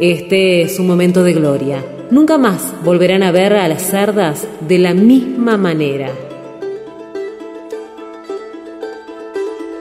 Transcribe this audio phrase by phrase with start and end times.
[0.00, 1.84] Este es un momento de gloria.
[2.10, 6.10] Nunca más volverán a ver a las cerdas de la misma manera.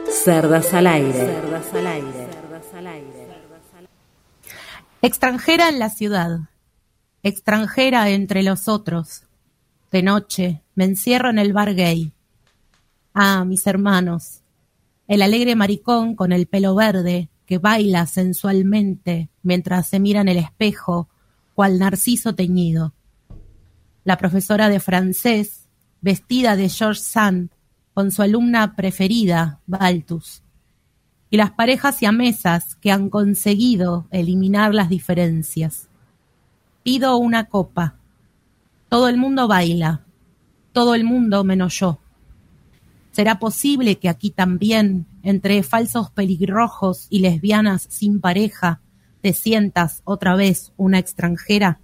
[0.10, 1.30] Cerdas al aire.
[5.02, 6.40] Extranjera en la ciudad.
[7.24, 9.24] Extranjera entre los otros.
[9.92, 12.12] De noche me encierro en el bar gay.
[13.14, 14.42] Ah, mis hermanos.
[15.08, 20.38] El alegre maricón con el pelo verde que baila sensualmente mientras se mira en el
[20.38, 21.10] espejo,
[21.54, 22.94] cual narciso teñido.
[24.06, 25.68] La profesora de francés,
[26.00, 27.50] vestida de George Sand,
[27.94, 30.44] con su alumna preferida, Baltus.
[31.30, 35.90] Y las parejas siamesas que han conseguido eliminar las diferencias.
[36.84, 37.96] Pido una copa.
[38.88, 40.06] Todo el mundo baila.
[40.72, 42.00] Todo el mundo menos yo.
[43.12, 48.82] ¿Será posible que aquí también, entre falsos pelirrojos y lesbianas sin pareja,
[49.22, 51.80] te sientas otra vez una extranjera?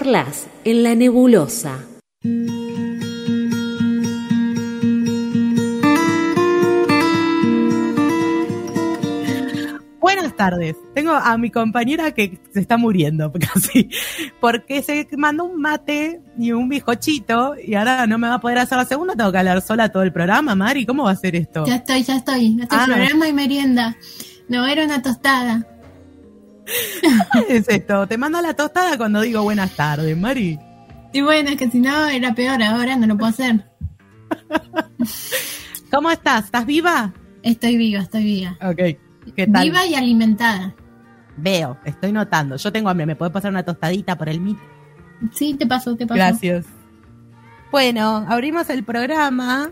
[0.00, 1.84] Charlas en la nebulosa.
[10.00, 10.76] Buenas tardes.
[10.94, 13.90] Tengo a mi compañera que se está muriendo casi,
[14.40, 18.58] porque se mandó un mate y un bizcochito y ahora no me va a poder
[18.58, 21.36] hacer la segunda, tengo que hablar sola todo el programa, Mari, ¿cómo va a ser
[21.36, 21.66] esto?
[21.66, 22.56] Ya estoy, ya estoy.
[22.60, 22.84] Este Ah.
[22.86, 23.96] programa y merienda.
[24.48, 25.66] No era una tostada.
[27.32, 28.06] ¿Qué es esto?
[28.06, 30.58] Te mando la tostada cuando digo buenas tardes, Mari.
[31.12, 33.64] Y bueno, es que si no era peor, ahora no lo puedo hacer.
[35.90, 36.44] ¿Cómo estás?
[36.46, 37.12] ¿Estás viva?
[37.42, 38.56] Estoy viva, estoy viva.
[38.62, 39.34] Ok.
[39.34, 39.64] ¿Qué tal?
[39.64, 40.74] Viva y alimentada.
[41.36, 42.56] Veo, estoy notando.
[42.56, 44.58] Yo tengo hambre, ¿me puede pasar una tostadita por el mit?
[45.32, 46.16] Sí, te paso, te paso.
[46.16, 46.66] Gracias.
[47.70, 49.70] Bueno, abrimos el programa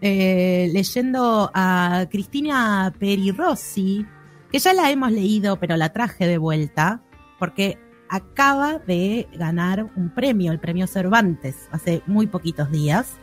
[0.00, 4.06] eh, leyendo a Cristina Perirossi,
[4.54, 7.02] que ya la hemos leído, pero la traje de vuelta,
[7.40, 7.76] porque
[8.08, 13.14] acaba de ganar un premio, el premio Cervantes, hace muy poquitos días.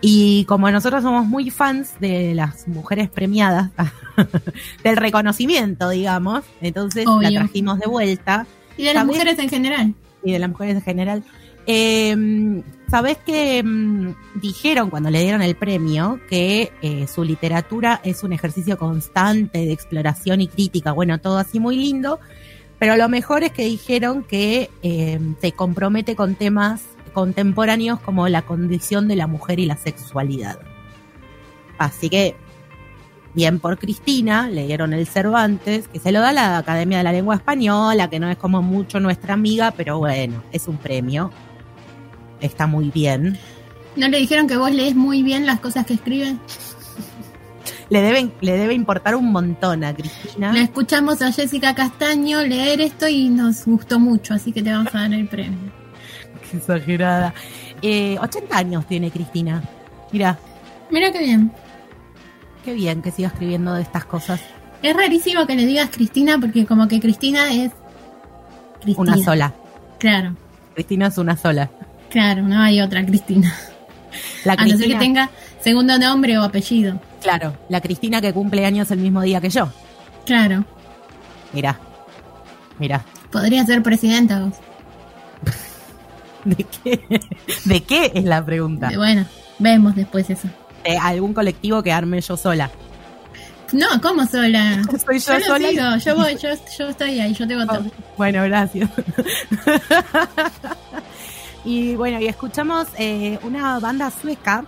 [0.00, 3.72] Y como nosotros somos muy fans de las mujeres premiadas,
[4.82, 8.46] del reconocimiento, digamos, entonces la trajimos de vuelta
[8.78, 9.94] Y de las mujeres en general.
[10.24, 11.24] y de las mujeres en general.
[11.66, 18.22] Eh, Sabés que mm, dijeron cuando le dieron el premio que eh, su literatura es
[18.22, 20.92] un ejercicio constante de exploración y crítica.
[20.92, 22.18] Bueno, todo así muy lindo,
[22.78, 26.80] pero lo mejor es que dijeron que eh, se compromete con temas
[27.12, 30.58] contemporáneos como la condición de la mujer y la sexualidad.
[31.76, 32.36] Así que,
[33.34, 37.12] bien por Cristina, le dieron el Cervantes, que se lo da la Academia de la
[37.12, 41.30] Lengua Española, que no es como mucho nuestra amiga, pero bueno, es un premio.
[42.40, 43.38] Está muy bien.
[43.96, 46.38] ¿No le dijeron que vos lees muy bien las cosas que escriben?
[47.90, 50.52] Le, deben, le debe importar un montón a Cristina.
[50.52, 54.94] La escuchamos a Jessica Castaño leer esto y nos gustó mucho, así que te vamos
[54.94, 55.58] a dar el premio.
[56.50, 57.32] Qué exagerada.
[57.80, 59.62] Eh, 80 años tiene Cristina.
[60.12, 60.38] Mira,
[60.90, 61.50] Mira qué bien.
[62.64, 64.40] qué bien que siga escribiendo de estas cosas.
[64.82, 67.72] Es rarísimo que le digas Cristina porque como que Cristina es
[68.80, 69.14] Cristina.
[69.14, 69.54] Una sola.
[69.98, 70.36] Claro,
[70.74, 71.70] Cristina es una sola.
[72.10, 73.54] Claro, no hay otra Cristina.
[74.44, 77.00] La A no ser que tenga segundo nombre o apellido.
[77.20, 79.68] claro, la Cristina que cumple años el mismo día que yo.
[80.26, 80.64] Claro,
[81.52, 81.78] Mira,
[82.78, 83.04] mira.
[83.30, 84.54] podría ser presidenta vos.
[86.44, 87.20] ¿De qué?
[87.64, 88.90] ¿De qué es la pregunta?
[88.94, 89.24] Bueno,
[89.58, 90.48] vemos después eso.
[90.84, 92.70] ¿De algún colectivo que arme yo sola?
[93.72, 94.82] No, ¿cómo sola?
[95.06, 95.68] Soy yo Yo sola.
[95.68, 97.84] sigo, yo voy, yo, yo estoy ahí, yo te voto.
[98.16, 98.88] Bueno, gracias.
[101.68, 104.64] Y bueno, y escuchamos eh, una banda sueca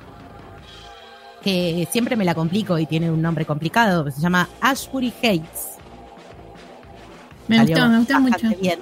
[1.42, 5.78] que siempre me la complico y tiene un nombre complicado, que se llama Ashbury Heights.
[7.48, 8.60] Me Salió gustó, me gustó mucho.
[8.60, 8.80] bien.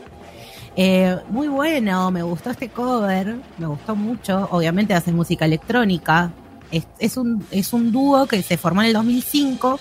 [0.74, 4.48] Eh, muy bueno, me gustó este cover, me gustó mucho.
[4.50, 6.32] Obviamente hace música electrónica.
[6.72, 9.78] Es, es un, es un dúo que se formó en el 2005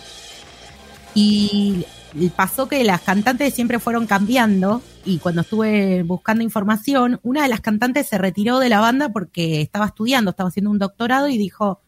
[1.15, 1.87] y
[2.35, 7.61] pasó que las cantantes siempre fueron cambiando y cuando estuve buscando información, una de las
[7.61, 11.81] cantantes se retiró de la banda porque estaba estudiando, estaba haciendo un doctorado y dijo,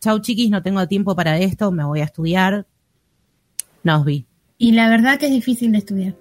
[0.00, 2.66] chau chiquis, no tengo tiempo para esto, me voy a estudiar.
[3.82, 4.26] Nos vi.
[4.58, 6.14] Y la verdad que es difícil de estudiar.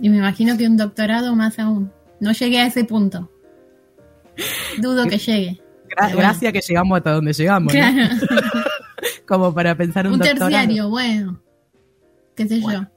[0.00, 1.90] Y me imagino que un doctorado más aún.
[2.20, 3.30] No llegué a ese punto.
[4.78, 5.60] Dudo que llegue.
[5.88, 6.18] Gra- Pero bueno.
[6.18, 7.80] gracias que llegamos hasta donde llegamos, ¿no?
[9.26, 10.50] Como para pensar un, un doctorado.
[10.50, 11.40] terciario, bueno.
[12.36, 12.90] Qué sé Bueno.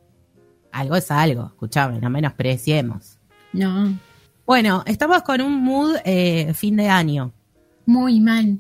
[0.72, 3.18] Algo es algo, escuchame, no menospreciemos.
[3.54, 3.68] yo.
[3.68, 3.98] No,
[4.46, 7.34] Bueno, estamos con un mood eh, fin de año.
[7.86, 8.46] muy mal.
[8.46, 8.60] Eh.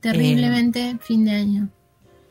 [0.00, 1.68] Terriblemente fin de año.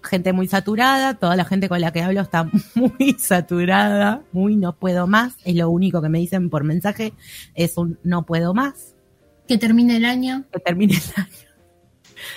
[0.03, 4.73] Gente muy saturada, toda la gente con la que hablo está muy saturada, muy no
[4.73, 5.35] puedo más.
[5.43, 7.13] Es lo único que me dicen por mensaje,
[7.55, 8.95] es un no puedo más.
[9.49, 10.45] Que termine el año.
[10.53, 11.46] Que termine el año.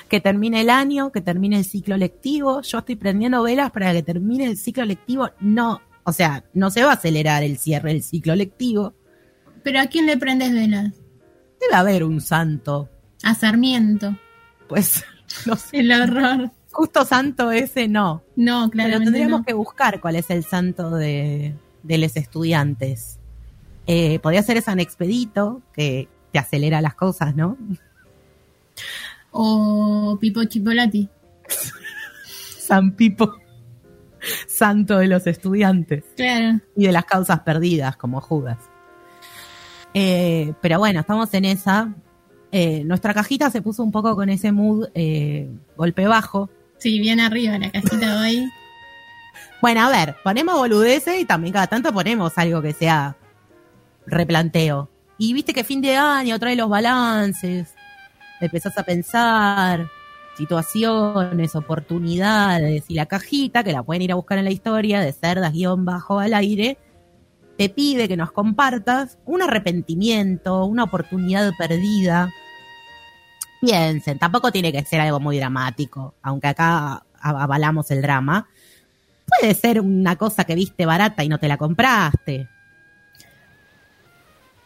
[0.08, 2.62] Que termine el año, que termine el ciclo lectivo.
[2.62, 5.30] Yo estoy prendiendo velas para que termine el ciclo lectivo.
[5.40, 8.94] No, o sea, no se va a acelerar el cierre del ciclo lectivo.
[9.62, 10.92] Pero ¿a quién le prendes velas?
[11.60, 12.88] Debe haber un santo.
[13.22, 14.16] A Sarmiento.
[14.68, 15.04] Pues,
[15.46, 15.80] no sé.
[15.80, 16.50] El horror.
[16.72, 18.22] Justo santo ese no.
[18.36, 19.46] No, Pero claramente tendríamos no.
[19.46, 23.18] que buscar cuál es el santo de, de los estudiantes.
[23.86, 27.56] Eh, podría ser San Expedito, que te acelera las cosas, ¿no?
[29.32, 31.08] O Pipo Chipolati.
[32.58, 33.36] San Pipo,
[34.46, 36.60] santo de los estudiantes Claro.
[36.76, 38.58] y de las causas perdidas, como Judas.
[39.94, 41.92] Eh, pero bueno, estamos en esa.
[42.52, 46.48] Eh, nuestra cajita se puso un poco con ese mood eh, golpe bajo.
[46.78, 48.48] Sí, bien arriba la cajita hoy.
[49.60, 53.16] Bueno, a ver, ponemos boludeces y también cada tanto ponemos algo que sea
[54.06, 54.88] replanteo.
[55.18, 57.74] Y viste que fin de año trae los balances.
[58.40, 59.88] Empezás a pensar
[60.36, 65.12] situaciones, oportunidades y la cajita, que la pueden ir a buscar en la historia de
[65.12, 66.78] cerdas guion bajo al aire,
[67.58, 72.30] te pide que nos compartas un arrepentimiento, una oportunidad perdida.
[73.60, 78.48] Piensen, tampoco tiene que ser algo muy dramático, aunque acá avalamos el drama.
[79.26, 82.48] Puede ser una cosa que viste barata y no te la compraste.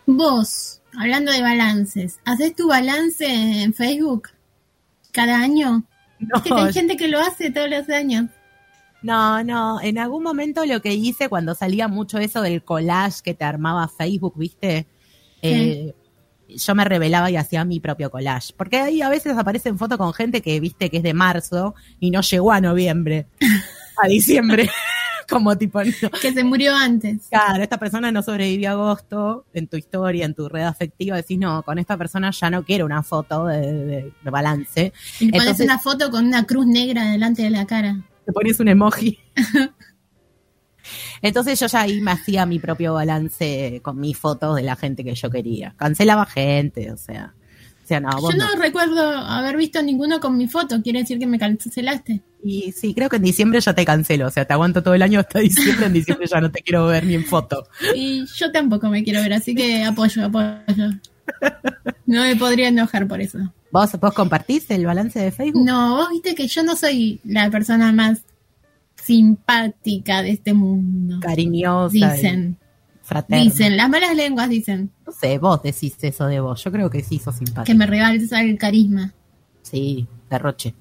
[0.07, 4.31] Vos, hablando de balances, ¿haces tu balance en Facebook
[5.13, 5.85] cada año?
[6.19, 8.27] No, que hay gente que lo hace todos los años.
[9.03, 13.35] No, no, en algún momento lo que hice cuando salía mucho eso del collage que
[13.35, 14.87] te armaba Facebook, ¿viste?
[15.43, 15.95] Eh,
[16.49, 18.55] yo me revelaba y hacía mi propio collage.
[18.57, 22.11] Porque ahí a veces aparecen fotos con gente que viste que es de marzo y
[22.11, 23.27] no llegó a noviembre,
[24.03, 24.71] a diciembre.
[25.35, 25.81] como tipo.
[26.23, 27.27] Que se murió antes.
[27.29, 29.45] Claro, esta persona no sobrevivió a agosto.
[29.53, 32.87] En tu historia, en tu red afectiva, decís, no, con esta persona ya no quiero
[32.87, 34.93] una foto de, balance.
[35.21, 38.69] Y pones una foto con una cruz negra delante de la cara te pones un
[38.69, 39.19] emoji.
[41.23, 45.05] Entonces yo ya ahí me hacía mi propio balance con mis fotos de la gente
[45.05, 45.75] que yo quería.
[45.77, 47.35] Cancelaba gente, o sea.
[47.83, 51.27] O sea no, yo no, recuerdo haber visto ninguno con mi foto, quiere decir que
[51.27, 52.23] me cancelaste.
[52.45, 55.01] Y sí, creo que en diciembre ya te cancelo, o sea, te aguanto todo el
[55.01, 57.67] año hasta diciembre, en diciembre ya no te quiero ver ni en foto.
[57.95, 60.91] Y yo tampoco me quiero ver, así que apoyo, apoyo.
[62.05, 63.39] No me podría enojar por eso.
[63.71, 65.65] ¿Vos, ¿Vos compartís el balance de Facebook?
[65.65, 68.21] No, vos viste que yo no soy la persona más
[68.95, 71.21] simpática de este mundo.
[71.21, 72.13] Cariñosa.
[72.13, 72.59] Dicen.
[73.03, 73.43] Fraterna.
[73.43, 74.91] Dicen, las malas lenguas dicen.
[75.07, 76.63] No sé, vos decís eso de vos.
[76.63, 77.65] Yo creo que sí sos simpática.
[77.65, 79.15] Que me regales el carisma.
[79.63, 80.75] Sí, derroche.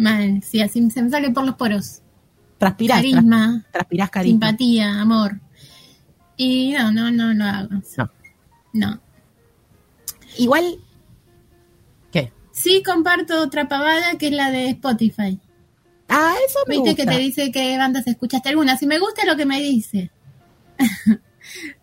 [0.00, 2.02] Mal, sí, así se me sale por los poros.
[2.58, 2.98] Transpirás.
[2.98, 3.64] Carisma.
[3.72, 4.48] transpirás carisma.
[4.48, 5.40] Simpatía, amor.
[6.36, 7.68] Y no, no, no, no hago.
[7.96, 8.10] No.
[8.72, 9.00] No.
[10.38, 10.78] Igual
[12.60, 15.40] Sí, comparto otra pavada que es la de Spotify.
[16.10, 18.78] Ah, eso me Viste que te dice qué bandas escuchaste algunas.
[18.78, 20.10] Si me gusta lo que me dice.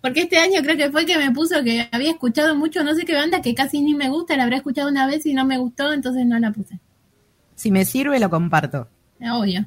[0.02, 3.06] Porque este año creo que fue que me puso que había escuchado mucho, no sé
[3.06, 5.58] qué banda, que casi ni me gusta, la habré escuchado una vez y no me
[5.58, 6.80] gustó, entonces no la puse.
[7.58, 8.88] Si me sirve, lo comparto.
[9.20, 9.66] Obvio.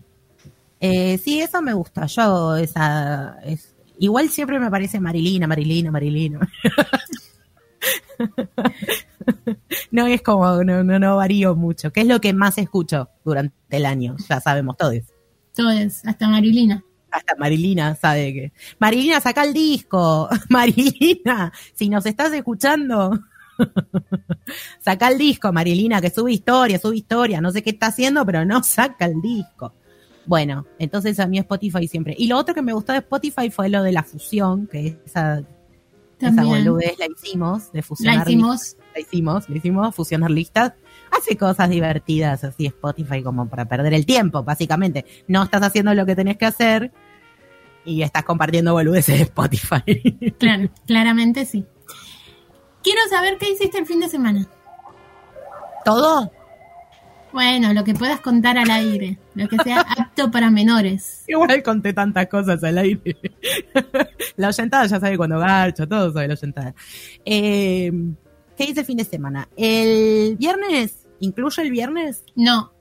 [0.79, 2.07] Eh, sí, eso me gusta.
[2.07, 3.37] Yo, esa.
[3.45, 6.39] Es, igual siempre me parece Marilina, Marilina, Marilina.
[9.91, 11.93] no es como, no, no, no varío mucho.
[11.93, 14.15] ¿Qué es lo que más escucho durante el año?
[14.29, 15.03] Ya sabemos todos.
[15.53, 16.85] Todos, hasta Marilina.
[17.11, 18.53] Hasta Marilina sabe que.
[18.79, 20.29] Marilina, saca el disco.
[20.49, 23.19] Marilina, si nos estás escuchando,
[24.81, 27.41] saca el disco, Marilina, que sube historia, sube historia.
[27.41, 29.75] No sé qué está haciendo, pero no saca el disco.
[30.27, 32.15] Bueno, entonces a mí Spotify siempre.
[32.17, 35.43] Y lo otro que me gustó de Spotify fue lo de la fusión, que esa,
[36.21, 38.27] esa boludez la hicimos, de fusionar.
[38.27, 40.73] La hicimos la hicimos, la hicimos, fusionar listas.
[41.11, 45.05] Hace cosas divertidas así Spotify como para perder el tiempo, básicamente.
[45.29, 46.93] No estás haciendo lo que tenés que hacer
[47.85, 50.35] y estás compartiendo boludeces de Spotify.
[50.39, 51.67] Claro, claramente sí.
[52.83, 54.47] Quiero saber qué hiciste el fin de semana.
[55.85, 56.31] ¿Todo?
[57.33, 61.25] Bueno, lo que puedas contar al aire, lo que sea apto para menores.
[61.29, 63.17] Igual conté tantas cosas al aire.
[64.37, 66.75] la oyentada ya sabe cuando garcho, todo sabe la oyentada.
[67.25, 67.93] Eh,
[68.57, 69.49] ¿Qué hice el fin de semana?
[69.57, 71.07] ¿El viernes?
[71.21, 72.25] ¿Incluye el viernes?
[72.35, 72.73] No.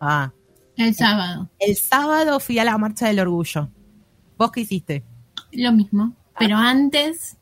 [0.00, 0.32] Ah.
[0.76, 1.50] El sábado.
[1.58, 3.68] El, sábado fui a la marcha del orgullo.
[4.38, 5.04] ¿Vos qué hiciste?
[5.52, 6.14] Lo mismo.
[6.38, 6.70] Pero ah.
[6.70, 7.36] antes.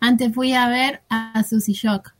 [0.00, 2.14] Antes fui a ver a Susy Shock.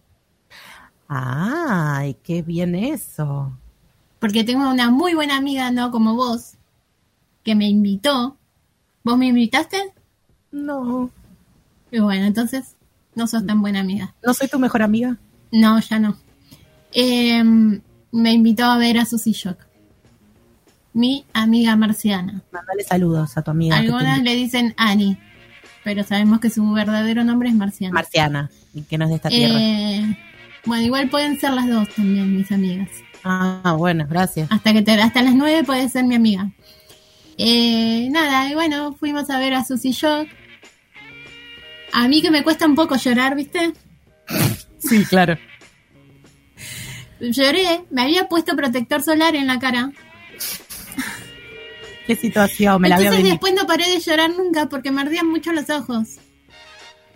[1.08, 3.56] Ay, qué bien eso.
[4.18, 6.54] Porque tengo una muy buena amiga, no como vos,
[7.44, 8.36] que me invitó.
[9.04, 9.92] ¿Vos me invitaste?
[10.50, 11.10] No.
[11.90, 12.74] Y bueno, entonces
[13.14, 14.14] no sos tan buena amiga.
[14.24, 15.16] ¿No soy tu mejor amiga?
[15.50, 16.16] No, ya no.
[16.92, 17.80] Em,
[18.12, 19.58] me invitó a ver a Susy Shock.
[20.92, 22.42] Mi amiga marciana.
[22.50, 23.76] Mándale saludos a tu amiga.
[23.76, 25.18] Algunas le dicen Annie,
[25.88, 27.94] pero sabemos que su verdadero nombre es Marciana.
[27.94, 29.58] Marciana, y que no es de esta tierra.
[29.58, 30.18] Eh,
[30.66, 32.90] bueno, igual pueden ser las dos también, mis amigas.
[33.24, 34.52] Ah, bueno, gracias.
[34.52, 36.50] Hasta que te, hasta las nueve puede ser mi amiga.
[37.38, 40.28] Eh, nada, y bueno, fuimos a ver a Susy Shock.
[41.94, 43.72] A mí que me cuesta un poco llorar, ¿viste?
[44.80, 45.38] Sí, claro.
[47.18, 49.90] Lloré, me había puesto protector solar en la cara.
[52.08, 55.52] Qué situación, me la Entonces después no paré de llorar nunca porque me ardían mucho
[55.52, 56.16] los ojos.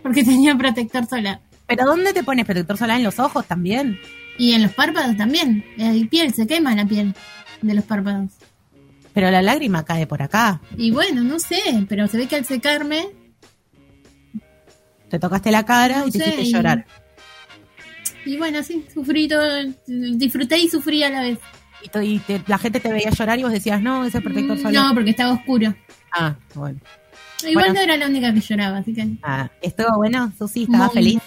[0.02, 1.40] Porque tenía protector solar.
[1.66, 2.98] ¿Pero dónde te pones protector solar?
[2.98, 3.98] ¿En los ojos también?
[4.36, 5.64] Y en los párpados también.
[5.78, 7.14] La piel, se quema la piel
[7.62, 8.32] de los párpados.
[9.14, 10.60] Pero la lágrima cae por acá.
[10.76, 13.08] Y bueno, no sé, pero se ve que al secarme
[15.08, 16.86] Te tocaste la cara No y te sé, hiciste y- llorar.
[18.26, 19.42] Y bueno, sí, sufrí todo,
[19.86, 21.38] disfruté y sufrí a la vez.
[21.82, 24.72] Y, te- la gente te veía llorar y vos decías, no, ese protector solar.
[24.72, 25.74] Mm, No, porque estaba oscuro.
[26.12, 26.78] Ah, bueno.
[27.44, 27.74] Igual Bueno.
[27.74, 30.62] no era la única que lloraba, así que Ah, ¿Estuvo bueno, Susi?
[30.64, 31.18] ¿Estaba Muy- feliz?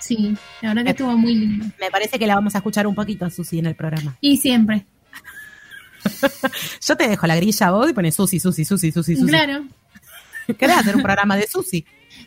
[0.00, 1.66] sí, la verdad que estuvo muy lindo.
[1.78, 4.16] Me parece que la vamos a escuchar un poquito a Susi en el programa.
[4.20, 4.86] Y siempre,
[6.86, 9.28] Yo te dejo la grilla a vos y pones Susi, Susi, Susi, Susi, Susi.
[9.28, 9.64] claro,
[10.58, 11.84] ¿Querés hacer un programa de Susi?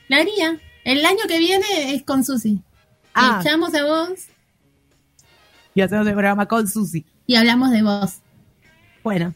[0.08, 0.58] la haría.
[0.84, 2.60] El año que viene es con Susi.
[3.14, 3.40] Ah.
[3.42, 4.10] Te echamos a vos
[5.74, 7.06] Y hacemos el programa con Susi.
[7.28, 8.20] Y hablamos de vos.
[9.04, 9.34] Bueno,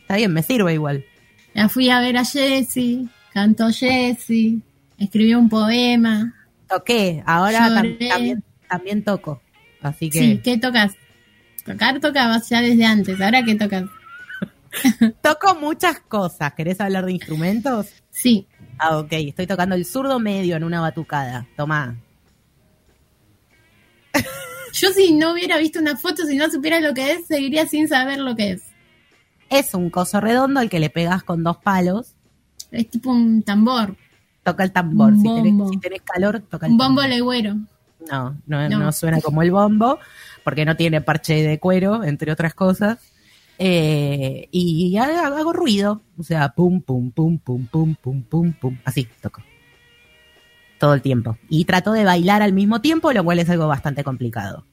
[0.00, 1.04] está bien, me sirve igual.
[1.52, 4.60] La fui a ver a Jessie, cantó Jessie,
[4.98, 6.34] escribió un poema.
[6.68, 9.40] Toqué, ahora tam- también, también toco.
[9.82, 10.92] Así que Sí, ¿qué tocas?
[11.64, 13.84] Tocar tocabas ya desde antes, ahora qué tocas.
[15.22, 16.52] toco muchas cosas.
[16.54, 17.88] ¿Querés hablar de instrumentos?
[18.10, 18.46] Sí,
[18.78, 19.12] Ah, ok.
[19.12, 21.46] Estoy tocando el zurdo medio en una batucada.
[21.56, 21.94] Tomá.
[24.74, 27.88] yo si no hubiera visto una foto, si no supiera lo que es, seguiría sin
[27.88, 28.62] saber lo que es.
[29.50, 32.14] Es un coso redondo al que le pegas con dos palos.
[32.70, 33.96] Es tipo un tambor,
[34.42, 35.12] Toca el tambor.
[35.14, 35.68] Un Si tenés, bombo.
[35.70, 37.16] si tenés calor, toca el un bombo tambor.
[37.16, 37.54] legüero.
[38.10, 38.78] No, no, No.
[38.78, 39.98] no suena como el bombo,
[40.42, 42.98] porque no tiene parche de cuero, entre otras cosas.
[43.58, 48.76] Eh, y ha- hago ruido, o sea, pum, pum, pum, pum, pum, pum, pum, pum,
[48.84, 49.40] así toco.
[50.84, 51.38] Todo el tiempo.
[51.48, 54.66] Y trato de bailar al mismo tiempo, lo cual es algo bastante complicado.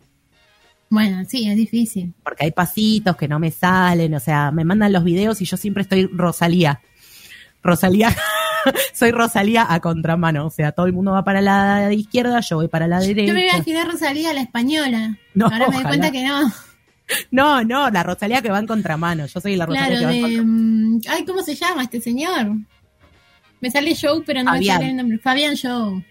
[0.90, 2.14] Bueno, sí, es difícil.
[2.22, 5.56] Porque hay pasitos que no me salen, o sea, me mandan los videos y yo
[5.56, 6.82] siempre estoy Rosalía.
[7.64, 8.14] Rosalía,
[8.94, 12.68] soy Rosalía a contramano, o sea, todo el mundo va para la izquierda, yo voy
[12.68, 13.28] para la derecha.
[13.30, 15.18] Yo me imaginé a Rosalía la española.
[15.34, 16.52] No, Ahora me doy cuenta que no.
[17.32, 19.28] No, no, la Rosalía que va en contramano.
[19.28, 20.52] Yo soy la Rosalía Claro, que va en contramano.
[20.52, 22.48] mm, Ay, ¿cómo se llama este señor?
[23.62, 24.78] Me sale Show, pero no Fabián.
[24.78, 25.18] me sale el nombre.
[25.20, 26.04] Fabián Show.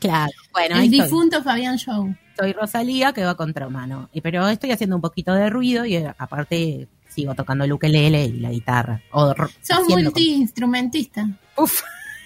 [0.00, 1.02] Claro, bueno, el ahí estoy.
[1.02, 2.14] difunto Fabián Show.
[2.38, 4.08] Soy Rosalía que va contramano.
[4.22, 8.32] Pero estoy haciendo un poquito de ruido y eh, aparte sigo tocando el ukelele y
[8.40, 9.02] la guitarra.
[9.10, 11.28] O Sos multi-instrumentista.
[11.56, 11.82] Uf,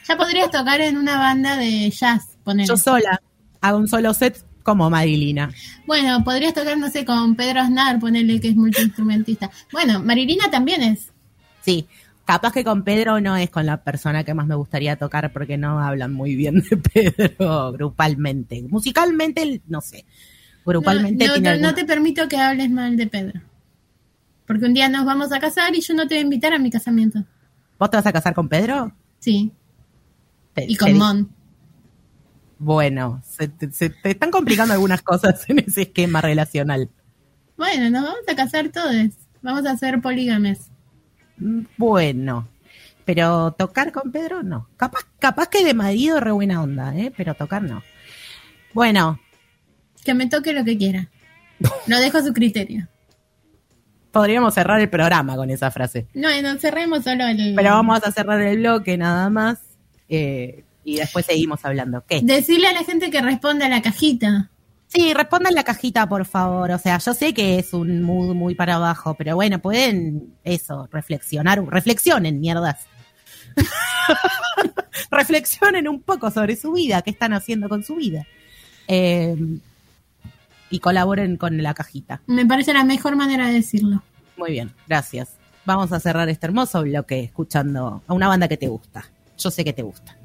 [0.07, 2.66] Ya podrías tocar en una banda de jazz, poner.
[2.66, 3.20] yo sola
[3.61, 5.51] hago un solo set como Marilina.
[5.87, 9.51] Bueno, podrías tocar, no sé, con Pedro Aznar, ponerle que es multiinstrumentista.
[9.72, 11.11] Bueno, Marilina también es.
[11.62, 11.87] Sí,
[12.24, 15.56] capaz que con Pedro no es con la persona que más me gustaría tocar porque
[15.58, 16.76] no hablan muy bien de
[17.26, 18.62] Pedro grupalmente.
[18.68, 20.04] Musicalmente, no sé.
[20.64, 23.40] Grupalmente no, no tiene te, no alguna- te permito que hables mal de Pedro.
[24.46, 26.58] Porque un día nos vamos a casar y yo no te voy a invitar a
[26.58, 27.24] mi casamiento.
[27.78, 28.92] ¿Vos te vas a casar con Pedro?
[29.18, 29.50] Sí,
[30.54, 31.28] Te- y con Mon.
[32.58, 36.88] Bueno, se te, se te están complicando algunas cosas en ese esquema relacional.
[37.56, 38.94] Bueno, nos vamos a casar todos.
[39.42, 40.70] Vamos a ser polígames.
[41.36, 42.48] Bueno,
[43.04, 44.68] pero tocar con Pedro no.
[44.76, 47.12] Capaz, capaz que de marido re buena onda, ¿eh?
[47.16, 47.82] Pero tocar no.
[48.74, 49.20] Bueno,
[50.04, 51.08] Que me toque lo que quiera.
[51.86, 52.88] Lo dejo a su criterio.
[54.10, 56.06] podríamos cerrar el programa con esa frase.
[56.14, 57.54] No, no cerremos solo el.
[57.54, 59.58] Pero vamos a cerrar el bloque nada más.
[60.08, 62.04] eh, y después seguimos hablando.
[62.06, 62.20] ¿Qué?
[62.22, 64.50] Decirle a la gente que responda a la cajita.
[64.92, 66.70] Sí, respondan la cajita, por favor.
[66.70, 70.87] O sea, yo sé que es un mood muy para abajo, pero bueno, pueden eso,
[70.92, 71.64] reflexionar.
[71.64, 72.87] Reflexionen, mierdas.
[75.11, 78.26] reflexionen un poco sobre su vida, qué están haciendo con su vida.
[78.87, 79.35] Eh,
[80.68, 82.20] y colaboren con la cajita.
[82.26, 84.02] Me parece la mejor manera de decirlo.
[84.37, 85.37] Muy bien, gracias.
[85.64, 89.07] Vamos a cerrar este hermoso bloque escuchando a una banda que te gusta.
[89.38, 90.18] Yo sé que te gusta.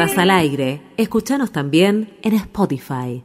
[0.00, 0.80] Al aire.
[0.96, 3.22] Escuchanos también en Spotify.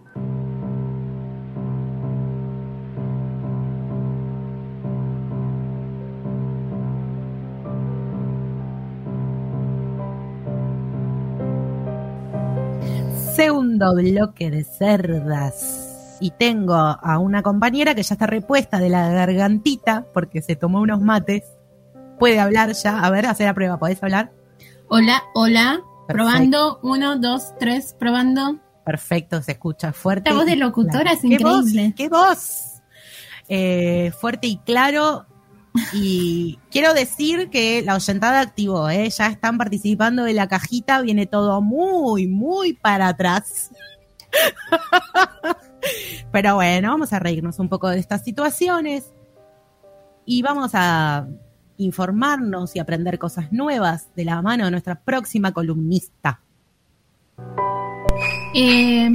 [13.35, 16.17] Segundo bloque de cerdas.
[16.19, 20.81] Y tengo a una compañera que ya está repuesta de la gargantita porque se tomó
[20.81, 21.43] unos mates.
[22.19, 22.99] Puede hablar ya.
[22.99, 23.79] A ver, hacer la prueba.
[23.79, 24.33] ¿Podés hablar?
[24.89, 25.81] Hola, hola.
[26.07, 26.13] Perfecto.
[26.13, 28.59] Probando, uno, dos, tres, probando.
[28.85, 30.29] Perfecto, se escucha fuerte.
[30.29, 31.15] Esta voz de locutora claro.
[31.15, 31.83] es ¿Qué increíble.
[31.83, 31.93] voz?
[31.95, 32.75] ¿Qué voz?
[33.49, 35.25] Eh, fuerte y claro.
[35.93, 39.09] Y quiero decir que la oyentada activó, ¿eh?
[39.09, 43.71] ya están participando de la cajita, viene todo muy, muy para atrás.
[46.31, 49.13] Pero bueno, vamos a reírnos un poco de estas situaciones
[50.25, 51.27] y vamos a
[51.77, 56.41] informarnos y aprender cosas nuevas de la mano de nuestra próxima columnista.
[58.53, 59.11] Eh,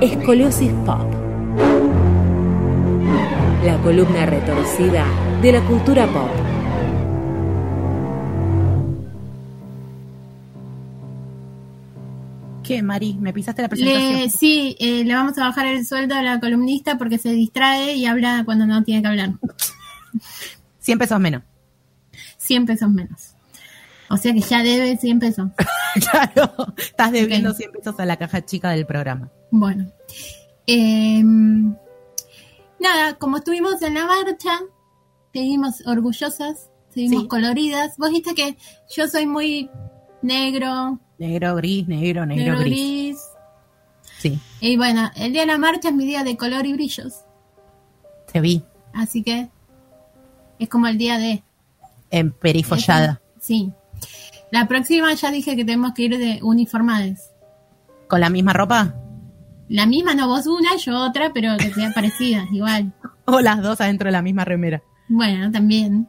[0.00, 1.12] Escoliosis Pop.
[3.64, 5.06] La columna retorcida
[5.40, 6.51] de la cultura pop.
[12.62, 13.14] ¿Qué, Mari?
[13.14, 14.12] ¿Me pisaste la presentación?
[14.20, 17.94] le, sí, eh, le vamos a bajar el sueldo a la columnista porque se distrae
[17.96, 19.30] y habla cuando no tiene que hablar.
[20.78, 21.42] 100 pesos menos.
[22.38, 23.34] 100 pesos menos.
[24.10, 25.48] O sea que ya debe 100 pesos.
[26.10, 27.56] claro, estás debiendo Ok.
[27.56, 29.30] 100 pesos a la caja chica del programa.
[29.50, 29.90] Bueno.
[30.66, 31.22] Eh,
[32.78, 34.58] nada, como estuvimos en la marcha,
[35.32, 37.28] seguimos orgullosas, seguimos Sí.
[37.28, 37.96] coloridas.
[37.96, 38.56] Vos viste que
[38.94, 39.68] yo soy muy
[40.20, 42.72] negro, Negro, gris, negro, negro, negro, gris.
[42.74, 43.18] gris.
[44.18, 47.20] Sí, Y bueno, el día de la marcha es mi día de color y brillos.
[48.32, 49.48] te vi Así que
[50.58, 51.42] es como el día de...
[52.10, 53.20] en perifollada.
[53.40, 53.72] Sí.
[54.50, 57.30] La próxima ya dije que tenemos que ir de uniformadas.
[58.08, 58.94] ¿Con la misma ropa?
[59.68, 62.92] La misma, no vos una, yo otra, pero que sea parecida, igual.
[63.26, 64.82] ¿O las dos adentro de la misma remera?
[65.08, 66.08] Bueno, también.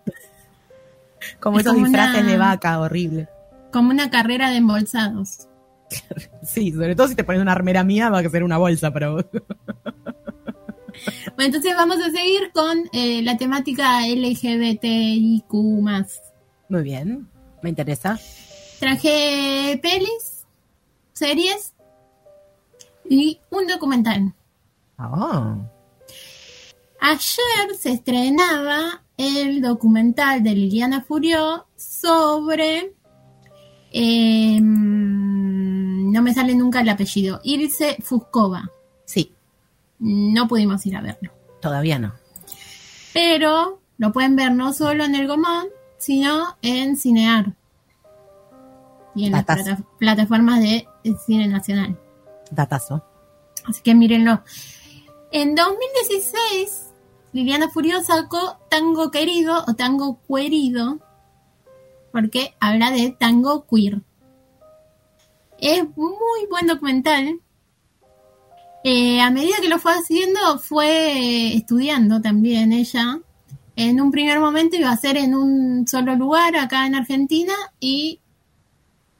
[1.39, 3.29] Como Es esos como disfraces una- de vaca, horrible.
[3.73, 5.47] Como una carrera de embolsados.
[6.43, 9.09] Sí, sobre todo si te pones una remera mía va a ser una bolsa para
[9.09, 9.25] vos.
[11.35, 15.53] Bueno, entonces vamos a seguir con eh, la temática LGBTIQ+.
[16.69, 17.27] Muy bien,
[17.61, 18.19] me interesa.
[18.79, 20.45] Traje pelis,
[21.13, 21.73] series
[23.09, 24.33] y un documental.
[24.97, 25.57] Oh,
[26.99, 32.93] Ayer se estrenaba el documental de Liliana Furió sobre
[33.93, 37.39] Eh, mm, no me sale nunca el apellido.
[37.43, 38.69] Ilse Fuscova.
[39.05, 39.33] Sí,
[39.99, 41.31] No pudimos ir a verlo.
[41.61, 42.13] todavía no.
[43.13, 47.53] Pero lo pueden ver no solo en el Gomón, sino en Cinear.
[49.15, 49.45] Y en las
[49.99, 50.87] plataformas de
[51.25, 51.97] cine nacional.
[52.49, 53.03] Datazo.
[53.65, 54.41] Así que mírenlo.
[55.31, 56.87] En 2016,
[57.31, 60.97] Liliana Furio sacó Tango Querido o Tango Querido,
[62.13, 64.01] porque habla de tango queer.
[65.59, 67.39] Es muy buen documental.
[68.83, 73.19] Eh, a medida que lo fue haciendo, fue estudiando también ella.
[73.75, 78.19] En un primer momento iba a ser en un solo lugar acá en Argentina y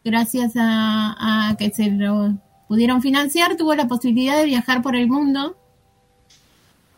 [0.06, 5.08] gracias a, a que se lo pudieron financiar, tuvo la posibilidad de viajar por el
[5.08, 5.58] mundo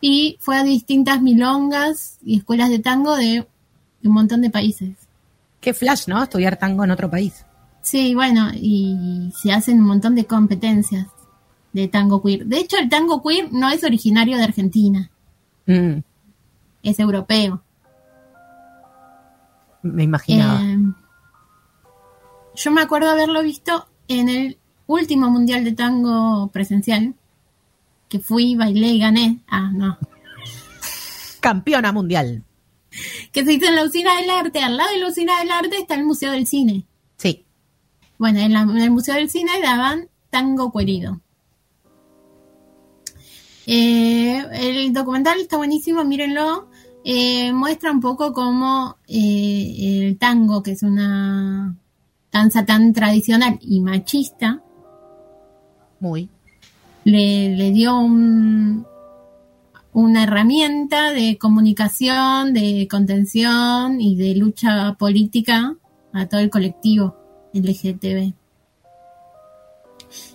[0.02, 3.46] y fue a distintas milongas y escuelas de tango de
[4.04, 5.05] un montón de países.
[5.66, 6.22] Qué flash, ¿no?
[6.22, 7.44] Estudiar tango en otro país.
[7.82, 11.08] Sí, bueno, y se hacen un montón de competencias
[11.72, 12.46] de tango queer.
[12.46, 15.10] De hecho, el tango queer no es originario de Argentina,
[15.66, 15.98] Mm,
[16.84, 17.60] es europeo.
[19.82, 20.62] me imaginaba.
[20.62, 20.78] Eh,
[22.54, 27.16] yo me acuerdo haberlo visto en el último mundial de tango presencial,
[28.08, 29.40] que fui, bailé y gané.
[29.48, 29.98] Ah, no.
[31.40, 32.44] Campeona mundial.
[33.32, 34.60] Que se hizo en la usina del arte.
[34.60, 36.84] Al lado de la usina del arte está el Museo del Cine.
[37.16, 37.44] Sí.
[38.18, 41.20] Bueno, en, la- en el Museo del Cine daban tango querido.
[43.66, 46.68] Eh, el documental está buenísimo, mírenlo.
[47.04, 51.76] Eh, muestra un poco cómo eh, el tango, que es una
[52.32, 54.62] danza tan tradicional y machista,
[56.00, 56.28] Muy.
[57.04, 58.84] le, le dio un-
[59.98, 65.74] una herramienta de comunicación, de contención y de lucha política
[66.12, 67.16] a todo el colectivo
[67.54, 68.34] LGTB.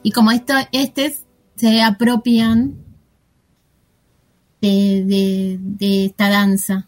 [0.02, 2.74] Y como esto, estes se apropian
[4.62, 6.88] de, de- esta danza.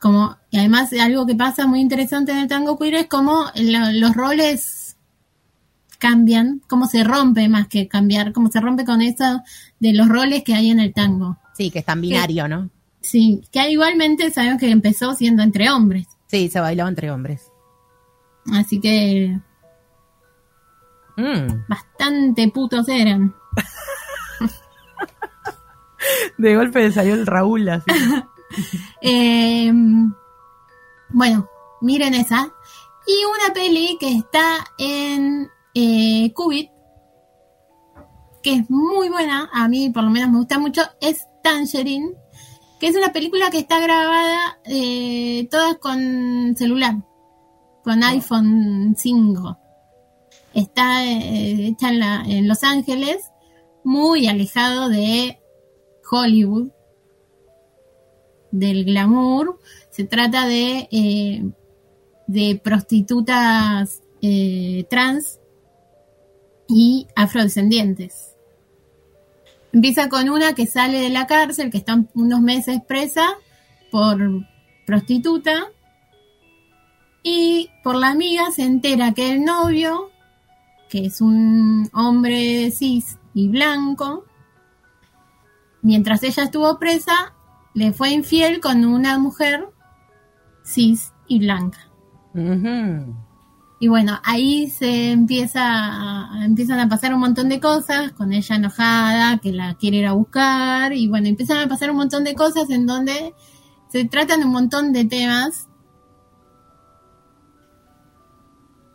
[0.00, 3.92] Como, y además algo que pasa muy interesante en el tango queer es como lo-
[3.92, 4.85] los roles
[5.98, 9.42] cambian, cómo se rompe más que cambiar, cómo se rompe con eso
[9.80, 11.36] de los roles que hay en el tango.
[11.54, 12.70] Sí, que es tan binario, ¿no?
[13.00, 16.06] Sí, que igualmente sabemos que empezó siendo entre hombres.
[16.26, 17.50] Sí, se bailaba entre hombres.
[18.52, 19.38] Así que
[21.16, 21.64] Mm.
[21.68, 23.34] bastante putos eran.
[26.38, 27.90] De golpe le salió el Raúl así.
[29.02, 29.72] Eh,
[31.10, 31.48] bueno,
[31.80, 32.48] miren esa.
[33.06, 36.70] Y una peli que está en eh, Qubit,
[38.42, 42.12] que es muy buena, a mí por lo menos me gusta mucho, es Tangerine,
[42.80, 46.94] que es una película que está grabada eh, toda con celular,
[47.84, 49.58] con iPhone 5.
[50.54, 53.18] Está eh, hecha en, la- en Los Ángeles,
[53.84, 55.38] muy alejado de
[56.10, 56.70] Hollywood
[58.50, 59.58] del glamour.
[59.90, 61.44] Se trata de, eh,
[62.26, 65.40] de prostitutas eh, trans
[66.68, 68.36] y afrodescendientes.
[69.72, 73.26] Empieza con una que sale de la cárcel, que está unos meses presa
[73.90, 74.18] por
[74.86, 75.66] prostituta.
[77.22, 80.10] Y por la amiga se entera que el novio,
[80.88, 84.24] que es un hombre cis y blanco,
[85.82, 87.34] mientras ella estuvo presa,
[87.74, 89.68] le fue infiel con una mujer
[90.64, 91.90] cis y blanca.
[93.78, 99.38] Y bueno, ahí se empieza empiezan a pasar un montón de cosas, con ella enojada,
[99.38, 102.70] que la quiere ir a buscar, y bueno, empiezan a pasar un montón de cosas
[102.70, 103.34] en donde
[103.90, 105.68] se tratan un montón de temas.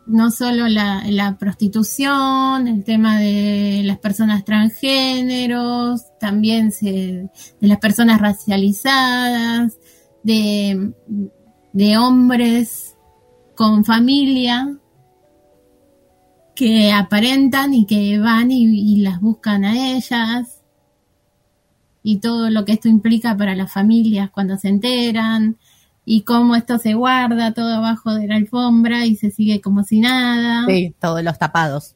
[0.04, 7.78] No solo la, la prostitución, el tema de las personas transgéneros, también se, de las
[7.78, 9.78] personas racializadas,
[10.24, 10.92] de,
[11.72, 12.91] de hombres
[13.54, 14.78] con familia
[16.54, 20.62] que aparentan y que van y, y las buscan a ellas
[22.02, 25.58] y todo lo que esto implica para las familias cuando se enteran
[26.04, 30.00] y cómo esto se guarda todo abajo de la alfombra y se sigue como si
[30.00, 30.66] nada.
[30.66, 31.94] Sí, todos los tapados.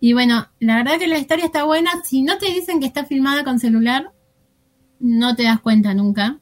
[0.00, 1.90] Y bueno, la verdad que la historia está buena.
[2.04, 4.12] Si no te dicen que está filmada con celular,
[4.98, 6.38] no te das cuenta nunca.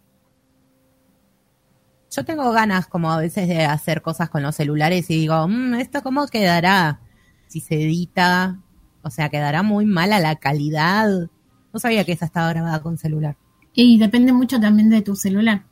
[2.10, 5.74] Yo tengo ganas como a veces de hacer cosas con los celulares y digo, "Mm,
[5.74, 7.00] ¿esto cómo quedará?
[7.48, 8.58] Si se edita,
[9.02, 11.28] o sea, quedará muy mala la calidad.
[11.72, 13.36] No sabía que esa estaba grabada con celular.
[13.74, 15.64] Y depende mucho también de tu celular.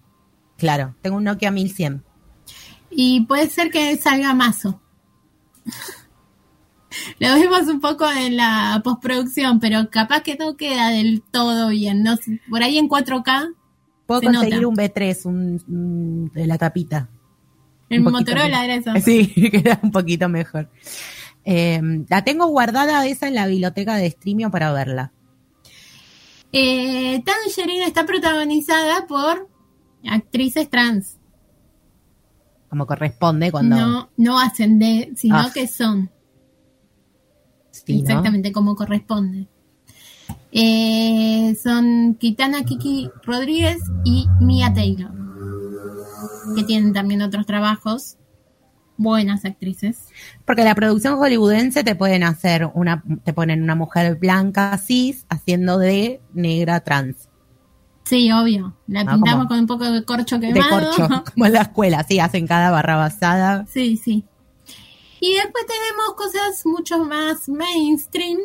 [0.56, 2.02] Claro, tengo un Nokia 1100.
[2.90, 4.80] Y puede ser que salga mazo.
[7.18, 12.02] Lo vemos un poco en la postproducción, pero capaz que no queda del todo bien.
[12.02, 12.16] No
[12.48, 13.54] por ahí en 4K,
[14.06, 14.68] Puedo Se conseguir nota.
[14.68, 17.08] un B3, un, un- de la tapita.
[17.88, 18.90] poquito Motorola era eso.
[19.04, 20.70] Sí, queda un poquito mejor.
[21.44, 25.12] Eh, la tengo guardada esa en la biblioteca de Streamio para verla.
[26.52, 29.48] Eh, Tangerine está protagonizada por
[30.08, 31.18] actrices trans.
[32.70, 33.76] Como corresponde cuando.
[33.76, 35.50] No, no hacen de, sino Ah.
[35.52, 36.10] que son.
[37.70, 38.08] Sí, ¿no?
[38.08, 39.46] Exactamente como corresponde.
[40.58, 45.10] Eh, son Kitana Kiki Rodríguez y Mia Taylor,
[46.56, 48.16] que tienen también otros trabajos.
[48.96, 50.08] Buenas actrices.
[50.46, 55.76] Porque la producción hollywoodense te pueden hacer una, te ponen una mujer blanca cis haciendo
[55.76, 57.28] de negra trans.
[58.04, 58.74] Sí, obvio.
[58.86, 60.90] La Ah, pintamos con un poco de corcho De quemado.
[60.96, 63.66] corcho, como en la escuela, sí, hacen cada barra basada.
[63.68, 64.24] Sí, sí.
[65.20, 68.38] Y después tenemos cosas mucho más mainstream,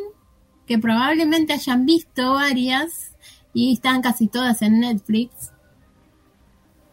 [0.72, 3.12] que probablemente hayan visto varias,
[3.54, 5.52] y están casi todas en Netflix,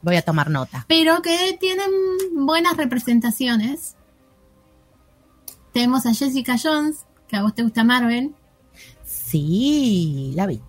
[0.02, 0.84] Voy a tomar nota.
[0.88, 1.88] pero que tienen
[2.32, 3.94] buenas representaciones.
[5.72, 8.34] Tenemos a Jessica Jones, que a vos te gusta Marvel.
[9.04, 10.60] Sí, la vi.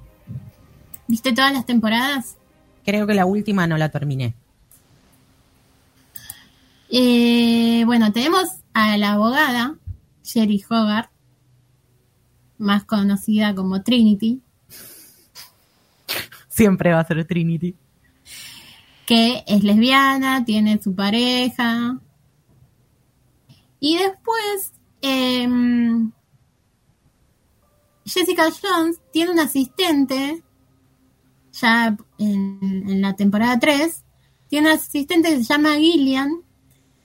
[1.08, 2.38] ¿Viste todas las temporadas?
[2.86, 4.36] Creo que la última no la terminé.
[6.92, 9.78] Eh, bueno, tenemos a la abogada,
[10.24, 11.10] Sherry Hogarth,
[12.60, 14.42] más conocida como Trinity.
[16.48, 17.76] Siempre va a ser Trinity.
[19.06, 21.98] que es lesbiana, tiene su pareja.
[23.80, 26.12] Y después, em,
[28.06, 30.44] Jessica Jones tiene un asistente,
[31.54, 34.04] ya en, en la temporada 3,
[34.48, 36.44] tiene un asistente que se llama Gillian,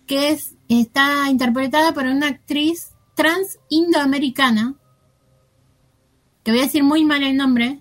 [0.06, 4.74] que es, está interpretada por una actriz trans indoamericana,
[6.44, 7.80] que voy a decir muy mal el nombre.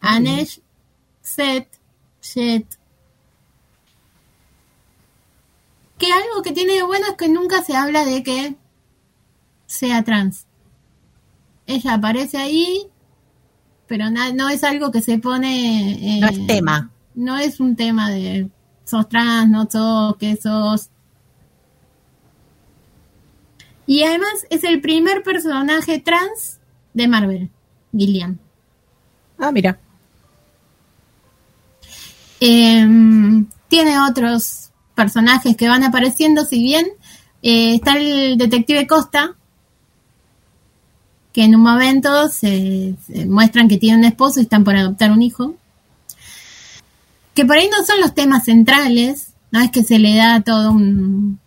[0.00, 0.60] Anesh
[1.22, 1.68] Set
[2.22, 2.66] Jet.
[5.98, 8.56] Que algo que tiene de bueno es que nunca se habla de que
[9.66, 10.46] sea trans.
[11.66, 12.86] Ella aparece ahí,
[13.86, 16.16] pero no es algo que se pone.
[16.16, 16.90] eh, No es tema.
[17.14, 18.48] No es un tema de
[18.84, 20.88] sos trans, no sos, que sos.
[23.86, 26.60] Y además es el primer personaje trans
[26.94, 27.50] de Marvel,
[27.96, 28.38] Gillian.
[29.38, 29.78] Ah, mira.
[32.40, 36.86] Eh, tiene otros personajes que van apareciendo, si bien
[37.42, 39.34] eh, está el detective Costa,
[41.32, 45.12] que en un momento se, se muestran que tiene un esposo y están por adoptar
[45.12, 45.54] un hijo.
[47.34, 50.72] Que por ahí no son los temas centrales, no es que se le da todo
[50.72, 51.38] un,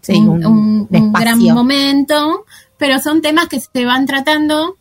[0.00, 2.44] Sí, un, un, un- un gran momento,
[2.78, 4.77] pero son temas que se van tratando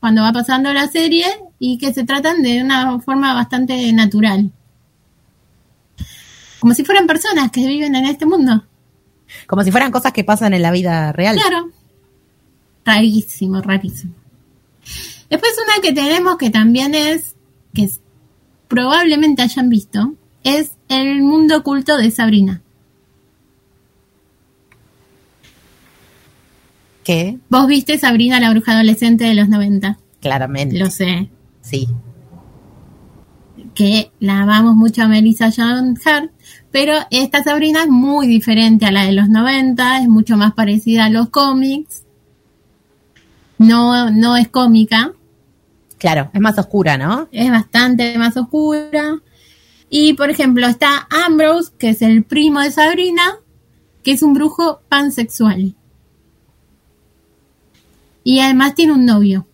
[0.00, 1.26] cuando va pasando la serie
[1.58, 4.50] y que se tratan de una forma bastante natural.
[6.58, 8.64] Como si fueran personas que viven en este mundo.
[9.46, 11.36] Como si fueran cosas que pasan en la vida real.
[11.36, 11.70] Claro.
[12.84, 14.14] Rarísimo, rarísimo.
[15.28, 17.36] Después una que tenemos que también es,
[17.72, 17.88] que
[18.68, 22.62] probablemente hayan visto, es el mundo oculto de Sabrina.
[27.04, 30.78] Que, Vos viste Sabrina la bruja adolescente de los 90, claramente.
[30.78, 31.30] lo sé.
[31.62, 31.88] Sí.
[33.74, 36.30] que la amamos mucho a Melissa John Hart,
[36.70, 41.06] pero esta Sabrina es muy diferente a la de los 90, es mucho más parecida
[41.06, 42.04] a los cómics.
[43.58, 45.12] No, no es cómica,
[45.98, 47.28] Claro, es más oscura, ¿no?
[47.30, 49.18] es bastante más oscura.
[49.90, 53.22] Y por ejemplo, está Ambrose, que es el primo de Sabrina,
[54.02, 55.74] que es un brujo pansexual.
[58.24, 59.46] Y además tiene un novio.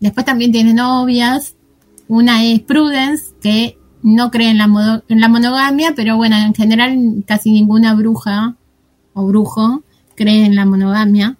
[0.00, 1.54] Después también tiene novias.
[2.08, 6.54] Una es Prudence, que no cree en la, mono- en la monogamia, pero bueno, en
[6.54, 8.56] general casi ninguna bruja
[9.12, 9.82] o brujo
[10.14, 11.36] cree en la monogamia.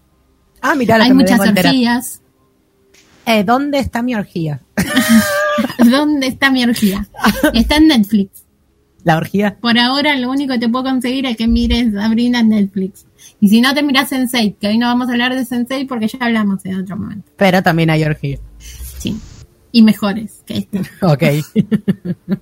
[0.61, 1.39] Ah, mira Hay muchas
[1.69, 2.21] orgías.
[3.27, 4.61] Eh, ¿Dónde está mi orgía?
[5.91, 7.07] ¿Dónde está mi orgía?
[7.55, 8.45] Está en Netflix.
[9.09, 9.57] ¿La orgía?
[9.59, 13.07] Por ahora lo único que te puedo conseguir es que mires Sabrina en Netflix.
[13.41, 16.09] Y si no te miras Sensei, que hoy no vamos a hablar de Sensei porque
[16.09, 17.33] ya hablamos en otro momento.
[17.39, 18.39] Pero también hay orgía.
[18.59, 19.19] Sí.
[19.73, 20.81] Y mejores que esta.
[21.11, 21.23] Ok.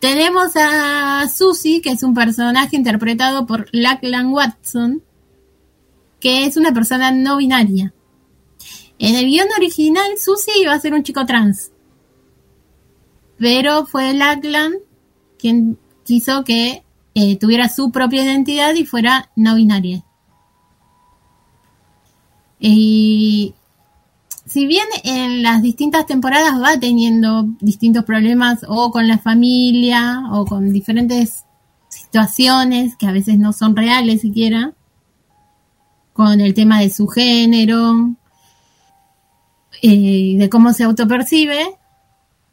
[0.00, 5.04] Tenemos a Susie, que es un personaje interpretado por Lachlan Watson,
[6.18, 7.94] que es una persona no binaria.
[8.98, 11.70] En el guion original, Susie iba a ser un chico trans.
[13.38, 14.74] Pero fue Lachlan
[15.40, 16.84] quien quiso que
[17.14, 20.04] eh, tuviera su propia identidad y fuera no binaria.
[22.58, 23.54] Y
[24.46, 30.44] si bien en las distintas temporadas va teniendo distintos problemas o con la familia o
[30.44, 31.44] con diferentes
[31.88, 34.74] situaciones que a veces no son reales siquiera,
[36.12, 38.14] con el tema de su género,
[39.82, 41.78] eh, de cómo se autopercibe,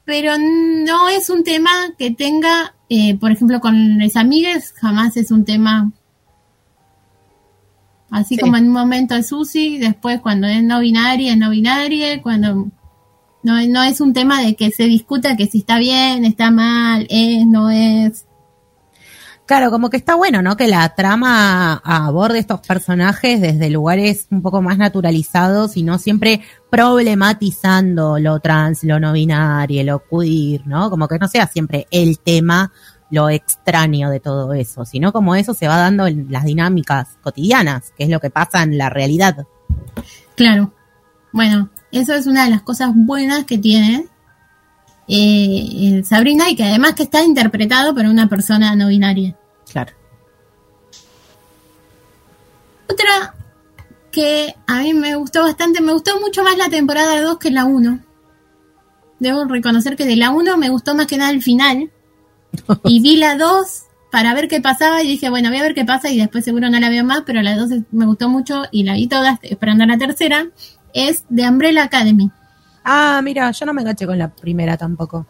[0.08, 5.32] pero no es un tema que tenga, eh, por ejemplo, con las amigas, jamás es
[5.32, 5.92] un tema
[8.10, 8.42] así Sí.
[8.42, 12.70] como en un momento es Susi, después cuando es no binaria, es no binaria, cuando
[13.44, 17.06] no, no es un tema de que se discuta que si está bien, está mal,
[17.10, 18.27] es, no es.
[19.48, 20.58] Claro, como que está bueno, ¿no?
[20.58, 26.42] Que la trama aborde estos personajes desde lugares un poco más naturalizados y no siempre
[26.70, 30.90] problematizando lo trans, lo no binario, lo queer, ¿no?
[30.90, 32.74] Como que no sea siempre el tema,
[33.10, 37.94] lo extraño de todo eso, sino como eso se va dando en las dinámicas cotidianas,
[37.98, 39.48] que es lo que pasa en la realidad.
[40.36, 40.74] Claro.
[41.32, 44.10] Bueno, eso es una de las cosas buenas que tiene
[45.08, 49.36] eh, Sabrina y que además que está interpretado por una persona no binaria.
[49.72, 49.94] Claro.
[52.90, 53.34] Otra
[54.12, 57.66] que a mí me gustó bastante, me gustó mucho más la temporada 2 que la
[57.66, 58.00] 1.
[59.20, 61.92] Debo reconocer que de la 1 me gustó más que nada el final.
[62.86, 65.84] Y vi la 2 para ver qué pasaba y dije, bueno, voy a ver qué
[65.86, 68.64] pasa y después seguro no la veo más, pero la 2 es- me gustó mucho
[68.72, 70.48] y la vi toda esperando a la tercera.
[70.94, 72.32] Es de Umbrella Academy.
[72.90, 75.26] Ah, mira, yo no me enganché con la primera tampoco.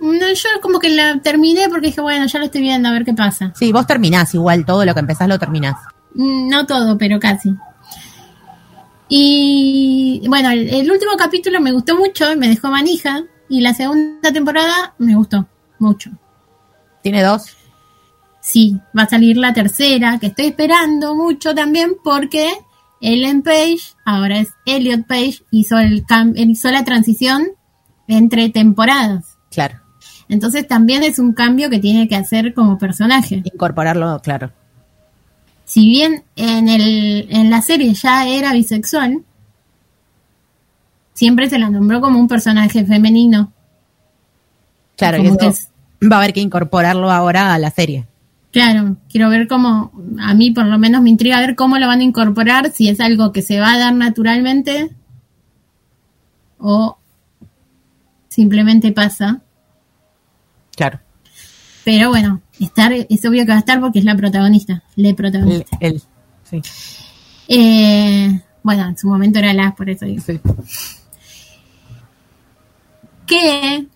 [0.00, 3.04] No, yo como que la terminé porque dije, bueno, ya lo estoy viendo, a ver
[3.04, 3.52] qué pasa.
[3.54, 5.76] Sí, vos terminás igual, todo lo que empezás lo terminás.
[6.14, 7.54] Mm, No todo, pero casi.
[9.08, 13.22] Y bueno, el, el último capítulo me gustó mucho, me dejó manija.
[13.48, 15.46] Y la segunda temporada me gustó
[15.78, 16.10] mucho.
[17.02, 17.54] Tiene dos.
[18.40, 22.50] Sí, va a salir la tercera, que estoy esperando mucho también porque
[23.02, 26.04] Ellen Page, ahora es Elliot Page, hizo, el
[26.36, 27.48] hizo la transición
[28.08, 29.36] entre temporadas.
[29.50, 29.80] Claro.
[30.28, 33.42] Entonces también es un cambio que tiene que hacer como personaje.
[33.44, 34.50] Incorporarlo, claro.
[35.64, 39.22] si bien en, el, en la serie ya era bisexual,
[41.14, 43.52] siempre se la nombró como un personaje femenino.
[44.96, 45.68] Claro, y eso que es-
[46.10, 48.06] va a haber que incorporarlo ahora a la serie.
[48.52, 52.00] Claro, quiero ver cómo, a mí por lo menos me intriga ver cómo lo van
[52.00, 54.90] a incorporar, si es algo que se va a dar naturalmente
[56.58, 56.98] o
[58.28, 59.40] simplemente pasa.
[60.76, 61.00] Claro.
[61.84, 65.16] Pero bueno, estar, es obvio que va a estar porque es la protagonista, le Él,
[65.16, 65.76] protagonista.
[65.80, 66.02] él.
[66.44, 66.60] Sí,
[67.48, 70.22] Eh, bueno, en su momento era la, por eso digo.
[70.24, 70.38] sí.
[73.26, 73.86] que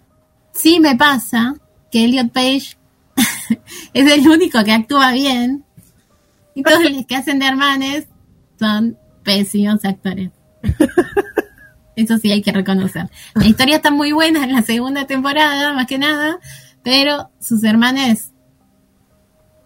[0.53, 1.55] sí me pasa
[1.91, 2.77] que Elliot Page
[3.94, 5.64] es el único que actúa bien
[6.55, 8.07] y todos los que hacen de hermanes
[8.59, 10.30] son pésimos actores.
[11.97, 13.09] Eso sí hay que reconocer.
[13.34, 16.38] La historia está muy buena en la segunda temporada, más que nada,
[16.82, 18.32] pero sus hermanes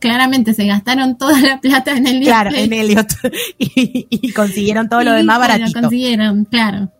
[0.00, 3.08] claramente se gastaron toda la plata en el Claro, en Elliot.
[3.58, 5.80] y, y consiguieron todo lo demás bueno, baratito.
[5.80, 6.92] consiguieron, claro.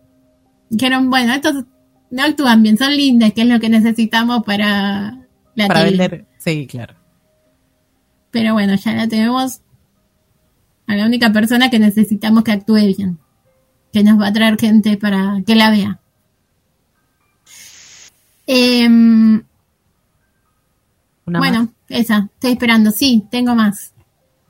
[0.69, 1.65] Dijeron, bueno, estos
[2.11, 5.20] no actúan bien, son lindas, que es lo que necesitamos para
[5.55, 5.97] la Para tele.
[5.97, 6.25] vender.
[6.37, 6.95] Sí, claro.
[8.31, 9.61] Pero bueno, ya la tenemos
[10.87, 13.19] a la única persona que necesitamos que actúe bien.
[13.93, 15.99] Que nos va a traer gente para que la vea.
[18.47, 19.43] Em,
[21.25, 21.69] Una bueno, más.
[21.89, 22.91] esa, estoy esperando.
[22.91, 23.93] Sí, tengo más.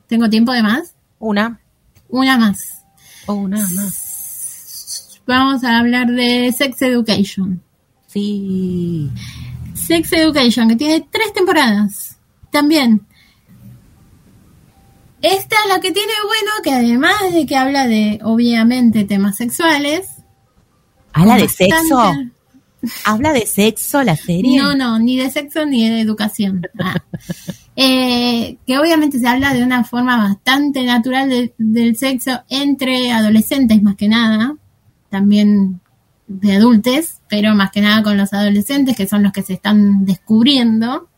[0.06, 0.94] ¿Tengo tiempo de más?
[1.18, 1.60] Una.
[2.08, 2.84] Una más.
[3.26, 5.20] O una más.
[5.26, 7.62] Vamos a hablar de Sex Education.
[8.06, 9.10] Sí.
[9.86, 12.16] Sex Education, que tiene tres temporadas.
[12.50, 13.06] También.
[15.20, 20.08] Esta es la que tiene bueno, que además de que habla de, obviamente, temas sexuales.
[21.12, 22.12] ¿Habla de bastante- sexo?
[23.04, 24.58] ¿Habla de sexo la serie?
[24.60, 26.62] No, no, ni de sexo ni de educación.
[26.78, 26.94] Ah.
[27.74, 33.82] Eh, que obviamente se habla de una forma bastante natural de- del sexo entre adolescentes,
[33.82, 34.54] más que nada.
[35.08, 35.80] También
[36.40, 40.04] de adultos, pero más que nada con los adolescentes, que son los que se están
[40.04, 41.08] descubriendo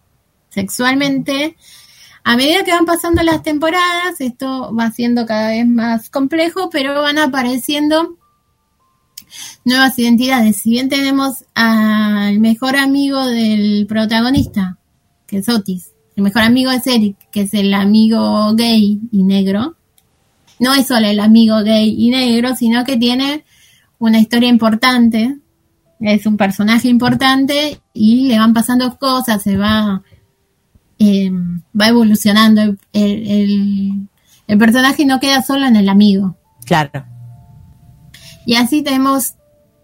[0.51, 1.57] sexualmente.
[2.23, 7.03] A medida que van pasando las temporadas, esto va siendo cada vez más complejo, pero
[7.03, 8.17] van apareciendo
[9.65, 10.57] nuevas identidades.
[10.57, 14.79] Si bien tenemos al mejor amigo del protagonista,
[15.27, 19.77] que es Otis, el mejor amigo es Eric, que es el amigo gay y negro.
[20.61, 23.45] No es solo el amigo gay y negro, sino que tiene
[24.05, 25.39] una historia importante,
[26.01, 30.03] es un personaje importante y le van pasando cosas, se va
[30.99, 31.31] eh,
[31.79, 34.09] va evolucionando el, el-
[34.47, 36.37] el personaje y no queda solo en el amigo.
[36.67, 37.05] Claro.
[38.47, 39.35] Y así tenemos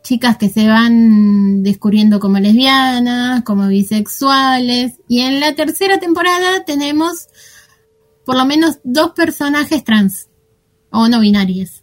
[0.02, 4.98] chicas que se van descubriendo como lesbianas, como bisexuales.
[5.08, 7.28] Y en la tercera temporada tenemos
[8.26, 10.28] por lo menos dos personajes trans
[10.90, 11.79] o no binarios.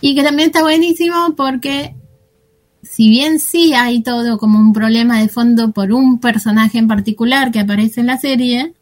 [0.00, 1.94] Y que también está buenísimo porque
[2.82, 7.50] si bien sí hay todo como un problema de fondo por un personaje en particular
[7.50, 8.74] que aparece en la serie,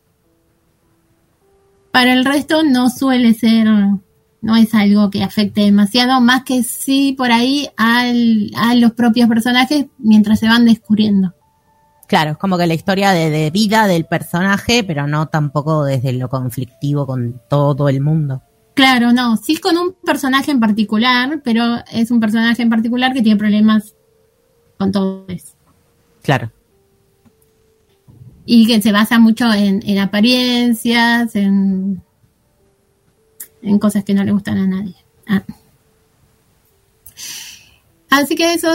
[1.91, 3.67] para el resto no suele ser,
[4.43, 9.29] no es algo que afecte demasiado, más que sí por ahí al- a los propios
[9.29, 11.33] personajes mientras se van descubriendo.
[12.07, 16.13] Claro, es como que la historia de, de vida del personaje, pero no tampoco desde
[16.13, 18.43] lo conflictivo con todo el mundo.
[18.77, 23.23] Claro, no, sí con un personaje en particular, pero es un personaje en particular que
[23.23, 23.95] tiene problemas
[24.77, 25.55] con todo eso.
[26.23, 26.53] Claro.
[28.45, 32.03] Y que se basa mucho en, en apariencias, en,
[33.63, 34.97] en cosas que no le gustan a nadie.
[35.27, 35.43] Ah.
[38.11, 38.69] Así que eso,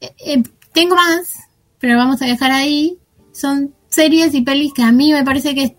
[0.00, 1.34] eh, eh, tengo más,
[1.78, 2.96] pero vamos a dejar ahí.
[3.32, 5.76] Son series y pelis que a mí me parece que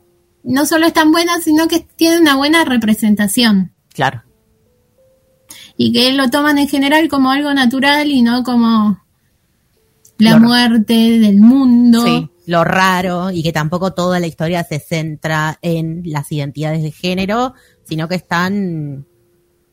[0.48, 3.74] no solo están buenas, sino que tienen una buena representación.
[3.94, 4.24] Claro.
[5.78, 9.00] Y que lo toman en general como algo natural y no como
[10.18, 12.04] la Lo- muerte del mundo.
[12.04, 16.92] Sí, lo raro y que tampoco toda la historia se centra en las identidades de
[16.92, 19.06] género, sino que están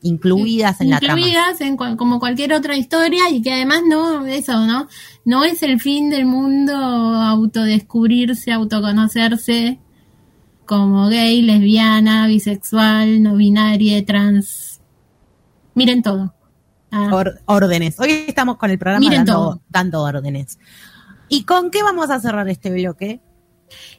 [0.03, 1.19] incluidas en la trama.
[1.21, 4.87] incluidas en cual- como cualquier otra historia y que además no eso no
[5.25, 9.81] no es el fin del mundo autodescubrirse autoconocerse
[10.67, 14.81] como gay lesbiana bisexual no binaria trans
[15.75, 16.35] miren todo
[16.97, 17.99] Ah, Or- órdenes.
[17.99, 19.63] Hoy estamos con el programa Miren dando, todo.
[19.69, 20.61] dando órdenes.
[21.29, 23.21] ¿Y con qué vamos a cerrar este bloque?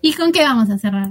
[0.01, 1.09] y con qué vamos a cerrar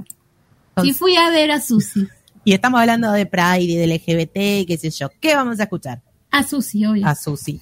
[0.75, 2.09] Con- si fui a ver a Susi
[2.43, 5.11] Y estamos hablando de Pride y del LGBT y qué sé yo.
[5.21, 6.01] ¿Qué vamos a escuchar?
[6.31, 7.61] a Susi obvio A Susi.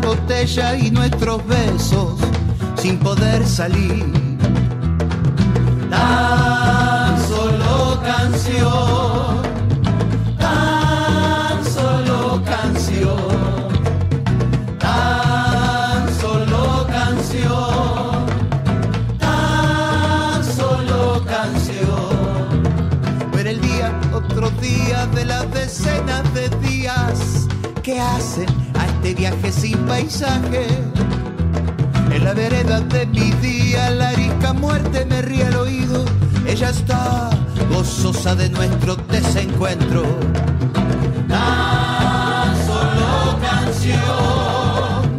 [0.00, 2.14] La botella y nuestros besos
[2.76, 4.04] sin poder salir.
[5.90, 9.42] Tan solo canción,
[10.38, 13.16] tan solo canción,
[14.78, 18.26] tan solo canción,
[19.18, 22.62] tan solo canción.
[23.32, 27.48] Ver el día, otro día de las decenas de días
[27.82, 28.67] que hacen
[29.08, 30.66] este viaje sin paisaje.
[32.10, 36.04] En la vereda de mi día, la arisca muerte me ríe al oído.
[36.46, 37.30] Ella está
[37.70, 40.02] gozosa de nuestro desencuentro.
[41.26, 45.16] Tan solo canción,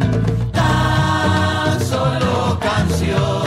[0.52, 3.39] tan solo canción,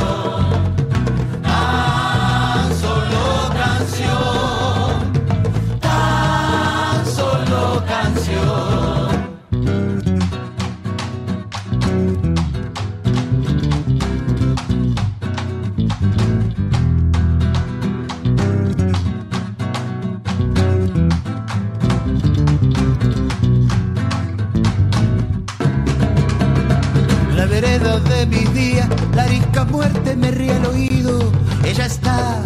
[30.15, 31.31] me ríe al oído.
[31.63, 32.41] Ella está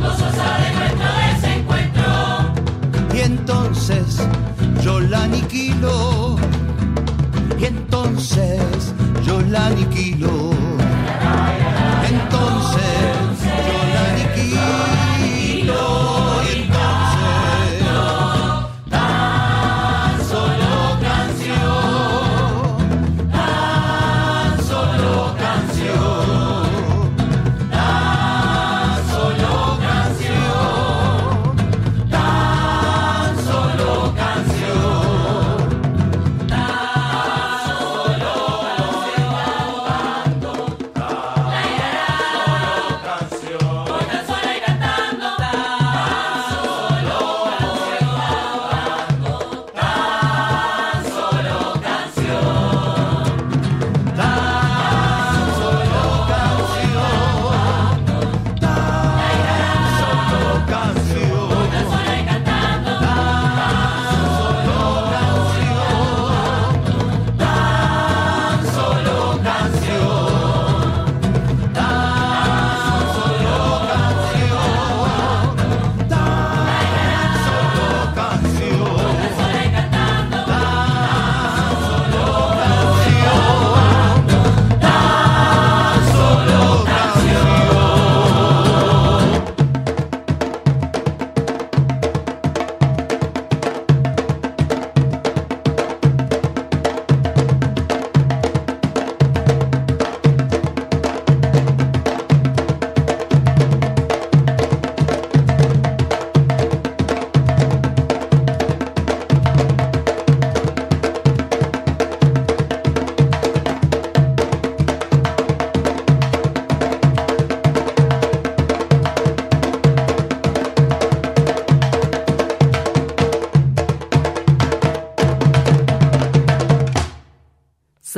[0.00, 2.08] gozosa de nuestro desencuentro.
[3.14, 4.20] Y entonces
[4.82, 6.36] yo la aniquilo.
[7.58, 8.94] Y entonces
[9.26, 10.50] yo la aniquilo.
[12.08, 13.17] Entonces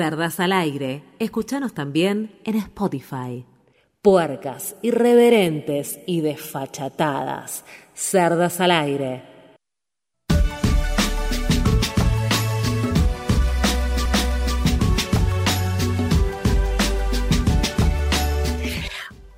[0.02, 1.04] Cerdas al aire.
[1.18, 3.44] Escuchanos también en Spotify.
[4.00, 7.66] Puercas, irreverentes y desfachatadas.
[7.92, 9.22] Cerdas al aire.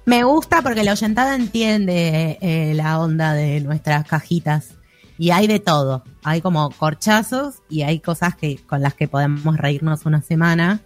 [0.04, 4.76] Me gusta porque la oyentada entiende eh, la onda de nuestras cajitas.
[5.18, 6.04] Y hay de todo.
[6.24, 10.80] Hay como corchazos y hay cosas que con las que podemos reírnos una semana.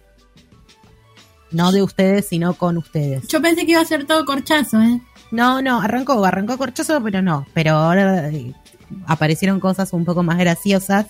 [1.51, 3.27] No de ustedes, sino con ustedes.
[3.27, 5.01] Yo pensé que iba a ser todo corchazo, ¿eh?
[5.31, 7.45] No, no, arrancó, arrancó corchoso, pero no.
[7.53, 8.53] Pero ahora eh,
[9.05, 11.07] aparecieron cosas un poco más graciosas.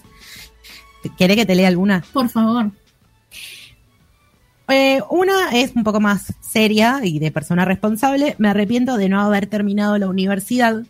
[1.17, 2.03] ¿Quiere que te lea alguna?
[2.13, 2.71] Por favor.
[4.69, 8.35] Eh, una es un poco más seria y de persona responsable.
[8.37, 10.83] Me arrepiento de no haber terminado la universidad.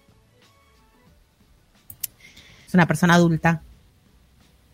[2.67, 3.61] Es una persona adulta,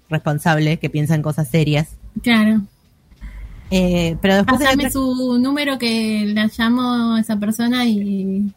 [0.09, 1.89] responsable, que piensa en cosas serias.
[2.21, 2.61] Claro.
[3.69, 8.51] Eh, pero después Pásame su número que la llamo a esa persona y,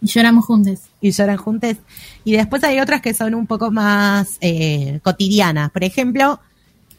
[0.00, 0.80] y lloramos juntos.
[1.00, 1.76] y lloran juntos.
[2.24, 5.70] Y después hay otras que son un poco más eh, cotidianas.
[5.70, 6.40] Por ejemplo,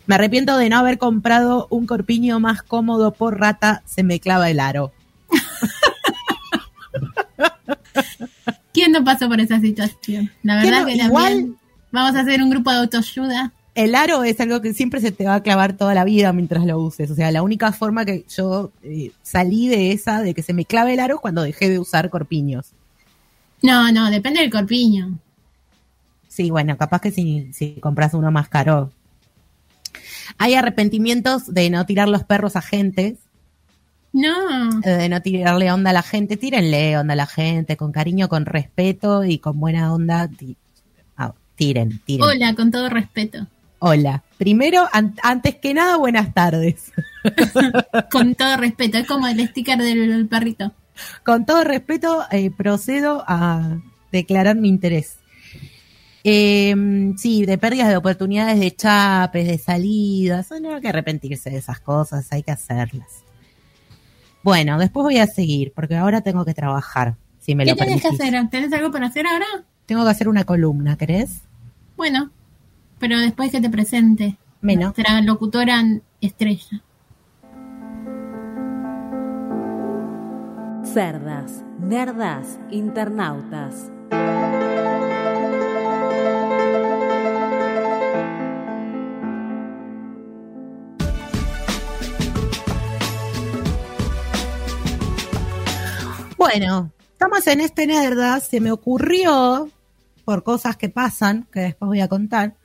[0.08, 4.50] me arrepiento de no haber comprado un corpiño más cómodo por rata, se me clava
[4.50, 4.92] el aro.
[8.74, 10.32] ¿Quién no pasó por esa situación?
[10.44, 10.88] La ¿Quién verdad no?
[10.88, 11.56] que Igual- también
[11.92, 13.52] vamos a hacer un grupo de autoayuda.
[13.76, 16.66] El aro es algo que siempre se te va a clavar toda la vida mientras
[16.66, 17.10] lo uses.
[17.12, 20.66] O sea, la única forma que yo eh, salí de esa, de que se me
[20.66, 22.72] clave el aro, es cuando dejé de usar corpiños.
[23.62, 25.18] No, no, depende del corpiño.
[26.28, 28.92] Sí, bueno, capaz que si, si compras uno más caro.
[30.38, 33.18] Hay arrepentimientos de no tirar los perros a gente,
[34.14, 36.36] No, eh, de no tirarle onda a la gente.
[36.38, 40.28] Tírenle onda a la gente, con cariño, con respeto y con buena onda.
[40.28, 40.58] ti-
[41.56, 42.24] tiren, tiren.
[42.26, 43.46] hola, con todo respeto.
[43.80, 44.24] Hola.
[44.38, 46.92] Primero, an- antes que nada, buenas tardes.
[48.12, 48.98] Con todo respeto.
[48.98, 50.72] Es como el sticker del perrito.
[51.26, 53.78] Con todo respeto, eh, procedo a
[54.12, 55.18] declarar mi interés.
[56.24, 60.50] Eh, sí, de pérdidas de oportunidades de chapes, de salidas.
[60.62, 63.24] No hay que arrepentirse de esas cosas, hay que hacerlas.
[64.44, 68.02] Bueno, después voy a seguir, porque ahora tengo que trabajar, si me ¿Qué lo tenés
[68.02, 68.50] que hacer?
[68.50, 69.46] ¿Tenés algo para hacer ahora?
[69.86, 71.42] Tengo que hacer una columna, ¿querés?
[71.98, 72.32] Bueno,
[73.00, 74.38] pero después que te presente.
[74.62, 74.96] Menos.
[74.98, 75.84] Nuestra locutora
[76.22, 76.82] estrella.
[80.84, 83.92] Cerdas, nerdas, internautas.
[96.40, 98.40] Bueno, estamos en este Nerda.
[98.40, 99.70] Se me ocurrió,
[100.24, 102.56] por cosas que pasan, que después voy a contar,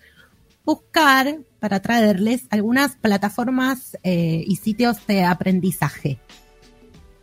[0.64, 6.20] buscar para traerles algunas plataformas eh, y sitios de aprendizaje.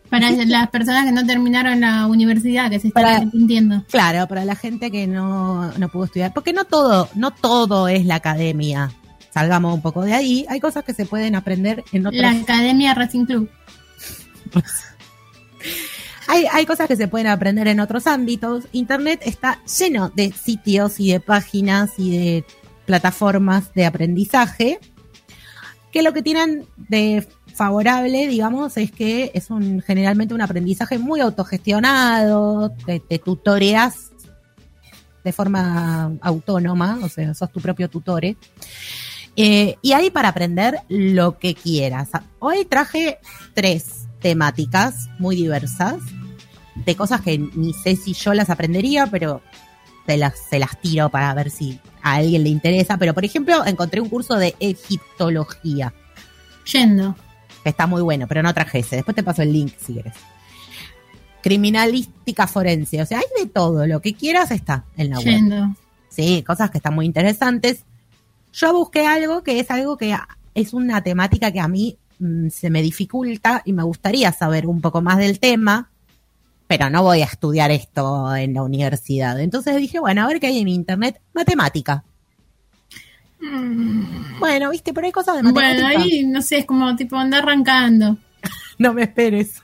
[0.09, 3.85] Para las personas que no terminaron la universidad, que se están arrepintiendo.
[3.89, 6.33] Claro, para la gente que no, no pudo estudiar.
[6.33, 8.91] Porque no todo, no todo es la academia.
[9.33, 10.45] Salgamos un poco de ahí.
[10.49, 13.49] Hay cosas que se pueden aprender en otros La Academia Racing Club.
[16.31, 18.63] Hay, hay cosas que se pueden aprender en otros ámbitos.
[18.71, 22.45] Internet está lleno de sitios y de páginas y de
[22.85, 24.79] plataformas de aprendizaje
[25.91, 31.19] que lo que tienen de favorable, digamos, es que es un generalmente un aprendizaje muy
[31.19, 34.11] autogestionado, te, te tutoreas
[35.25, 38.37] de forma autónoma, o sea, sos tu propio tutore.
[39.35, 42.07] Eh, y hay para aprender lo que quieras.
[42.39, 43.19] Hoy traje
[43.53, 45.95] tres temáticas muy diversas,
[46.75, 49.41] de cosas que ni sé si yo las aprendería, pero
[50.05, 52.97] se las, se las tiro para ver si a alguien le interesa.
[52.97, 55.93] Pero, por ejemplo, encontré un curso de egiptología,
[56.71, 57.15] Yendo.
[57.63, 58.97] que está muy bueno, pero no traje ese.
[58.97, 60.13] Después te paso el link si quieres.
[61.41, 65.25] Criminalística forense, o sea, hay de todo, lo que quieras está en la web.
[65.25, 65.75] Yendo.
[66.09, 67.85] Sí, cosas que están muy interesantes.
[68.53, 70.15] Yo busqué algo que es algo que
[70.53, 74.81] es una temática que a mí mm, se me dificulta y me gustaría saber un
[74.81, 75.90] poco más del tema,
[76.71, 79.37] pero no voy a estudiar esto en la universidad.
[79.41, 81.19] Entonces dije, bueno, a ver qué hay en internet.
[81.33, 82.05] Matemática.
[84.39, 85.83] Bueno, viste, pero hay cosas de matemática.
[85.83, 88.17] Bueno, ahí no sé, es como tipo andar arrancando.
[88.79, 89.61] No me esperes.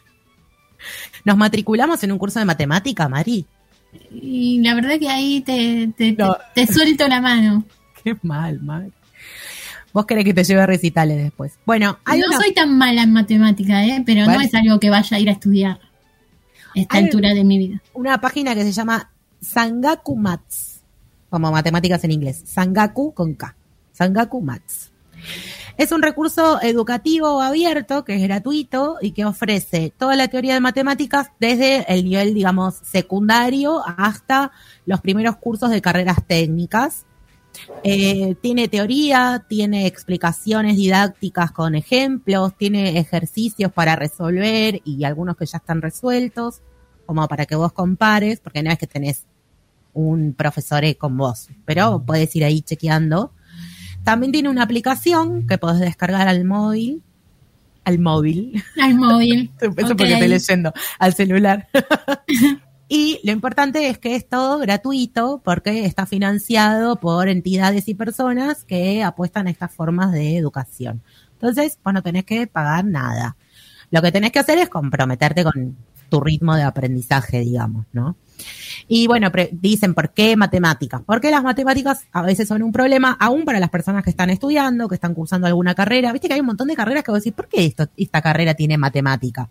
[1.25, 3.45] Nos matriculamos en un curso de matemática, Mari.
[4.11, 6.35] Y la verdad que ahí te, te, te- No.
[6.53, 7.63] te suelto la mano.
[8.03, 8.91] Qué mal, mal.
[9.93, 11.53] Vos querés que te lleve a recitales después.
[11.65, 14.03] Bueno, hay no una- soy tan mala en matemática, ¿eh?
[14.05, 15.79] pero no es algo que vaya a ir a estudiar
[16.81, 17.81] esta Hay- altura de mi vida.
[17.93, 19.11] una página que se llama
[19.41, 20.81] Sangaku Mats,
[21.29, 22.41] como matemáticas en inglés.
[22.45, 23.55] Sangaku con K.
[23.91, 24.91] Sangaku Mats.
[25.77, 30.59] Es un recurso educativo abierto que es gratuito y que ofrece toda la teoría de
[30.59, 34.51] matemáticas desde el nivel, digamos, secundario hasta
[34.85, 37.05] los primeros cursos de carreras técnicas.
[37.83, 45.45] Eh, tiene teoría, tiene explicaciones didácticas con ejemplos, tiene ejercicios para resolver y algunos que
[45.45, 46.61] ya están resueltos,
[47.05, 49.25] como para que vos compares, porque no es que tenés
[49.93, 53.31] un profesor eh, con vos, pero puedes ir ahí chequeando.
[54.03, 57.01] También tiene una aplicación que podés descargar al móvil.
[57.83, 58.63] Al móvil.
[58.81, 59.51] Al móvil.
[59.59, 59.97] Eso Ok.
[59.97, 61.67] porque estoy leyendo al celular.
[62.89, 68.63] y lo importante es que es todo gratuito porque está financiado por entidades y personas
[68.63, 71.01] que apuestan a estas formas de educación.
[71.33, 73.35] Entonces, vos no tenés que pagar nada.
[73.91, 75.75] Lo que tenés que hacer es comprometerte con
[76.09, 78.15] tu ritmo de aprendizaje, digamos, ¿no?
[78.87, 81.01] Y bueno, dicen, ¿por qué matemáticas?
[81.05, 84.87] Porque las matemáticas a veces son un problema, aún para las personas que están estudiando,
[84.87, 86.13] que están cursando alguna carrera.
[86.13, 88.77] Viste que hay un montón de carreras que vos decís, ¿por qué esta carrera tiene
[88.77, 89.49] matemática?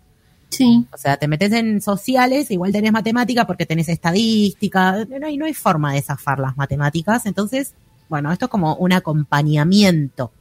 [0.49, 0.85] Sí.
[0.93, 5.45] O sea, te metes en sociales, igual tenés matemática porque tenés estadística, no hay, no
[5.45, 7.25] hay forma de zafar las matemáticas.
[7.25, 7.73] Entonces,
[8.09, 10.31] bueno, esto es como un acompañamiento.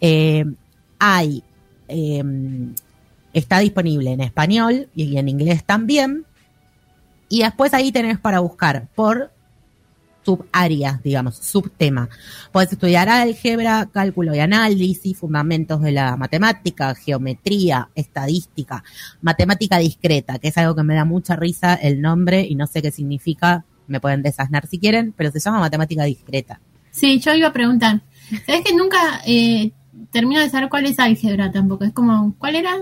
[0.00, 0.44] Eh,
[0.98, 1.42] hay,
[1.86, 2.24] eh,
[3.32, 6.24] está disponible en español y en inglés también.
[7.28, 9.30] Y después ahí tenés para buscar por
[10.28, 12.10] subáreas, digamos, subtema.
[12.52, 18.84] Puedes estudiar álgebra, cálculo y análisis, fundamentos de la matemática, geometría, estadística,
[19.22, 22.82] matemática discreta, que es algo que me da mucha risa el nombre y no sé
[22.82, 26.60] qué significa, me pueden desasnar si quieren, pero se llama matemática discreta.
[26.90, 28.02] Sí, yo iba a preguntar.
[28.44, 29.72] ¿Sabes que nunca eh,
[30.10, 31.84] termino de saber cuál es álgebra tampoco?
[31.84, 32.76] Es como, ¿cuál era?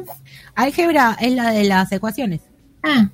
[0.57, 2.41] Álgebra es la de las ecuaciones.
[2.83, 3.09] Ah.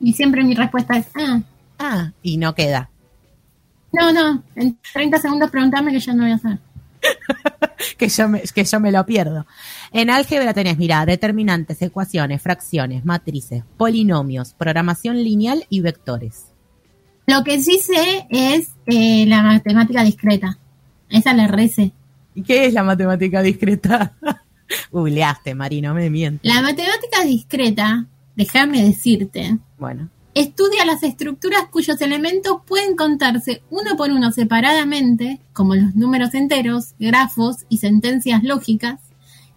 [0.00, 1.40] Y siempre mi respuesta es, ah.
[1.78, 2.90] Ah, y no queda.
[3.92, 6.58] No, no, en 30 segundos preguntame que ya no voy a saber.
[7.98, 9.46] que yo me, que yo me lo pierdo.
[9.92, 16.46] En álgebra tenés, mira, determinantes, ecuaciones, fracciones, matrices, polinomios, programación lineal y vectores.
[17.26, 20.58] Lo que sí sé es eh, la matemática discreta.
[21.08, 21.92] Esa la recé.
[22.34, 24.12] ¿Y qué es la matemática discreta?
[24.90, 26.44] Googleaste, Mari, no me mientas.
[26.44, 34.10] La matemática discreta, déjame decirte, Bueno, estudia las estructuras cuyos elementos pueden contarse uno por
[34.10, 39.00] uno separadamente, como los números enteros, grafos y sentencias lógicas,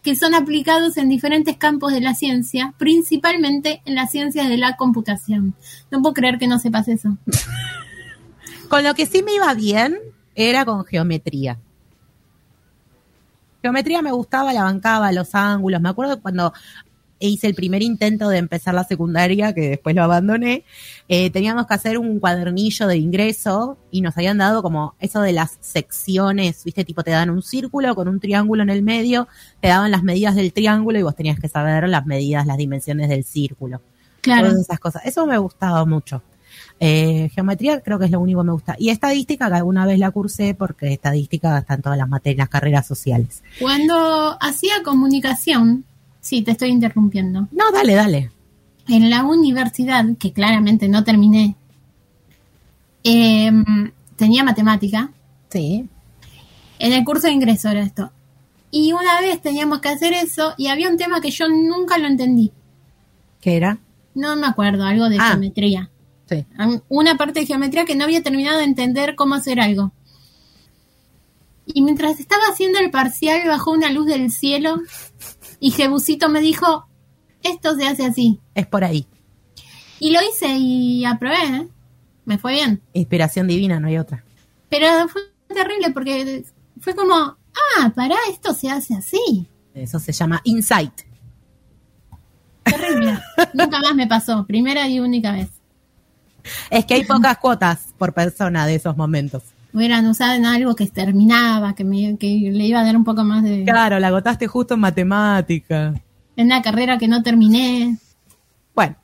[0.02, 4.78] que son aplicados en diferentes campos de la ciencia, principalmente en las ciencias de la
[4.78, 5.54] computación.
[5.92, 7.18] No puedo creer que no sepas eso.
[8.70, 10.00] con lo que sí me iba bien
[10.34, 11.60] era con geometría.
[13.62, 15.82] Geometría me gustaba, la bancaba, los ángulos.
[15.82, 16.54] Me acuerdo cuando
[17.28, 20.64] hice el primer intento de empezar la secundaria, que después lo abandoné,
[21.08, 25.34] eh, teníamos que hacer un cuadernillo de ingreso y nos habían dado como eso de
[25.34, 29.28] las secciones, viste, tipo te dan un círculo con un triángulo en el medio,
[29.60, 33.10] te daban las medidas del triángulo y vos tenías que saber las medidas, las dimensiones
[33.10, 33.82] del círculo.
[34.22, 34.50] Claro.
[34.50, 35.06] Todas esas cosas.
[35.06, 36.22] Eso me gustaba mucho.
[36.80, 38.76] Eh, geometría creo que es lo único que me gusta.
[38.80, 42.50] Y estadística, que alguna vez la cursé porque estadística está en todas las materias, las
[42.50, 43.44] carreras sociales.
[43.60, 45.86] Cuando hacía comunicación,
[46.30, 47.48] sí, te estoy interrumpiendo.
[47.52, 48.32] No, dale, dale.
[48.88, 51.56] en la universidad, que claramente no terminé,
[53.04, 55.12] em, tenía matemática.
[55.50, 55.88] Sí.
[56.80, 58.12] En el curso de ingreso era esto.
[58.72, 62.08] Y una vez teníamos que hacer eso y había un tema que yo nunca lo
[62.08, 62.52] entendí.
[63.42, 63.78] ¿Qué era?
[64.16, 65.30] No me acuerdo, algo de Ah.
[65.32, 65.90] geometría.
[66.28, 66.46] Sí.
[66.90, 69.92] Una parte de geometría que no había terminado de entender cómo hacer algo.
[71.66, 74.82] Y mientras estaba haciendo el parcial bajó una luz del cielo
[75.60, 76.88] y Jebusito me dijo,
[77.44, 78.40] esto se hace así.
[78.56, 79.08] Es por ahí.
[80.00, 81.68] Y lo hice y aprobé, ¿eh?
[82.26, 82.82] Me fue bien.
[82.94, 84.24] Inspiración divina, no hay otra.
[84.70, 86.46] Pero fue terrible porque
[86.80, 89.48] fue como, ah, pará, esto se hace así.
[89.74, 90.94] Eso se llama insight.
[92.64, 93.20] Terrible.
[93.54, 94.46] Nunca más me pasó.
[94.46, 95.50] Primera y única vez.
[96.70, 99.44] Es que hay pocas cuotas por persona de esos momentos.
[99.74, 103.24] Hubieran usado en algo que terminaba, que, me, que le iba a dar un poco
[103.24, 103.64] más de...
[103.64, 105.94] Claro, la agotaste justo en matemática.
[106.36, 107.98] En una carrera que no terminé.
[108.74, 108.96] Bueno.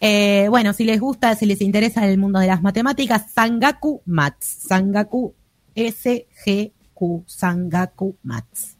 [0.00, 4.66] Eh, bueno, si les gusta, si les interesa el mundo de las matemáticas, Sangaku Mats.
[4.68, 5.34] Sangaku
[5.74, 7.24] S-G-Q.
[7.26, 8.76] Sangaku Mats.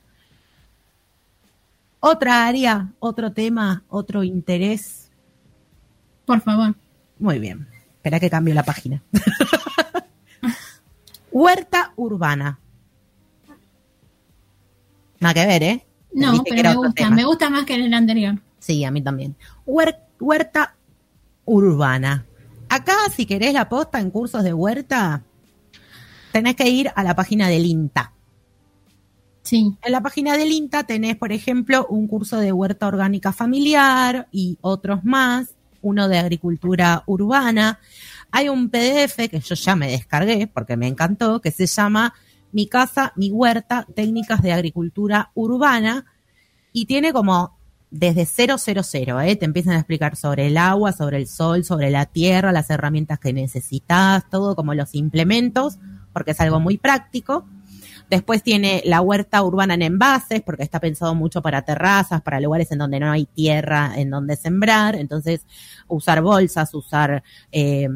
[1.99, 5.11] Otra área, otro tema, otro interés.
[6.25, 6.77] Por favor.
[7.19, 7.67] Muy bien.
[7.97, 9.03] Espera que cambio la página.
[11.37, 12.59] Huerta urbana.
[15.21, 15.87] Nada que ver, ¿eh?
[16.15, 16.93] No, pero me gusta.
[16.95, 17.11] tema.
[17.11, 18.41] Me gusta más que en el anterior.
[18.59, 19.37] Sí, a mí también.
[19.67, 20.77] Huer- huerta
[21.45, 22.25] urbana.
[22.71, 25.25] Acá, si querés la posta en cursos de huerta,
[26.33, 28.13] tenés que ir a la página del INTA.
[29.43, 29.77] Sí.
[29.83, 34.57] En la página del INTA tenés, por ejemplo, un curso de huerta orgánica familiar y
[34.63, 35.49] otros más,
[35.83, 37.79] uno de agricultura urbana.
[38.31, 42.15] Hay un PDF que yo ya me descargué porque me encantó, que se llama
[42.53, 46.07] Mi casa, mi huerta, técnicas de agricultura urbana
[46.73, 47.57] y tiene como
[47.91, 49.37] desde 000, ¿eh?
[49.37, 53.19] te empiezan a explicar sobre el agua, sobre el sol, sobre la tierra, las herramientas
[53.19, 55.79] que necesitas, todo como los implementos,
[56.13, 57.47] porque es algo muy práctico.
[58.09, 62.71] Después tiene la huerta urbana en envases, porque está pensado mucho para terrazas, para lugares
[62.73, 64.95] en donde no hay tierra en donde sembrar.
[64.97, 65.41] Entonces,
[65.89, 67.89] usar bolsas, usar eh,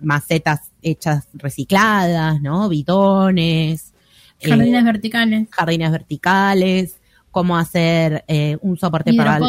[0.00, 2.68] macetas hechas recicladas, ¿no?
[2.68, 3.92] Bidones.
[4.40, 5.48] eh, Jardines verticales.
[5.50, 6.96] jardines verticales,
[7.30, 9.40] cómo hacer eh, un soporte para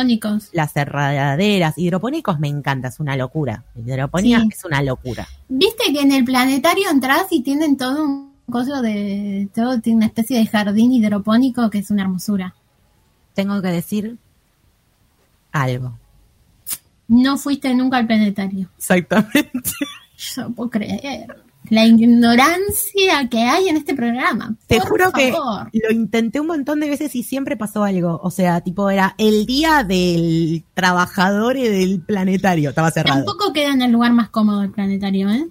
[0.53, 1.77] las cerraderas.
[1.77, 3.63] Hidropónicos me encanta, es una locura.
[3.75, 4.49] Hidroponía Sí.
[4.51, 5.27] es una locura.
[5.49, 9.49] Viste que en el planetario entras y tienen todo un coso de.
[9.53, 12.55] Todo tiene una especie de jardín hidropónico que es una hermosura.
[13.33, 14.17] Tengo que decir
[15.51, 15.97] algo.
[17.07, 18.69] No fuiste nunca al planetario.
[18.77, 19.71] Exactamente.
[20.17, 21.27] Yo no puedo creer.
[21.69, 24.55] La ignorancia que hay en este programa.
[24.67, 28.19] Te Por juro que lo intenté un montón de veces y siempre pasó algo.
[28.23, 32.69] O sea, tipo, era el día del trabajador y del planetario.
[32.69, 33.25] Estaba cerrado.
[33.25, 35.47] Tampoco queda en el lugar más cómodo del planetario, ¿eh?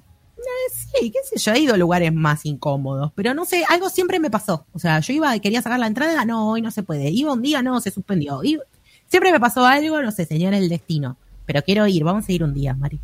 [0.72, 4.18] Sí, qué sé yo, he ido a lugares más incómodos, pero no sé, algo siempre
[4.20, 4.66] me pasó.
[4.72, 7.10] O sea, yo iba y quería sacar la entrada, no, hoy no se puede.
[7.10, 8.42] Iba un día, no, se suspendió.
[8.44, 8.62] Iba-
[9.06, 11.16] siempre me pasó algo, no sé, señora el destino.
[11.46, 12.98] Pero quiero ir, vamos a ir un día, Mari.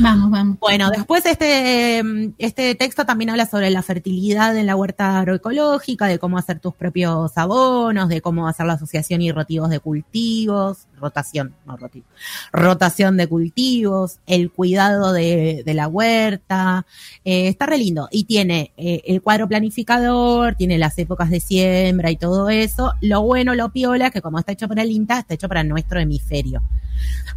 [0.00, 0.58] Vamos, vamos.
[0.58, 6.06] Bueno, después este, mm, este texto también habla sobre la fertilidad en la huerta agroecológica,
[6.06, 10.86] de cómo hacer tus propios abonos, de cómo hacer la asociación y rotivos de cultivos,
[10.98, 12.06] rotación, no rotivo,
[12.52, 16.86] rotación de cultivos, el cuidado de, de la huerta,
[17.24, 18.08] eh, está re lindo.
[18.10, 22.92] Y tiene eh, el cuadro planificador, tiene las épocas de siembra y todo eso.
[23.00, 25.64] Lo bueno, lo piola, es que como está hecho para el INTA, está hecho para
[25.64, 26.62] nuestro hemisferio.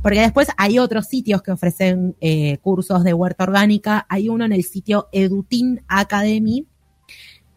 [0.01, 4.05] Porque después hay otros sitios que ofrecen eh, cursos de huerta orgánica.
[4.09, 6.66] Hay uno en el sitio Edutin Academy,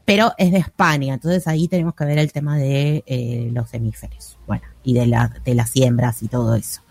[0.04, 1.14] pero es de España.
[1.14, 4.38] Entonces ahí tenemos que ver el tema de eh, los hemisferios.
[4.46, 6.82] Bueno, y de, la, de las siembras y todo eso.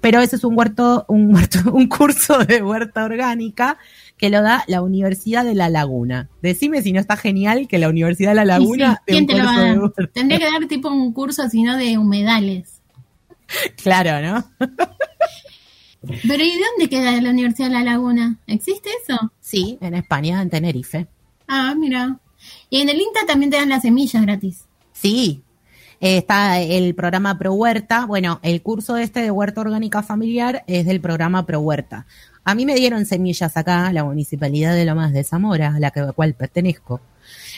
[0.00, 3.78] Pero ese es un huerto, un huerto, un curso de huerta orgánica
[4.16, 6.28] que lo da la Universidad de La Laguna.
[6.42, 9.44] Decime si no está genial que la Universidad de La sí, Laguna ¿Quién te lo
[9.44, 10.08] va a dar?
[10.12, 12.80] Tendría que dar tipo un curso, sino de humedales.
[13.82, 14.50] Claro, ¿no?
[16.00, 18.38] Pero ¿y dónde queda la Universidad de La Laguna?
[18.46, 19.30] ¿Existe eso?
[19.40, 21.06] Sí, en España, en Tenerife.
[21.46, 22.18] Ah, mira.
[22.72, 24.64] Y en el INTA también te dan las semillas gratis.
[24.94, 25.42] Sí,
[26.00, 28.06] eh, está el programa Pro Huerta.
[28.06, 32.06] Bueno, el curso este de huerta orgánica familiar es del programa Pro Huerta.
[32.44, 36.00] A mí me dieron semillas acá, la municipalidad de Lomas de Zamora, a la que,
[36.00, 37.02] a la cual pertenezco.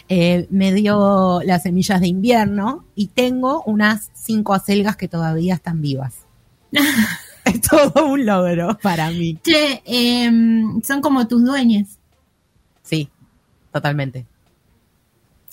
[0.08, 5.80] Eh, me dio las semillas de invierno y tengo unas cinco acelgas que todavía están
[5.80, 6.26] vivas.
[7.44, 9.38] es todo un logro para mí.
[9.44, 11.86] Che, em, son como tus dueños.
[12.82, 13.08] Sí,
[13.70, 14.26] totalmente.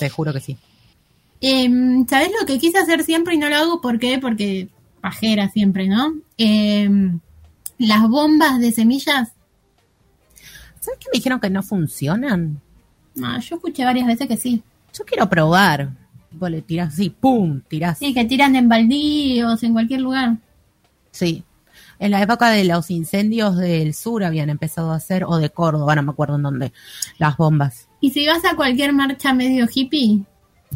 [0.01, 0.57] Te juro que sí.
[1.41, 3.81] Em, ¿Sabes lo que quise hacer siempre y no lo hago?
[3.81, 4.17] ¿Por qué?
[4.17, 4.67] Porque
[4.99, 6.15] pajera siempre, ¿no?
[6.39, 7.19] Em,
[7.77, 9.29] las bombas de semillas.
[10.79, 12.59] ¿Sabes que me dijeron que no funcionan?
[13.21, 14.63] Ah, yo escuché varias veces que sí.
[14.91, 15.91] Yo quiero probar.
[16.31, 17.61] Tipo, le tirás así, ¡pum!
[17.67, 17.99] Tirás.
[17.99, 20.37] Sí, que tiran en baldíos, en cualquier lugar.
[21.11, 21.43] Sí.
[21.99, 25.93] En la época de los incendios del sur habían empezado a hacer, o de Córdoba,
[25.93, 26.73] no me acuerdo en dónde,
[27.19, 27.87] las bombas.
[28.01, 30.21] Y si vas a cualquier marcha medio hippie,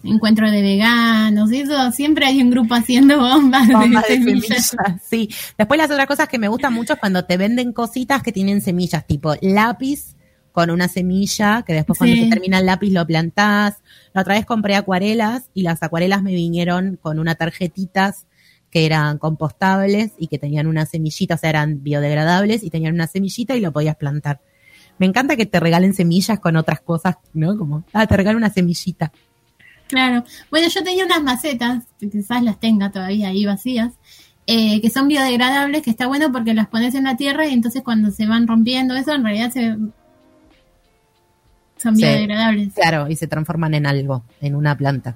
[0.04, 4.66] encuentro de veganos, eso, siempre hay un grupo haciendo bombas, Bombas de de semillas.
[4.68, 5.30] semillas, sí.
[5.58, 8.62] Después las otras cosas que me gustan mucho es cuando te venden cositas que tienen
[8.62, 10.16] semillas, tipo lápiz
[10.52, 12.24] con una semilla, que después cuando Sí.
[12.26, 13.76] se termina el lápiz lo plantás.
[14.14, 18.26] La otra vez compré acuarelas y las acuarelas me vinieron con unas tarjetitas
[18.70, 23.08] que eran compostables y que tenían una semillita, o sea, eran biodegradables y tenían una
[23.08, 24.42] semillita y lo podías plantar.
[24.98, 27.58] Me encanta que te regalen semillas con otras cosas, ¿no?
[27.58, 29.12] Como, ah, te regalo una semillita.
[29.88, 30.24] Claro.
[30.50, 33.94] Bueno, yo tenía unas macetas, que quizás las tenga todavía ahí vacías,
[34.48, 37.84] eh, que son biodegradables, que está bueno porque las pones en la tierra y entonces
[37.84, 39.76] cuando se van rompiendo eso, en realidad se...
[41.78, 42.02] son Sí.
[42.04, 42.74] biodegradables.
[42.74, 45.16] Claro, y se transforman en algo, en una planta.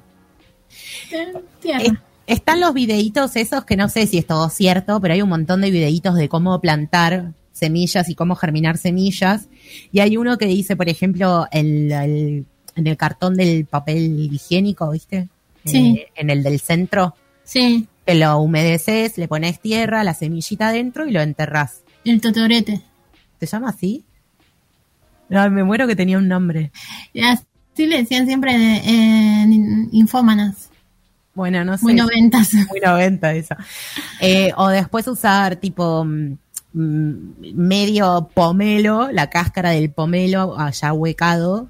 [1.62, 1.82] Tierra.
[1.84, 1.94] Eh,
[2.28, 5.62] están los videitos esos que no sé si es todo cierto, pero hay un montón
[5.62, 9.48] de videitos de cómo plantar semillas y cómo germinar semillas.
[9.92, 12.46] Y hay uno que dice, por ejemplo, el, el-
[12.76, 15.28] en el cartón del papel higiénico, ¿viste?
[15.66, 15.98] Sí.
[16.00, 21.06] Eh, en el del centro, Sí, que lo humedeces, le pones tierra, la semillita adentro
[21.08, 21.82] y lo enterrás.
[22.06, 22.82] el totorete.
[23.40, 24.06] ¿Se llama así?
[25.30, 26.72] No, me muero que tenía un nombre.
[27.24, 27.44] Así
[27.76, 30.70] Sí, le decían siempre en, en Infómanas.
[31.34, 31.84] Bueno, no sé.
[31.84, 32.54] Muy noventas.
[32.54, 33.58] Muy 90 esa.
[34.20, 36.38] Eh, o después usar tipo mm,
[36.74, 41.68] medio pomelo, la cáscara del pomelo allá huecado,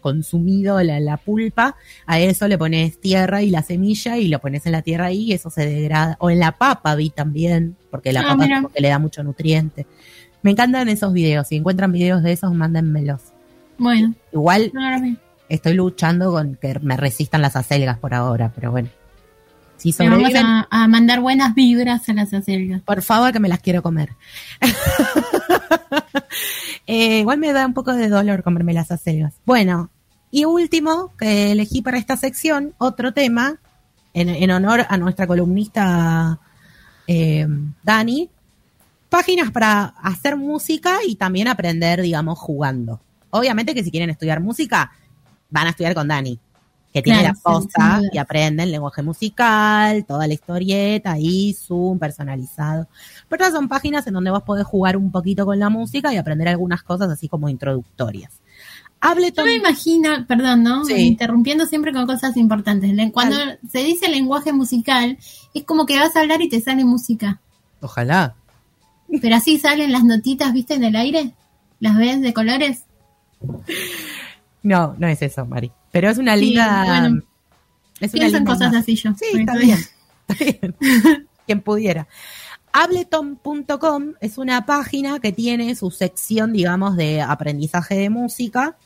[0.00, 1.76] consumido la, la pulpa,
[2.06, 5.24] a eso le pones tierra y la semilla y lo pones en la tierra ahí
[5.24, 6.16] y eso se degrada.
[6.20, 9.22] O en la papa vi también, porque la Ah, papa como que le da mucho
[9.22, 9.86] nutriente.
[10.42, 11.48] Me encantan esos videos.
[11.48, 13.20] Si encuentran videos de esos, mándenmelos.
[13.76, 14.80] Bueno, Igual no
[15.48, 18.88] estoy luchando con que me resistan las acelgas por ahora, pero bueno.
[19.80, 22.82] Si Le vamos sobreviven, a, a mandar buenas vibras a las acelgas.
[22.82, 24.10] por favor, que me las quiero comer.
[26.86, 29.34] Eh, igual me da un poco de dolor comerme las acelgas.
[29.46, 29.90] Bueno,
[30.32, 33.60] y último que elegí para esta sección, otro tema,
[34.12, 36.40] en, en honor a nuestra columnista
[37.06, 37.46] eh,
[37.84, 38.28] Dani,
[39.08, 43.00] páginas para hacer música y también aprender, digamos, jugando.
[43.30, 44.90] Obviamente que si quieren estudiar música,
[45.48, 46.40] van a estudiar con Dani,
[46.92, 51.98] que tiene Claro, la sí, posta y aprenden lenguaje musical, toda la historieta, ahí, Zoom,
[51.98, 52.88] personalizado.
[53.28, 56.16] Pero estas son páginas en donde vos podés jugar un poquito con la música y
[56.16, 58.32] aprender algunas cosas así como introductorias.
[58.32, 60.84] Yo Ableton, me imagino, perdón, ¿no?
[60.84, 60.94] Sí.
[60.94, 62.92] Interrumpiendo siempre con cosas importantes.
[63.12, 63.36] Cuando
[63.70, 65.16] se dice lenguaje musical,
[65.54, 67.40] es como que vas a hablar y te sale música.
[67.80, 68.34] ojalá.
[69.22, 70.74] Pero así salen las notitas, ¿viste?
[70.74, 71.32] En el aire.
[71.80, 72.84] ¿Las ves de colores?
[74.62, 75.72] No, no es eso, Mari.
[75.90, 76.84] Pero es una Sí, linda.
[76.86, 77.22] bueno.
[78.00, 79.10] es una en linda cosas así yo.
[79.14, 79.78] Sí, está bien.
[80.28, 81.28] Está bien.
[81.46, 82.06] Quien pudiera.
[82.72, 88.76] Ableton.com es una página que tiene su sección, digamos, de aprendizaje de música.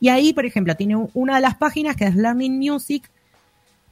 [0.00, 3.10] Y ahí, por ejemplo, tiene una de las páginas que es Learning Music,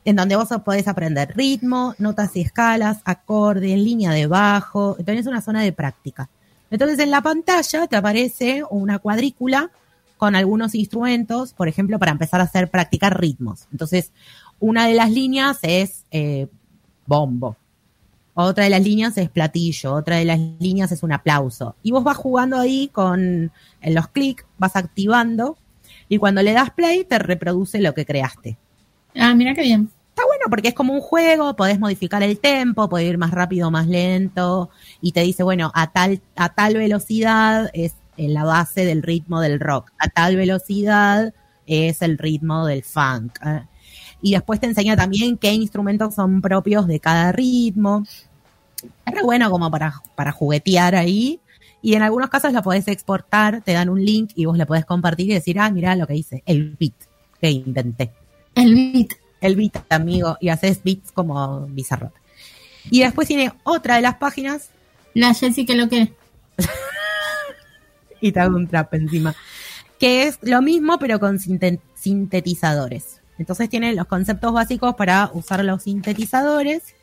[0.05, 4.97] en donde vos podés aprender ritmo, notas y escalas, acordes, línea de bajo.
[5.05, 6.29] Tenés una zona de práctica.
[6.71, 9.71] Entonces, en la pantalla te aparece una cuadrícula
[10.23, 13.67] con algunos instrumentos, por ejemplo, para empezar a hacer practicar ritmos.
[13.73, 14.13] Entonces,
[14.61, 16.47] una de las líneas es eh,
[17.09, 17.57] bombo.
[18.35, 21.75] Otra de las líneas es platillo, otra de las líneas es un aplauso.
[21.83, 23.51] Y vos vas jugando ahí con
[23.81, 25.59] en los clics, vas activando
[26.09, 28.57] y cuando le das play te reproduce lo que creaste.
[29.17, 29.91] Ah, mira qué bien.
[30.11, 33.73] Está bueno porque es como un juego, podés modificar el tempo, podés ir más rápido
[33.73, 34.71] más lento
[35.01, 39.41] y te dice, bueno, a tal, a tal velocidad es en la base del ritmo
[39.41, 41.33] del rock, a tal velocidad
[41.67, 43.39] es el ritmo del funk.
[43.45, 43.63] ¿eh?
[44.21, 48.05] Y después te enseña también qué instrumentos son propios de cada ritmo.
[49.07, 51.41] Es re bueno como para, para juguetear ahí.
[51.81, 54.85] Y en algunos casos la podés exportar, te dan un link y vos le podés
[54.85, 56.95] compartir y decir, ah, mirá lo que hice, el beat
[57.41, 58.13] que inventé
[58.55, 59.15] El beat.
[59.41, 62.21] el beat, amigo, y haces beats como bizarrota.
[62.89, 64.71] Y después tiene otra de las páginas
[65.15, 66.13] La Jessica lo que.
[68.23, 69.35] y te hago un trap encima,
[69.99, 73.21] que es lo mismo pero con sinte- sintetizadores.
[73.39, 76.95] Entonces tiene los conceptos básicos para usar los sintetizadores.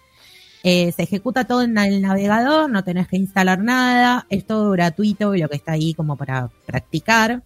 [0.64, 5.36] Eh, se ejecuta todo en el navegador, no tenés que instalar nada, es todo gratuito
[5.36, 7.44] y lo que está ahí como para practicar.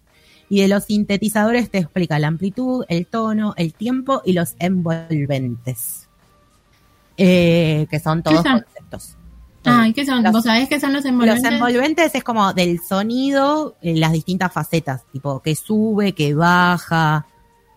[0.48, 6.08] Y de los sintetizadores te explica la amplitud, el tono, el tiempo y los envolventes.
[7.16, 8.48] Eh, que son todos ¿Qué
[9.64, 10.22] son?
[10.22, 11.52] Los- ¿Vos sabés qué son los Los envolventes?
[11.52, 17.26] envolventes es como del sonido en las distintas facetas, tipo que sube, que baja,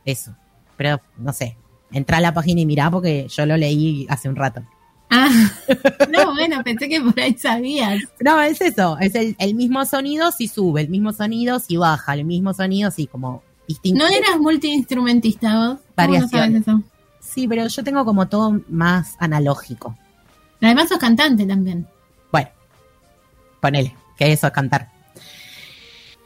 [0.05, 0.35] eso.
[0.75, 1.57] Pero no sé,
[1.91, 4.61] entra a la página y mirá porque yo lo leí hace un rato.
[5.09, 5.29] Ah,
[6.11, 8.01] no, bueno, pensé que por ahí sabías.
[8.19, 12.13] No, es eso, es el, el mismo sonido si sube, el mismo sonido si baja,
[12.13, 14.03] el mismo sonido si como distinto.
[14.03, 15.79] ¿No eras multiinstrumentista vos?
[15.95, 16.81] ¿Cómo no sabes eso?
[17.21, 19.97] Sí, pero yo tengo como todo más analógico.
[20.61, 21.87] Además sos cantante también.
[22.31, 22.49] Bueno,
[23.59, 24.89] ponele, que eso es cantar.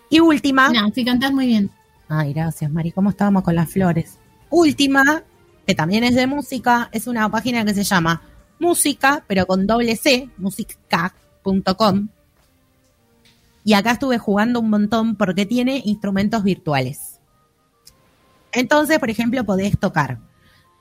[0.10, 0.70] Y última.
[0.70, 1.72] No, si cantás muy bien.
[2.08, 2.92] Ay, gracias, Mari.
[2.92, 4.18] ¿Cómo estábamos con las flores?
[4.50, 5.24] Última,
[5.66, 8.22] que también es de música, es una página que se llama
[8.60, 12.10] Música, pero con doble C, musica.com.
[13.64, 17.20] Y acá estuve jugando un montón porque tiene instrumentos virtuales.
[18.52, 20.20] Entonces, por ejemplo, podés tocar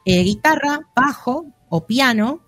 [0.05, 2.40] eh, guitarra, bajo o piano.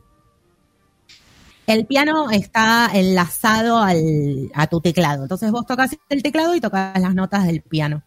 [1.67, 5.23] El piano está enlazado al, a tu teclado.
[5.23, 8.03] Entonces vos tocas el teclado y tocas las notas del piano.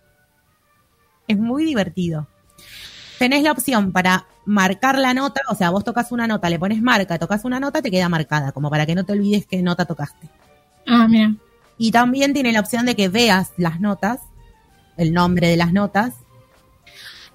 [1.28, 2.28] Es muy divertido.
[3.18, 6.82] Tenés la opción para marcar la nota, o sea, vos tocas una nota, le pones
[6.82, 9.86] marca, tocas una nota, te queda marcada, como para que no te olvides qué nota
[9.86, 10.30] tocaste.
[10.86, 11.34] Ah, mira.
[11.78, 14.20] Y también tiene la opción de que veas las notas,
[14.98, 16.14] el nombre de las notas,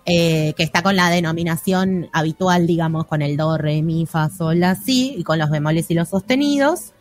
[0.07, 4.61] eh, que está con la denominación habitual, digamos, con el do, re, mi, fa, sol,
[4.61, 6.93] la, si, y con los bemoles y los sostenidos.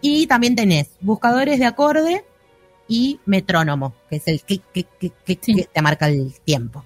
[0.00, 2.24] Y también tenés buscadores de acorde
[2.88, 5.54] y metrónomo, que es el clic, clic, clic, clic, Sí.
[5.54, 6.84] que te marca el tiempo.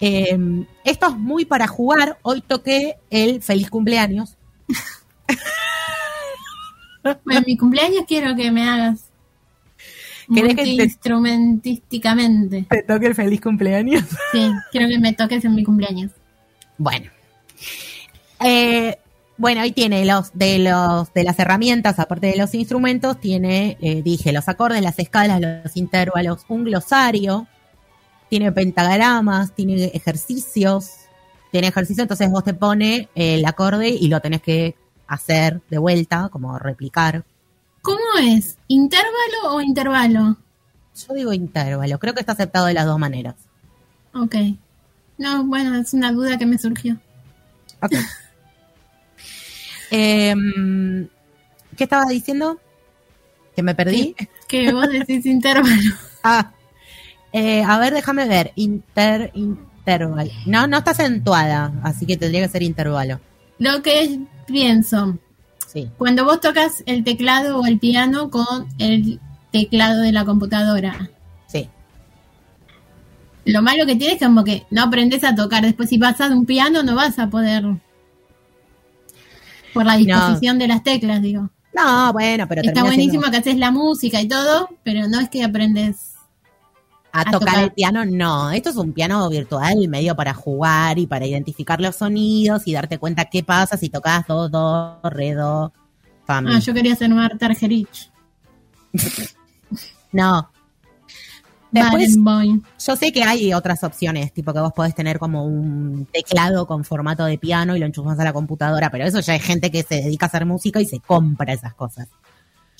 [0.00, 0.36] Eh,
[0.84, 2.18] esto es muy para jugar.
[2.22, 4.36] Hoy toqué el feliz cumpleaños.
[7.02, 9.09] Bueno, en mi cumpleaños quiero que me hagas
[10.34, 12.66] ¿Querés que te- multiinstrumentísticamente.
[12.68, 14.04] ¿Te toqué el feliz cumpleaños?
[14.32, 16.12] Sí, quiero que me toques en mi cumpleaños.
[16.78, 17.10] Bueno.
[18.44, 18.96] Eh,
[19.36, 24.02] bueno, ahí tiene los de los de las herramientas, aparte de los instrumentos, tiene, eh,
[24.02, 27.46] dije, los acordes, las escalas, los intervalos, un glosario,
[28.28, 30.90] tiene pentagramas, tiene ejercicios,
[31.50, 34.74] tiene ejercicio, entonces vos te pone el acorde y lo tenés que
[35.06, 37.24] hacer de vuelta, como replicar.
[37.82, 38.58] ¿Cómo es?
[38.68, 40.36] ¿Intervalo o intervalo?
[40.94, 43.36] Yo digo intervalo, creo que está aceptado de las dos maneras.
[44.14, 44.36] Ok.
[45.18, 46.98] No, bueno, es una duda que me surgió.
[47.82, 47.92] Ok.
[49.92, 51.08] Em,
[51.76, 52.60] ¿Qué estabas diciendo?
[53.56, 54.14] ¿Que me perdí?
[54.46, 55.94] Que vos decís intervalo.
[56.22, 56.52] Ah,
[57.32, 58.52] eh, a ver, déjame ver.
[58.54, 60.30] Inter, intervalo.
[60.44, 63.20] No, no está acentuada, así que tendría que ser intervalo.
[63.58, 65.18] Lo que pienso,
[65.72, 65.88] Sí.
[65.98, 69.20] cuando vos tocas el teclado o el piano con el
[69.52, 71.10] teclado de la computadora,
[71.46, 71.68] Sí.
[73.44, 75.62] lo malo que tienes es como que no aprendes a tocar.
[75.64, 77.64] Después, si vas a un piano, no vas a poder.
[79.72, 81.50] Por la disposición de las teclas, digo.
[81.72, 85.28] No, bueno, pero Está buenísimo siendo- que haces la música y todo, pero no es
[85.28, 86.09] que aprendes.
[87.12, 87.64] A, a tocar, tocar.
[87.64, 88.50] el piano, no.
[88.50, 92.98] Esto es un piano virtual, medio para jugar y para identificar los sonidos y darte
[92.98, 95.72] cuenta qué pasa si tocas do, do, re, do.
[96.28, 98.10] Ah, yo quería ser Marta Argerich.
[100.12, 100.50] No.
[101.70, 102.16] Después.
[102.84, 106.84] Yo sé que hay otras opciones, tipo que vos podés tener como un teclado con
[106.84, 109.84] formato de piano y lo enchufas a la computadora, pero eso ya hay gente que
[109.84, 112.08] se dedica a hacer música y se compra esas cosas.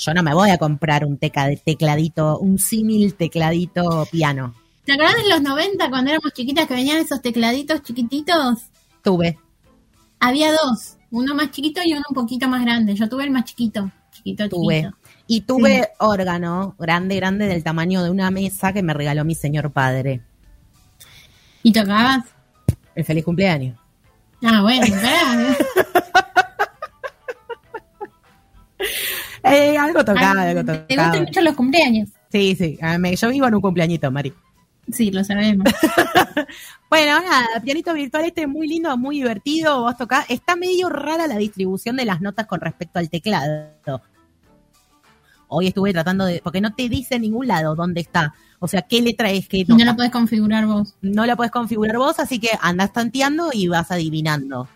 [0.01, 4.55] Yo no me voy a comprar un teca de tecladito, un símil tecladito piano.
[4.87, 8.61] ¿Te acuerdas de los 90 cuando éramos chiquitas que venían esos tecladitos chiquititos?
[9.03, 9.39] Tuve.
[10.19, 12.95] Había dos, uno más chiquito y uno un poquito más grande.
[12.95, 14.77] Yo tuve el más chiquito, chiquito, Tuve.
[14.85, 14.97] chiquito.
[15.27, 19.71] Y tuve órgano grande, grande del tamaño de una mesa que me regaló mi señor
[19.71, 20.23] padre.
[21.63, 22.25] ¿Y tocabas?
[22.95, 23.79] El feliz cumpleaños.
[24.43, 24.87] Ah, bueno,
[29.51, 31.09] Eh, algo tocaba, Ah, algo Te tocaba.
[31.09, 32.09] gustan mucho los cumpleaños.
[32.31, 32.79] Sí, sí.
[33.17, 34.33] Yo vivo en un cumpleañito, Mari.
[34.93, 35.67] Sí, lo sabemos.
[36.89, 40.27] Bueno, nada, pianito virtual este es muy lindo, muy divertido, vos tocás.
[40.29, 44.03] Está medio rara la distribución de las notas con respecto al teclado.
[45.47, 48.35] Hoy estuve tratando de, porque no te dice en ningún lado dónde está.
[48.59, 50.97] O sea, qué letra es, qué Y no lo puedes configurar vos.
[51.01, 54.69] No la puedes configurar vos, así que andás tanteando y vas adivinando.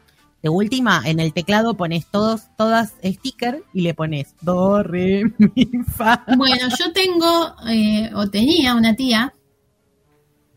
[0.45, 5.67] De última, en el teclado pones todos, todas sticker y le pones do, re, mi,
[5.97, 6.23] fa.
[6.37, 9.33] Bueno, yo tengo, eh, o tenía una tía,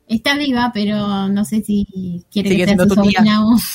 [0.06, 3.56] está viva, pero no sé si quiere Sigue que sea su sobrina o...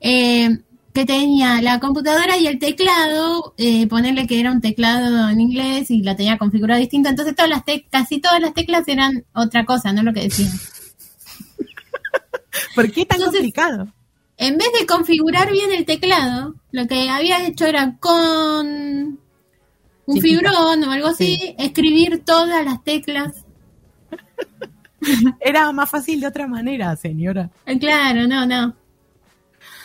[0.00, 0.48] Eh,
[0.94, 5.90] que tenía la computadora y el teclado, eh, ponerle que era un teclado en inglés
[5.90, 9.66] y la tenía configurado distinto, entonces todas las tec- casi todas las teclas eran otra
[9.66, 10.48] cosa, no lo que decía.
[12.74, 13.88] ¿Por qué tan Entonces- complicado?
[14.38, 19.18] En vez de configurar bien el teclado, lo que había hecho era con un
[20.14, 20.22] Chiquita.
[20.22, 21.54] fibrón o algo así, Sí.
[21.58, 23.44] escribir todas las teclas
[25.40, 27.50] Era más fácil de otra manera, señora.
[27.66, 28.74] Eh, Claro, no, no.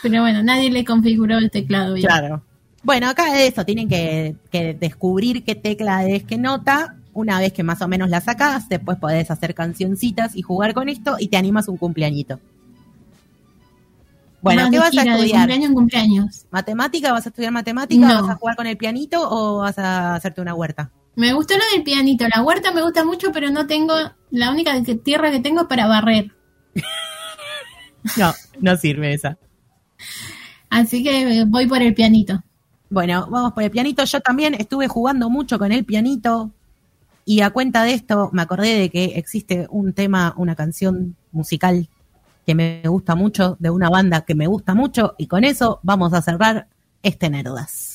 [0.01, 2.07] Pero bueno, nadie le configuró el teclado bien.
[2.07, 2.41] Claro.
[2.83, 6.95] Bueno, acá es eso, tienen que, que descubrir qué tecla es qué nota.
[7.13, 10.89] Una vez que más o menos la sacás, después podés hacer cancioncitas y jugar con
[10.89, 12.39] esto y te animas un cumpleañito.
[14.41, 15.39] Bueno, Más ¿qué vas a gira de estudiar?
[15.39, 16.45] cumpleaños en cumpleaños.
[16.51, 17.11] ¿Matemática?
[17.11, 18.07] ¿Vas a estudiar matemática?
[18.07, 18.21] No.
[18.21, 20.91] ¿Vas a jugar con el pianito o vas a hacerte una huerta?
[21.15, 22.25] Me gustó lo del pianito.
[22.33, 23.93] La huerta me gusta mucho, pero no tengo.
[24.31, 24.73] La única
[25.03, 26.31] tierra que tengo es para barrer.
[28.17, 29.37] No, no sirve esa.
[30.71, 32.43] Así que eh, voy por el pianito.
[32.89, 34.03] Bueno, vamos por el pianito.
[34.05, 36.49] Yo también estuve jugando mucho con el pianito
[37.25, 41.89] y a cuenta de esto me acordé de que existe un tema, una canción musical
[42.51, 46.13] que me gusta mucho, de una banda que me gusta mucho y con eso vamos
[46.13, 46.67] a cerrar
[47.01, 47.90] este Nerdas.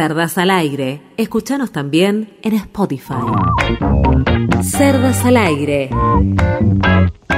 [0.00, 1.02] Cerdas al aire.
[1.18, 3.16] Escuchanos también en Spotify.
[4.62, 5.90] Cerdas al aire.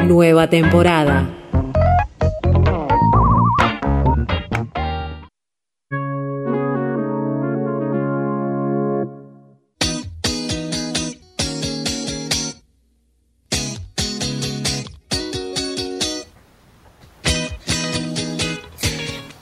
[0.05, 1.29] Nueva temporada.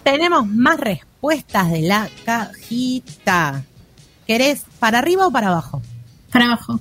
[0.05, 3.63] Tenemos más respuestas de la cajita.
[4.27, 5.83] ¿Querés para arriba o para abajo?
[6.33, 6.81] Para abajo.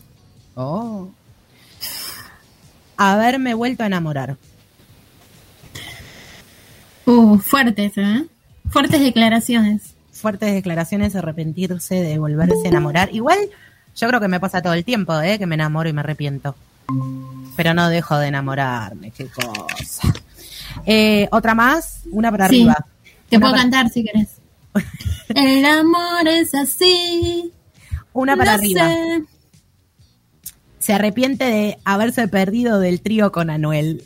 [0.56, 1.10] Oh.
[2.98, 4.38] Haberme vuelto a enamorar.
[7.06, 8.26] Uh, fuertes, ¿eh?
[8.70, 9.96] Fuertes declaraciones.
[10.12, 13.10] Fuertes declaraciones, arrepentirse de volverse a enamorar.
[13.14, 13.40] Igual,
[13.96, 15.40] yo creo que me pasa todo el tiempo, ¿eh?
[15.40, 16.56] Que me enamoro y me arrepiento.
[17.56, 20.14] Pero no dejo de enamorarme, qué cosa.
[20.86, 22.62] Eh, Otra más, una para Sí.
[22.62, 22.86] arriba.
[23.30, 24.30] Te Una puedo para- cantar si querés.
[25.30, 27.52] El amor es así.
[28.14, 28.88] Una para no arriba.
[28.90, 29.24] sé.
[30.80, 34.04] Se arrepiente de haberse perdido del trío con Anuel.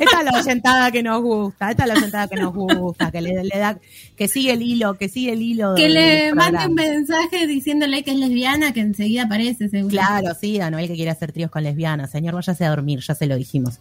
[0.00, 3.20] Esta es la oyentada que nos gusta, esta es la oyentada que nos gusta, que
[3.20, 3.78] le, le da,
[4.16, 5.74] que sigue el hilo, que sigue el hilo.
[5.74, 9.90] Que le mande un mensaje diciéndole que es lesbiana, que enseguida aparece, seguro.
[9.90, 12.10] Claro, sí, Anuel que quiere hacer tríos con lesbianas.
[12.10, 13.80] Señor, váyase a dormir, ya se lo dijimos.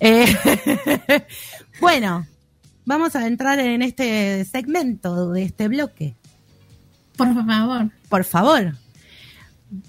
[0.00, 0.26] Eh,
[1.80, 2.26] bueno,
[2.84, 6.14] vamos a entrar en este segmento de este bloque.
[7.16, 7.90] Por favor.
[8.08, 8.72] Por favor.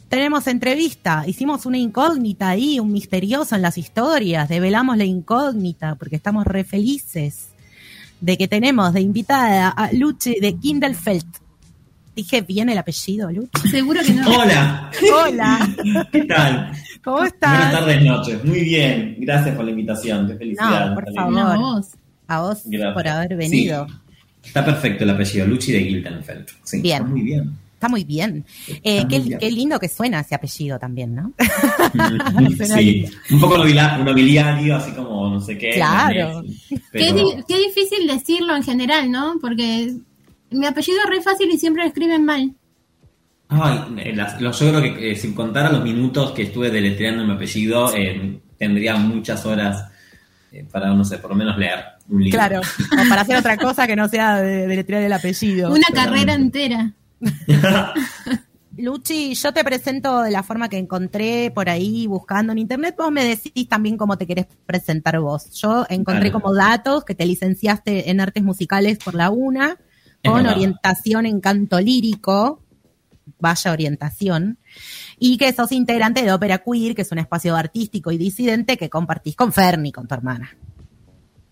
[0.09, 6.15] Tenemos entrevista, hicimos una incógnita ahí, un misterioso en las historias, develamos la incógnita porque
[6.15, 7.49] estamos re felices
[8.19, 11.25] de que tenemos de invitada a Luche de Kindelfeld.
[12.15, 13.69] Dije bien el apellido, Luche.
[13.69, 14.27] Seguro que no.
[14.27, 14.89] Hola,
[15.25, 15.75] Hola,
[16.11, 16.71] ¿qué tal?
[17.03, 17.71] ¿cómo Buenas estás?
[17.71, 18.43] tardes, noches.
[18.43, 20.27] Muy bien, gracias por la invitación.
[20.27, 20.89] Qué felicidad.
[20.89, 21.57] No, por favor.
[21.59, 21.87] Vos.
[22.27, 22.93] A vos Gracias.
[22.95, 23.87] por haber venido.
[23.87, 26.47] Sí, está perfecto el apellido, Luchi de Gildenfeld.
[26.63, 26.97] Sí, Bien.
[27.03, 27.51] está muy bien.
[27.77, 28.43] Está muy bien.
[28.67, 29.39] Eh, Está qué, muy bien.
[29.39, 31.31] qué lindo que suena ese apellido también, ¿no?
[32.75, 35.71] Sí, un poco nobiliario, así como no sé qué.
[35.75, 36.41] Claro.
[36.69, 39.35] Qué, Pero, di- qué difícil decirlo en general, ¿no?
[39.39, 39.93] Porque
[40.49, 42.51] mi apellido es re fácil y siempre lo escriben mal.
[43.49, 43.79] ay,
[44.15, 47.93] las- lo- yo creo que eh, sin contar los minutos que estuve deletreando mi apellido,
[47.95, 49.85] eh, tendría muchas horas
[50.51, 51.79] eh, para, no sé, por lo menos leer
[52.09, 52.39] un libro.
[52.39, 52.61] Claro.
[53.05, 55.69] O para hacer otra cosa que no sea de, deletrear el apellido.
[55.71, 56.91] Una carrera entera.
[58.77, 62.95] Luchi, yo te presento de la forma que encontré por ahí buscando en internet.
[62.95, 65.51] Vos me decís también cómo te querés presentar vos.
[65.53, 69.77] Yo encontré como datos que te licenciaste en artes musicales por la UNA,
[70.23, 72.61] con orientación en canto lírico,
[73.39, 74.59] vaya orientación,
[75.17, 78.91] y que sos integrante de Ópera Queer, que es un espacio artístico y disidente que
[78.91, 80.55] compartís con Ferni, con tu hermana.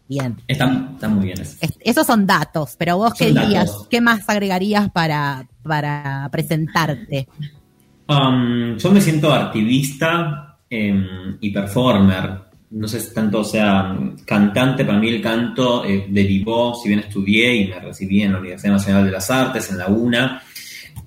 [0.07, 0.35] Bien.
[0.47, 1.57] Está, está muy bien eso.
[1.61, 7.27] Es- Esos son datos, pero vos qué dirías, qué más agregarías para, para presentarte?
[8.07, 12.45] Um, yo me siento activista em, y performer.
[12.71, 17.55] No sé si tanto sea cantante, para mí el canto eh, derivó, si bien estudié
[17.55, 20.41] y me recibí en la Universidad Nacional de las Artes, en la UNA,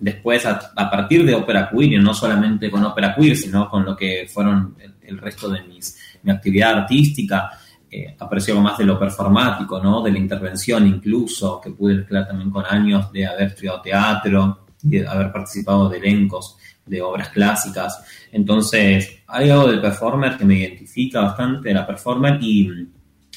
[0.00, 3.84] después a, a partir de Ópera Queer, y no solamente con Ópera Queer, sino con
[3.84, 7.50] lo que fueron el, el resto de mis, mi actividad artística,
[7.90, 8.16] eh,
[8.60, 10.02] más de lo performático, ¿no?
[10.02, 14.90] De la intervención incluso, que pude mezclar también con años de haber estudiado teatro y
[14.90, 18.02] de haber participado de elencos de obras clásicas.
[18.32, 22.88] Entonces, hay algo del performer que me identifica bastante, la performer, y,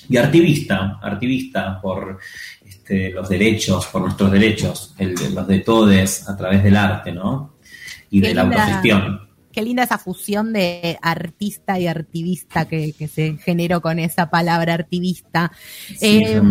[0.09, 2.19] y activista, activista por
[2.65, 7.55] este, los derechos, por nuestros derechos, el los de todes a través del arte, ¿no?
[8.09, 9.30] Y Qué de la autogestión.
[9.51, 14.73] Qué linda esa fusión de artista y activista que, que se generó con esa palabra
[14.75, 15.51] activista.
[15.97, 16.41] Sí, Eh.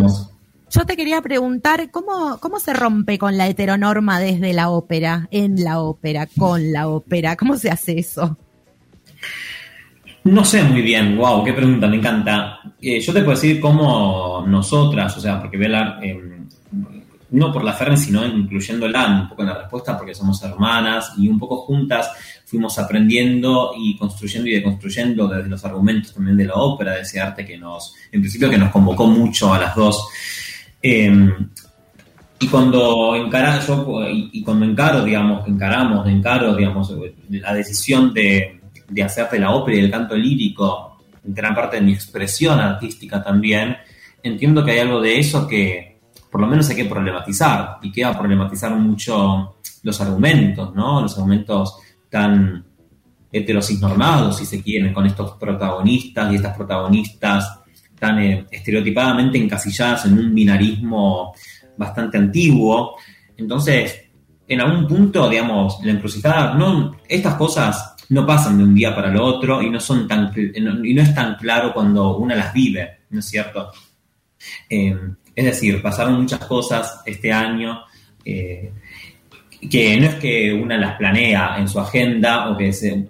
[0.73, 5.61] Yo te quería preguntar, ¿cómo, ¿cómo se rompe con la heteronorma desde la ópera, en
[5.65, 7.35] la ópera, con la ópera?
[7.35, 8.37] ¿Cómo se hace eso?
[10.23, 12.59] No sé muy bien, wow, qué pregunta, me encanta.
[12.81, 16.17] Eh, yo te puedo decir cómo nosotras, o sea, porque hablar, eh,
[17.31, 21.27] no por la Fern, sino incluyéndola un poco en la respuesta, porque somos hermanas y
[21.27, 22.11] un poco juntas
[22.51, 27.21] fuimos aprendiendo y construyendo y deconstruyendo desde los argumentos también de la ópera, de ese
[27.21, 30.05] arte que nos, en principio, que nos convocó mucho a las dos.
[30.83, 31.29] Eh,
[32.39, 36.93] y cuando encara, yo, y, cuando encaro, digamos, encaramos, encaro, digamos,
[37.29, 38.59] la decisión de,
[38.89, 43.23] de hacer de la ópera y el canto lírico gran parte de mi expresión artística
[43.23, 43.77] también,
[44.23, 45.99] entiendo que hay algo de eso que
[46.29, 51.01] por lo menos hay que problematizar y queda problematizar mucho los argumentos, ¿no?
[51.01, 51.77] Los argumentos
[52.11, 52.65] tan
[53.31, 57.59] heterosis-normados, si se quieren, con estos protagonistas y estas protagonistas
[57.97, 61.33] tan eh, estereotipadamente encasilladas en un binarismo
[61.77, 62.97] bastante antiguo.
[63.37, 64.09] Entonces,
[64.47, 69.09] en algún punto, digamos, la encrucijada, no, estas cosas no pasan de un día para
[69.09, 73.03] el otro y no son tan y no es tan claro cuando una las vive,
[73.11, 73.71] ¿no es cierto?
[74.69, 74.97] Eh,
[75.33, 77.83] es decir, pasaron muchas cosas este año
[78.25, 78.73] eh,
[79.69, 83.07] que no es que una las planea en su agenda o que se,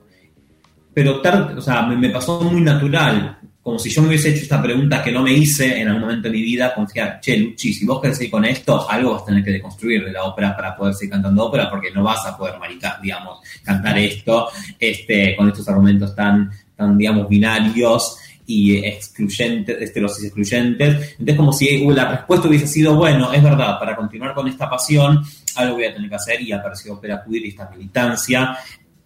[0.94, 4.62] pero tarde, o sea, me, pasó muy natural como si yo me hubiese hecho esta
[4.62, 7.86] pregunta que no me hice en algún momento de mi vida, confiar, che, Luchi, si
[7.86, 10.76] vos querés seguir con esto, algo vas a tener que deconstruir de la ópera para
[10.76, 14.50] poder seguir cantando ópera, porque no vas a poder maricar, digamos, cantar esto,
[14.80, 18.18] este, con estos argumentos tan, tan, digamos, binarios
[18.48, 21.12] y excluyentes, este, los excluyentes.
[21.12, 25.24] Entonces, como si la respuesta hubiese sido, bueno, es verdad, para continuar con esta pasión,
[25.58, 28.58] algo voy a tener que hacer, y apareció Ópera Queer y esta militancia,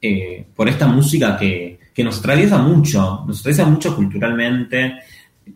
[0.02, 4.94] eh, por esta música que, que nos atraviesa mucho, nos atraviesa mucho culturalmente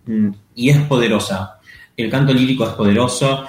[0.05, 1.59] mm, y es poderosa.
[1.95, 3.45] El canto lírico es poderoso,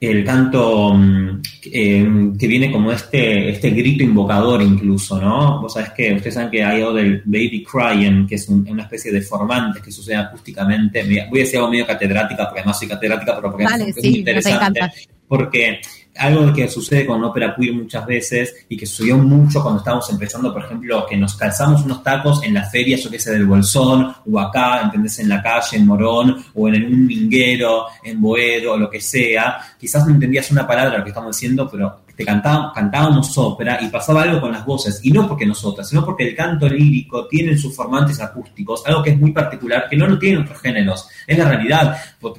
[0.00, 1.40] el canto mm,
[1.72, 5.60] eh, que viene como este, este grito invocador incluso, ¿no?
[5.62, 8.82] Vos sabés que, ustedes saben que hay algo del baby crying, que es un- una
[8.82, 11.04] especie de formante que sucede acústicamente.
[11.04, 13.94] Me- Voy a decir algo medio catedrática, porque además soy catedrática, pero porque Vale, es,
[13.96, 14.80] sí, muy interesante.
[15.28, 15.80] Porque
[16.16, 20.52] algo que sucede con ópera queer muchas veces y que sucedió mucho cuando estábamos empezando,
[20.52, 24.14] por ejemplo, que nos calzamos unos tacos en la feria, yo qué sé, del Bolsón,
[24.30, 25.18] o acá, ¿entendés?
[25.18, 29.58] En la calle, en Morón, o en un minguero, en Boedo, o lo que sea.
[29.78, 34.22] Quizás no entendías una palabra lo que estamos diciendo, pero te cantábamos, ópera y pasaba
[34.22, 37.58] algo con las voces, y no porque nosotras, sino porque el canto lírico tiene en
[37.58, 41.38] sus formantes acústicos algo que es muy particular, que no lo tienen otros géneros, es
[41.38, 41.96] la realidad,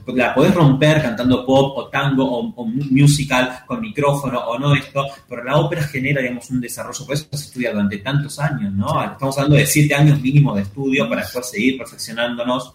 [0.07, 5.05] la podés romper cantando pop o tango o, o musical con micrófono o no esto,
[5.27, 9.03] pero la ópera genera, digamos, un desarrollo, por eso se estudia durante tantos años, ¿no?
[9.03, 12.73] Estamos hablando de siete años mínimo de estudio para después seguir perfeccionándonos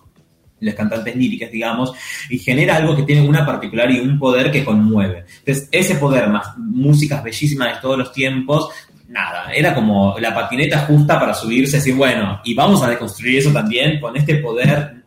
[0.61, 1.93] los cantantes líricas, digamos,
[2.29, 5.25] y genera algo que tiene una particular y un poder que conmueve.
[5.39, 8.69] Entonces, ese poder más músicas bellísimas de todos los tiempos,
[9.09, 13.39] nada, era como la patineta justa para subirse y decir, bueno, y vamos a deconstruir
[13.39, 15.01] eso también con este poder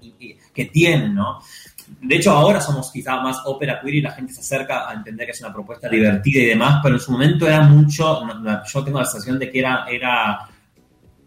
[0.54, 1.40] que tienen, ¿no?
[2.02, 5.26] De hecho, ahora somos quizá más ópera queer y la gente se acerca a entender
[5.26, 8.22] que es una propuesta divertida y demás, pero en su momento era mucho,
[8.72, 10.40] yo tengo la sensación de que era, era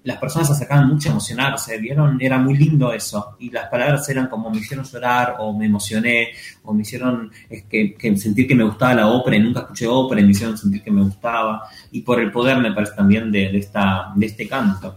[0.07, 2.17] las personas se acercaban mucho a emocionarse, ¿vieron?
[2.21, 3.37] Era muy lindo eso.
[3.41, 6.29] Y las palabras eran como me hicieron llorar, o me emocioné,
[6.63, 7.33] o me hicieron
[7.69, 10.83] que, sentir que me gustaba la ópera y nunca escuché ópera y me hicieron sentir
[10.85, 11.63] que me gustaba.
[11.91, 14.97] Y por el poder, me parece también, de, esta, de este canto.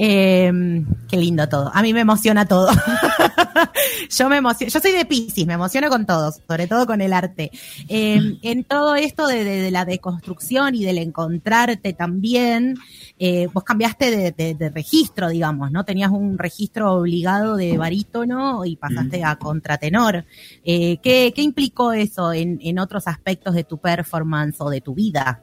[0.00, 1.72] Eh, qué lindo todo.
[1.74, 2.70] A mí me emociona todo.
[4.10, 7.12] yo me emociono, yo soy de Pisces, me emociono con todo, sobre todo con el
[7.12, 7.50] arte.
[7.88, 12.76] Eh, en todo esto de- de la deconstrucción y del encontrarte también,
[13.18, 15.84] eh, vos cambiaste de, de- de registro, digamos, ¿no?
[15.84, 20.24] Tenías un registro obligado de barítono y pasaste a contratenor.
[20.64, 24.94] Eh, ¿qué, ¿Qué implicó eso en, en otros aspectos de tu performance o de tu
[24.94, 25.42] vida?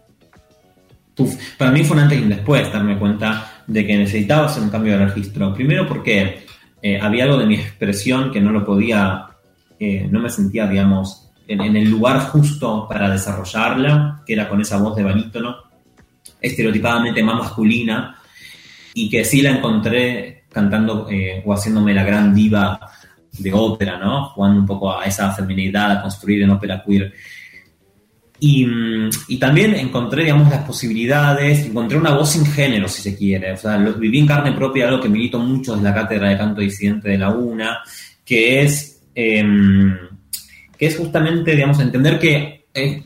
[1.17, 4.63] Uf, para mí fue un antes y un después darme cuenta de que necesitaba hacer
[4.63, 5.53] un cambio de registro.
[5.53, 6.45] Primero porque
[6.81, 9.27] eh, había algo de mi expresión que no lo podía,
[10.09, 14.77] no me sentía, digamos, en, en el lugar justo para desarrollarla, que era con esa
[14.77, 15.55] voz de barítono,
[16.45, 18.19] estereotipadamente más masculina,
[18.93, 22.79] y que sí la encontré cantando eh, o haciéndome la gran diva
[23.37, 24.29] de ópera, ¿no?
[24.29, 27.13] Jugando un poco a esa feminidad, a construir en ópera queer.
[28.39, 33.17] Y, mm, y también encontré, digamos, las posibilidades, encontré una voz sin género, si se
[33.17, 33.53] quiere.
[33.53, 36.61] O sea, viví en carne propia algo que milito mucho desde la cátedra de canto
[36.61, 37.79] disidente de la UNA,
[38.23, 39.93] que es, em,
[40.77, 43.03] que es justamente, digamos, entender que es,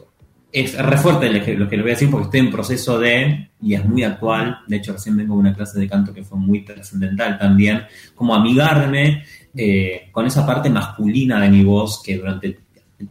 [0.51, 2.99] es re fuerte lo que, lo que le voy a decir porque estoy en proceso
[2.99, 6.23] de, y es muy actual, de hecho recién vengo de una clase de canto que
[6.23, 7.83] fue muy trascendental también,
[8.15, 9.23] como amigarme
[9.55, 12.59] eh, con esa parte masculina de mi voz que durante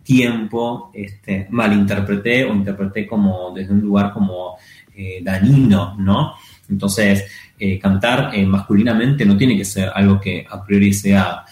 [0.02, 4.56] tiempo este, malinterpreté o interpreté como desde un lugar como
[4.94, 6.34] eh, dañino, ¿no?
[6.68, 7.24] Entonces,
[7.58, 11.44] eh, cantar eh, masculinamente no tiene que ser algo que a priori sea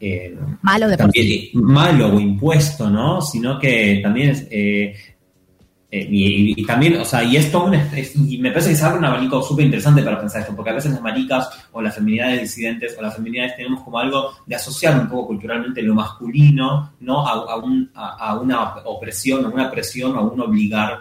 [0.00, 3.20] eh, Malo de también, malo o impuesto, ¿no?
[3.20, 4.46] Sino que también es...
[4.50, 4.94] eh,
[5.90, 8.76] eh, y, y- y también, o sea, y esto un, es- y me parece que
[8.76, 11.80] se abre un abanico súper interesante para pensar esto, porque a veces las maricas o
[11.80, 15.94] las feminidades disidentes o las feminidades tenemos como algo de asociar un poco culturalmente lo
[15.94, 17.26] masculino, ¿no?
[17.26, 21.00] A, a un- a- a una opresión, a una presión, a un obligar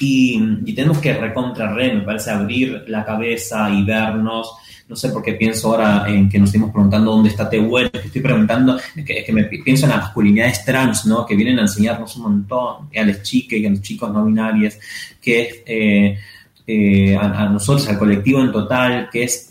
[0.00, 4.52] y, y tenemos que recontra re, me parece, abrir la cabeza y vernos.
[4.90, 7.98] No sé por qué pienso ahora en que nos estemos preguntando dónde está Tehuel, que
[7.98, 11.24] estoy preguntando, es que, me pi- pienso en las masculinidades trans, ¿no?
[11.24, 14.74] Que vienen a enseñarnos un montón, a las chicas y a los chicos no binarios,
[15.22, 16.18] que eh,
[16.66, 19.46] eh, a, a nosotros, al colectivo en total, que es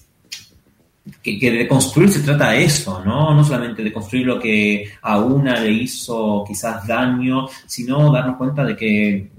[1.23, 3.33] que, que de construir se trata de eso, ¿no?
[3.33, 8.63] No solamente de construir lo que a una le hizo quizás daño, sino darnos cuenta
[8.65, 9.29] de que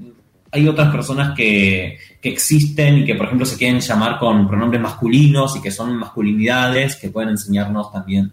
[0.52, 4.80] hay otras personas que, que existen y que, por ejemplo, se quieren llamar con pronombres
[4.80, 8.32] masculinos y que son masculinidades que pueden enseñarnos también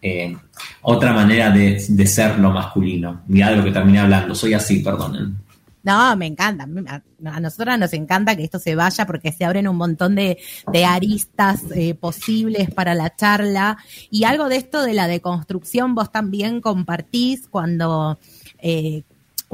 [0.00, 0.36] eh,
[0.82, 3.22] otra manera de, de ser lo masculino.
[3.26, 5.44] Mirá de lo que terminé hablando, soy así, perdonen.
[5.84, 6.66] No, me encanta.
[7.26, 10.38] A, nosotras nos encanta que esto se vaya porque se abren un montón de,
[10.72, 13.76] de aristas eh, posibles para la charla.
[14.10, 18.18] Y algo de esto de la deconstrucción vos también compartís cuando,
[18.60, 19.02] eh,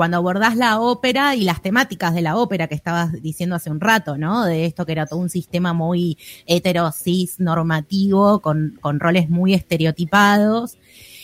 [0.01, 3.81] cuando abordás la ópera y las temáticas de la ópera que estabas diciendo hace un
[3.81, 4.45] rato, ¿no?
[4.45, 6.17] De esto que era todo un sistema muy
[6.47, 10.77] heterosis normativo, con, con roles muy estereotipados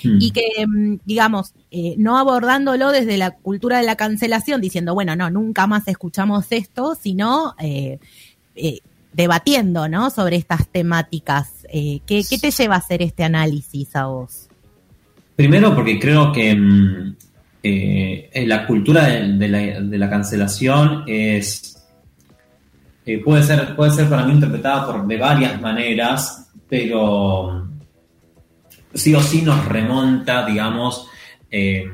[0.06, 0.18] Hmm.
[0.20, 5.16] y que, mm, digamos, eh, no abordándolo desde la cultura de la cancelación, diciendo, bueno,
[5.16, 7.98] no, nunca más escuchamos esto, sino eh,
[8.54, 8.80] eh,
[9.12, 10.10] debatiendo, ¿no?
[10.10, 11.52] Sobre estas temáticas.
[11.72, 14.48] ¿qué, qué te lleva a hacer este análisis a vos?
[15.34, 17.16] Primero porque creo que mm,
[17.68, 21.76] eh, la cultura de, la, cancelación es
[23.04, 27.68] eh, puede ser puede ser para mí interpretada por de varias maneras, pero
[28.94, 31.08] sí o sí nos remonta, digamos,
[31.50, 31.90] eh,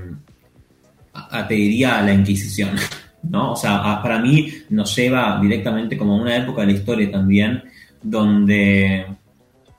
[1.14, 2.76] a, te diría a la Inquisición,
[3.22, 3.52] ¿no?
[3.52, 7.62] O sea, para mí nos lleva directamente como a una época de la historia también
[8.02, 9.06] donde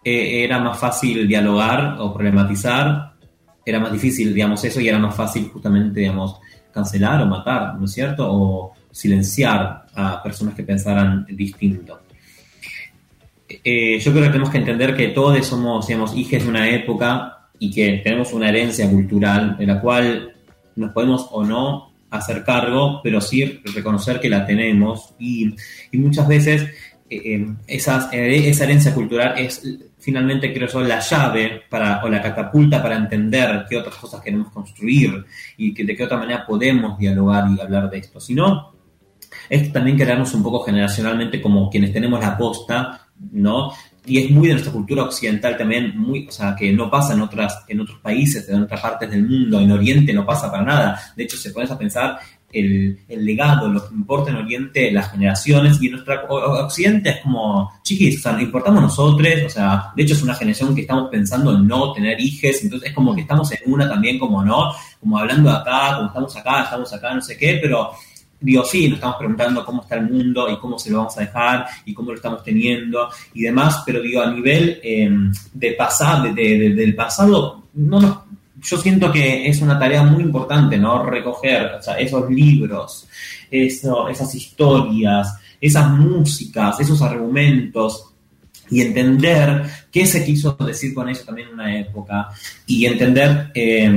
[0.03, 3.12] era más fácil dialogar o problematizar,
[3.65, 6.37] era más difícil, digamos, eso y era más fácil justamente, digamos,
[6.71, 8.27] cancelar o matar, ¿no es cierto?
[8.29, 12.01] O silenciar a personas que pensaran distinto.
[13.63, 17.49] Eh, yo creo que tenemos que entender que todos somos, digamos, hijos de una época
[17.59, 20.33] y que tenemos una herencia cultural de la cual
[20.75, 25.55] nos podemos o no hacer cargo, pero sí reconocer que la tenemos y,
[25.91, 26.69] y muchas veces
[27.15, 29.61] eh, esas- eh, esa herencia cultural es
[29.99, 34.51] finalmente, creo yo, la llave para, o la catapulta para entender qué otras cosas queremos
[34.51, 35.23] construir
[35.57, 38.19] y que, de qué otra manera podemos dialogar y hablar de esto.
[38.19, 38.73] Si no,
[39.49, 43.71] es también quedarnos un poco generacionalmente como quienes tenemos la posta, ¿no?
[44.05, 47.21] Y es muy de nuestra cultura occidental también, muy, o sea, que no pasa en,
[47.21, 50.99] otras, en otros países, en otras partes del mundo, en Oriente no pasa para nada.
[51.15, 52.19] De hecho, se pones a pensar
[52.53, 57.71] el, legado, lo que importa en Oriente, las generaciones, y en nuestra Occidente es como,
[57.83, 61.55] chiquis, o sea, importamos nosotros, o sea, de hecho es una generación que estamos pensando
[61.55, 65.17] en no tener hijos, entonces es como que estamos en una también como no, como
[65.17, 67.91] hablando de acá, como estamos acá, estamos acá, no sé qué, pero
[68.39, 71.21] digo, sí, nos estamos preguntando cómo está el mundo y cómo se lo vamos a
[71.21, 75.09] dejar y cómo lo estamos teniendo y demás, pero digo, a nivel eh,
[75.53, 78.17] de pasado, de, de- del pasado, no nos-
[78.63, 81.03] yo siento que es una tarea muy importante, ¿no?
[81.03, 83.07] Recoger esos libros,
[83.51, 88.09] eso, esas historias, esas músicas, esos argumentos
[88.69, 92.29] y entender qué se quiso decir con eso también en una época
[92.65, 93.91] y entender eh,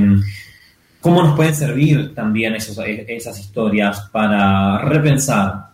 [0.99, 5.67] cómo nos pueden servir también esos- esas historias para repensar,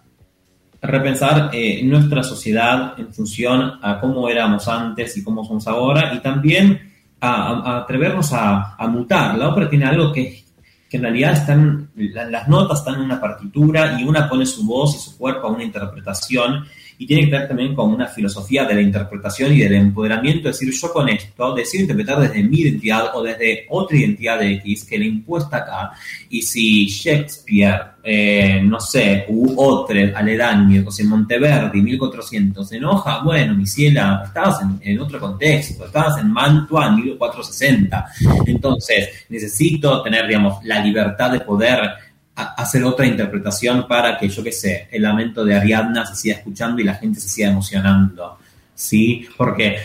[0.81, 6.19] repensar eh, nuestra sociedad en función a cómo éramos antes y cómo somos ahora y
[6.19, 6.92] también
[7.23, 9.37] atrevernos a, mutar.
[9.37, 10.43] La ópera tiene algo que,
[10.89, 14.65] que en realidad están, la- las notas están en una partitura y una pone su
[14.65, 16.65] voz y su cuerpo a una interpretación
[16.97, 20.59] y tiene que ver también con una filosofía de la interpretación y del empoderamiento, es
[20.59, 24.85] decir, yo con esto decido interpretar desde mi identidad o desde otra identidad de X
[24.85, 25.91] que le impuesta acá,
[26.29, 33.21] y si Shakespeare, eh, no sé, u otro aledaño, o sea, Monteverdi, 1400, se enoja,
[33.23, 38.05] bueno, mi ciela, estabas en, en otro contexto, estabas en Mantua en 1460,
[38.45, 44.51] entonces necesito tener, digamos, la libertad de poder hacer otra interpretación para que, yo qué
[44.51, 48.37] sé, el lamento de Ariadna se siga escuchando y la gente se siga emocionando,
[48.73, 49.27] ¿sí?
[49.37, 49.77] Porque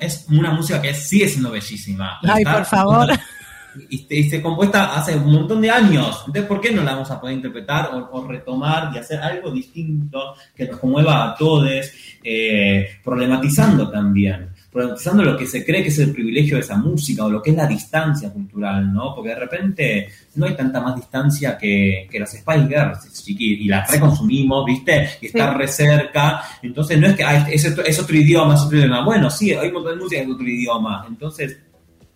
[0.00, 2.18] Es una música que sigue siendo bellísima.
[2.22, 3.08] Ay, por favor.
[3.90, 6.18] Y, y se compuesta hace un montón de años.
[6.26, 9.50] Entonces, ¿por qué no la vamos a poder interpretar o, o retomar y hacer algo
[9.50, 11.68] distinto que nos conmueva a todos,
[12.22, 14.48] eh, problematizando también?
[14.70, 17.50] Problematizando lo que se cree que es el privilegio de esa música o lo que
[17.50, 19.14] es la distancia cultural, ¿no?
[19.14, 23.68] Porque de repente no hay tanta más distancia que, que las Spice Girls, chiqui, y
[23.68, 25.10] las reconsumimos, ¿viste?
[25.20, 25.58] Y está Sí.
[25.58, 26.40] re cerca.
[26.62, 29.04] Entonces, no es que ah, es, es otro- es otro idioma, es otro idioma.
[29.04, 31.04] Bueno, sí, hay un montón de música en otro idioma.
[31.08, 31.56] Entonces,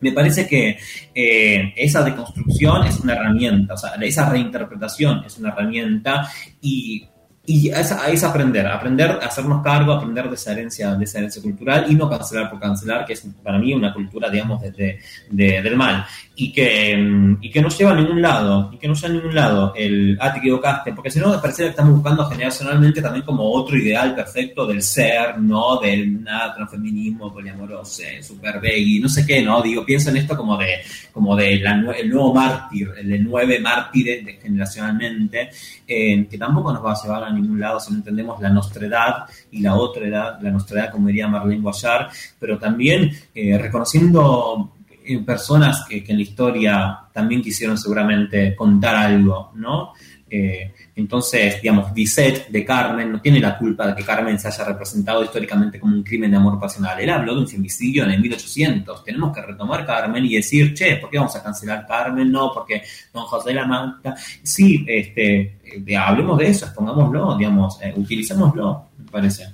[0.00, 0.78] me parece que
[1.14, 6.28] eh, esa deconstrucción es una herramienta, o sea, esa reinterpretación es una herramienta
[6.60, 7.08] y,
[7.50, 11.40] y es, es aprender, aprender a hacernos cargo, aprender de esa herencia, de esa herencia
[11.40, 14.98] cultural y no cancelar por cancelar, que es para mí una cultura, digamos, desde
[15.30, 16.04] de- del mal
[16.36, 19.12] y que, mm, y que no lleva a ningún lado, y que no lleva a
[19.16, 23.24] ningún lado el, ah, te equivocaste, porque si no, parece que estamos buscando generacionalmente también
[23.24, 25.80] como otro ideal perfecto del ser, ¿no?
[25.80, 29.62] Del nada, transfeminismo, poliamoroso, eh, super veggie, no sé qué, ¿no?
[29.62, 30.74] Digo, pienso en esto como de,
[31.12, 35.50] como de la, el nuevo mártir, el de nueve mártires de, generacionalmente,
[35.86, 39.60] eh, que tampoco nos va a llevar a ningún lado si entendemos la nostredad y
[39.60, 42.08] la otra edad, la nostredad, como diría Marlene Guayar,
[42.38, 44.74] pero también eh, reconociendo
[45.04, 49.92] eh, personas que en la historia también quisieron seguramente contar algo, ¿no?
[50.30, 54.64] Eh, entonces, digamos, Bizet de Carmen no tiene la culpa de que Carmen se haya
[54.64, 57.00] representado históricamente como un crimen de amor pasional.
[57.00, 59.04] Él habló de un femicidio en el 1800.
[59.04, 62.30] Tenemos que retomar Carmen y decir, che, ¿por qué vamos a cancelar Carmen?
[62.30, 62.82] No, porque
[63.12, 64.16] Don José la mata.
[64.42, 69.48] Sí, este, eh, hablemos de eso, expongámoslo, digamos, eh, utilicémoslo, me parece.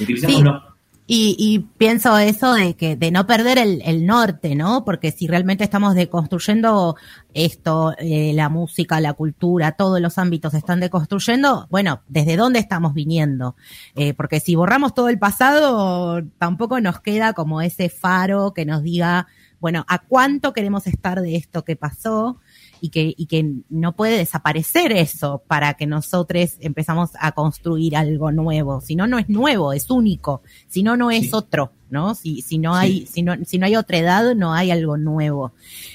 [0.00, 0.73] Utilicémoslo.
[1.06, 4.86] Y, y pienso eso de que de no perder el, el norte, ¿no?
[4.86, 6.96] Porque si realmente estamos deconstruyendo
[7.34, 12.58] esto, eh, la música, la cultura, todos los ámbitos se están deconstruyendo, bueno, ¿desde dónde
[12.58, 13.54] estamos viniendo?
[13.96, 18.82] Eh, porque si borramos todo el pasado, tampoco nos queda como ese faro que nos
[18.82, 19.26] diga,
[19.60, 22.40] bueno, ¿a cuánto queremos estar de esto que pasó?
[22.84, 28.30] Y que, y que no puede desaparecer eso para que nosotros empezamos a construir algo
[28.30, 28.82] nuevo.
[28.82, 30.42] Si no, no es nuevo, es único.
[30.68, 31.30] Si no, no es Sí.
[31.32, 32.14] otro, ¿no?
[32.14, 33.06] Si, si no hay, Sí.
[33.06, 35.52] si no, si no hay otra edad, no hay algo nuevo.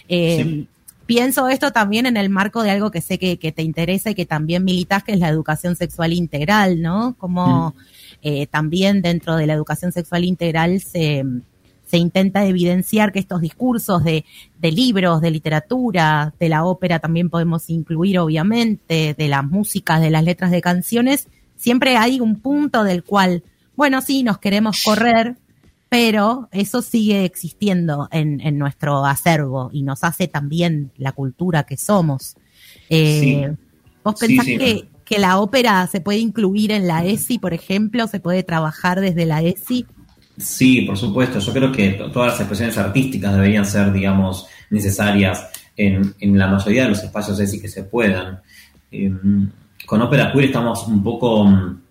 [0.08, 0.68] Eh, Sí.
[1.06, 4.16] Pienso esto también en el marco de algo que sé que, que te interesa y
[4.16, 7.16] que también militas, que es la educación sexual integral, ¿no?
[7.20, 7.76] Como
[8.24, 11.24] eh, también dentro de la educación sexual integral se,
[11.90, 14.24] se intenta evidenciar que estos discursos de,
[14.60, 20.12] de libros, de literatura, de la ópera también podemos incluir, obviamente, de las músicas, de
[20.12, 23.44] las letras de canciones, siempre hay un punto del cual,
[23.76, 25.36] bueno, sí, nos queremos correr,
[25.90, 31.78] pero eso sigue existiendo en, en nuestro acervo y nos hace también la cultura que
[31.78, 32.36] somos.
[32.90, 33.58] Eh, Sí.
[34.04, 34.58] ¿Vos Sí, pensás sí.
[34.58, 38.06] que, que la ópera se puede incluir en la ESI, por ejemplo?
[38.08, 39.86] ¿Se puede trabajar desde la ESI?
[40.40, 41.40] Sí, por supuesto.
[41.40, 46.84] Yo creo que to- todas las expresiones artísticas deberían ser, digamos, necesarias en, la mayoría
[46.84, 48.40] de los espacios ESI que se puedan.
[48.92, 49.12] Eh,
[49.86, 51.82] con Ópera Queer estamos un poco, mm,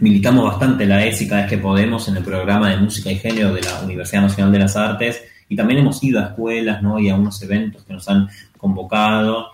[0.00, 3.54] militamos bastante la ESI cada vez que podemos en el programa de música y género
[3.54, 6.98] de la Universidad Nacional de las Artes y también hemos ido a escuelas ¿no?
[6.98, 9.48] y a unos eventos que nos han convocado.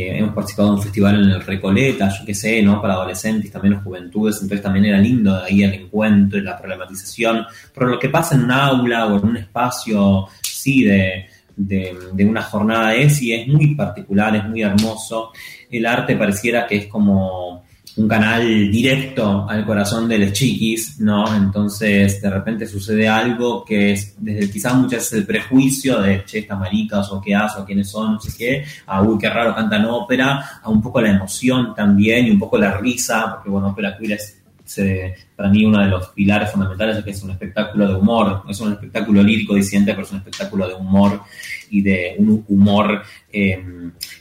[0.00, 2.80] Hemos participado en un festival en el Recoleta, yo qué sé, ¿no?
[2.80, 6.58] Para adolescentes, también las juventudes, entonces también era lindo de ahí el encuentro y la
[6.58, 7.44] problematización.
[7.74, 12.24] Pero lo que pasa en un aula o en un espacio, sí, de, de, de
[12.24, 15.32] una jornada ESI es muy particular, es muy hermoso.
[15.70, 17.64] El arte pareciera que es como
[17.94, 21.34] un canal directo al corazón de los chiquis, ¿no?
[21.36, 26.38] Entonces, de repente sucede algo que es, desde quizás muchas veces el prejuicio de, che,
[26.38, 29.54] estas maricas, o qué hace, o quiénes son, no sé qué, a, uy, qué raro
[29.54, 33.68] cantan ópera, a un poco la emoción también, y un poco la risa, porque, bueno,
[33.68, 37.32] ópera queer es, se- para mí uno de los pilares fundamentales es que es un
[37.32, 41.20] espectáculo de humor, es un espectáculo lírico disidente, pero es un espectáculo de humor
[41.68, 43.02] y de un humor,
[43.32, 43.62] eh,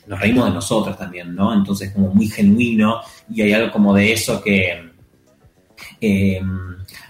[0.07, 1.53] nos reímos de nosotros también, ¿no?
[1.53, 3.01] Entonces como muy genuino
[3.33, 4.91] y hay algo como de eso que
[5.99, 6.41] eh,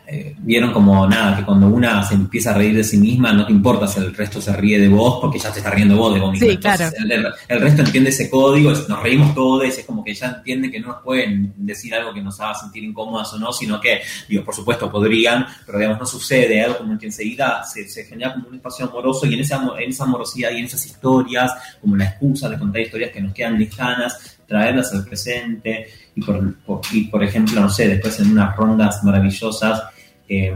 [0.07, 3.45] eh, vieron como nada, que cuando una se empieza a reír de sí misma, no
[3.45, 6.13] te importa si el resto se ríe de vos, porque ya te está riendo vos
[6.13, 6.47] de vos mismo.
[6.47, 7.33] Sí, Entonces, claro.
[7.47, 10.81] el, resto entiende ese código, es- nos reímos todos, es como que ya entienden que
[10.81, 14.43] no nos pueden decir algo que nos haga sentir incómodas o no, sino que, digo,
[14.43, 18.49] por supuesto podrían, pero digamos, no sucede, algo como que enseguida se, se genera como
[18.49, 21.95] un espacio amoroso y en esa, amo- en esa amorosidad y en esas historias, como
[21.95, 26.55] la excusa de contar historias que nos quedan lejanas, traerlas al presente y por,
[26.91, 29.83] y por ejemplo, no sé, después en unas rondas maravillosas
[30.27, 30.53] eh,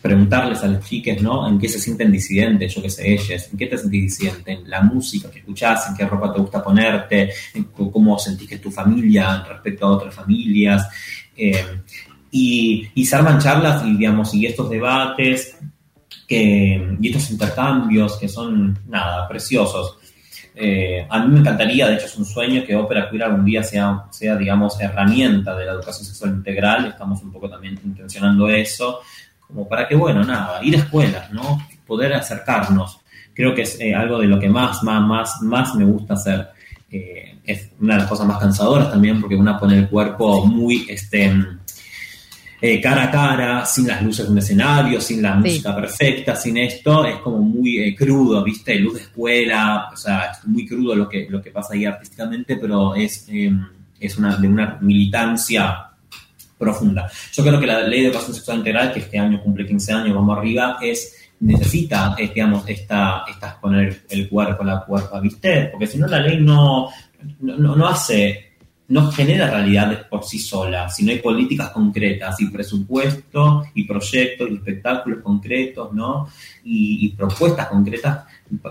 [0.00, 1.48] preguntarles a las chicas, ¿no?
[1.48, 4.68] En qué se sienten disidentes, yo qué sé, ellas, en qué te sentís disidente, en
[4.68, 8.60] la música que escuchás, en qué ropa te gusta ponerte, en cómo sentís que es
[8.60, 10.88] tu familia respecto a otras familias.
[11.36, 11.64] eh,
[12.34, 15.54] y, y se arman charlas y, digamos, y estos debates
[16.32, 19.98] y estos intercambios que son, nada, preciosos.
[20.54, 23.62] Eh, a mí me encantaría, de hecho es un sueño, que Ópera Queer algún día
[23.62, 26.86] sea, sea, digamos, herramienta de la educación sexual integral.
[26.86, 29.00] Estamos un poco también intencionando eso,
[29.46, 31.66] como para que, bueno, nada, ir a escuelas, ¿no?
[31.86, 33.00] Poder acercarnos.
[33.34, 36.48] Creo que es eh, algo de lo que más, más, más, más me gusta hacer.
[36.90, 40.86] Eh, es una de las cosas más cansadoras también, porque una pone el cuerpo muy,
[40.88, 41.32] este,
[42.64, 46.56] eh, cara a cara, sin las luces de un escenario, sin la música perfecta, sin
[46.58, 48.76] esto, es como muy eh, crudo, ¿viste?
[48.76, 52.56] Luz de escuela, o sea, es muy crudo lo que, lo que pasa ahí artísticamente,
[52.56, 53.50] pero es, eh,
[53.98, 55.88] es una, de una militancia
[56.56, 57.10] profunda.
[57.32, 60.14] Yo creo que la ley de educación sexual integral, que este año cumple 15 años,
[60.14, 65.70] vamos arriba, es necesita, eh, digamos, esta, esta poner el cuerpo, la cuerpa, ¿viste?
[65.72, 66.88] Porque si no la ley no,
[67.40, 68.51] no- no hace,
[68.92, 74.50] no genera realidades por sí sola, si no hay políticas concretas y presupuesto y proyectos
[74.50, 76.28] y espectáculos concretos, ¿no?
[76.62, 78.24] Y, propuestas concretas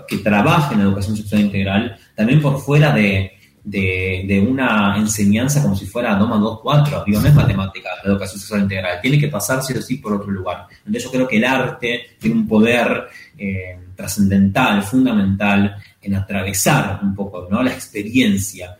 [0.06, 3.32] que trabajen en educación sexual integral, también por fuera de,
[3.64, 7.02] de, de una enseñanza como si fuera 2 más 2, 4.
[7.04, 10.12] Digo, no es matemática la educación sexual integral, tiene que pasar sí o sí por
[10.12, 10.68] otro lugar.
[10.78, 17.12] Entonces yo creo que el arte tiene un poder eh, trascendental, fundamental, en atravesar un
[17.12, 17.60] poco ¿no?
[17.60, 18.76] la experiencia.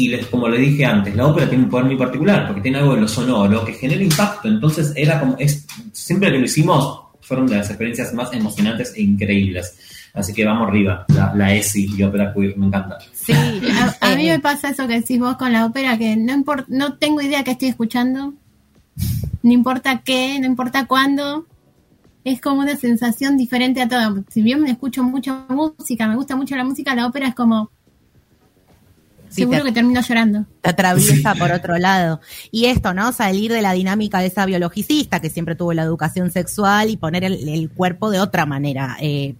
[0.00, 2.94] Y como le dije antes, la ópera tiene un poder muy particular, porque tiene algo
[2.94, 4.46] de lo sonoro que genera impacto.
[4.46, 9.02] Entonces era como, es, siempre que lo hicimos, fueron de las experiencias más emocionantes e
[9.02, 9.76] increíbles.
[10.14, 12.96] Así que vamos arriba, la, la ESI y ópera queer, me encanta.
[13.12, 16.32] Sí, A, a mí me pasa eso que decís vos con la ópera, que no
[16.32, 18.34] importa, no tengo idea qué estoy escuchando,
[19.42, 21.44] no importa qué, no importa cuándo,
[22.22, 24.22] es como una sensación diferente a todo.
[24.28, 27.72] Si bien me escucho mucha música, me gusta mucho la música, la ópera es como,
[29.30, 30.46] Sí, seguro te- que termino llorando.
[30.60, 32.20] te atraviesa por otro lado.
[32.50, 33.12] Y esto, ¿no?
[33.12, 37.24] Salir de la dinámica de esa biologicista que siempre tuvo la educación sexual y poner
[37.24, 39.34] el, el cuerpo de otra manera, eh,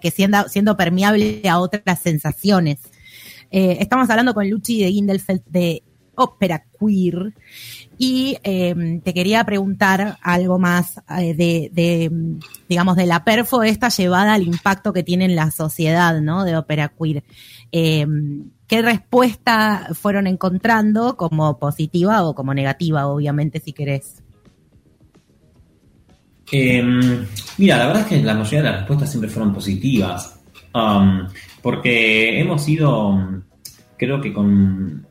[0.00, 2.78] que siendo, siendo permeable a otras sensaciones.
[3.50, 5.82] Eh, estamos hablando con Luchi de Gindelfeld de
[6.14, 7.32] Ópera Queer
[7.96, 12.10] y eh, te quería preguntar algo más eh, de, de,
[12.68, 16.44] digamos, de la perfo esta llevada al impacto que tiene en la sociedad, ¿no?
[16.44, 17.22] De Ópera Queer.
[17.72, 18.06] Eh,
[18.68, 24.22] ¿Qué respuesta fueron encontrando como positiva o como negativa, obviamente, si querés?
[26.52, 26.82] Eh,
[27.56, 30.38] mira, la verdad es que la mayoría de las respuestas siempre fueron positivas,
[30.74, 31.26] um,
[31.62, 33.42] porque hemos ido,
[33.96, 35.06] creo que con,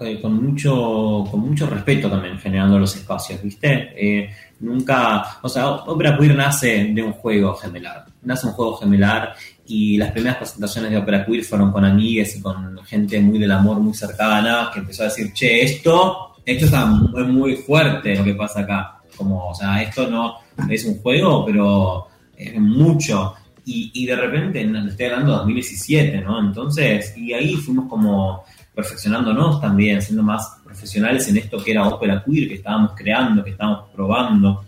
[0.00, 3.92] eh, con, mucho, con mucho respeto también generando los espacios, ¿viste?
[3.96, 9.34] Eh, nunca, o sea, Opera Queer nace de un juego gemelar, nace un juego gemelar
[9.66, 13.52] y las primeras presentaciones de Opera Queer fueron con amigues y con gente muy del
[13.52, 18.24] amor, muy cercana, que empezó a decir, che, esto, esto está muy, muy fuerte lo
[18.24, 19.00] que pasa acá.
[19.16, 20.38] Como, o sea, esto no
[20.68, 23.34] es un juego, pero es mucho.
[23.64, 26.40] Y, y de repente, estoy hablando de 2017, ¿no?
[26.40, 32.22] Entonces, y ahí fuimos como perfeccionándonos también, siendo más profesionales en esto que era ópera
[32.24, 34.64] queer, que estábamos creando, que estábamos probando.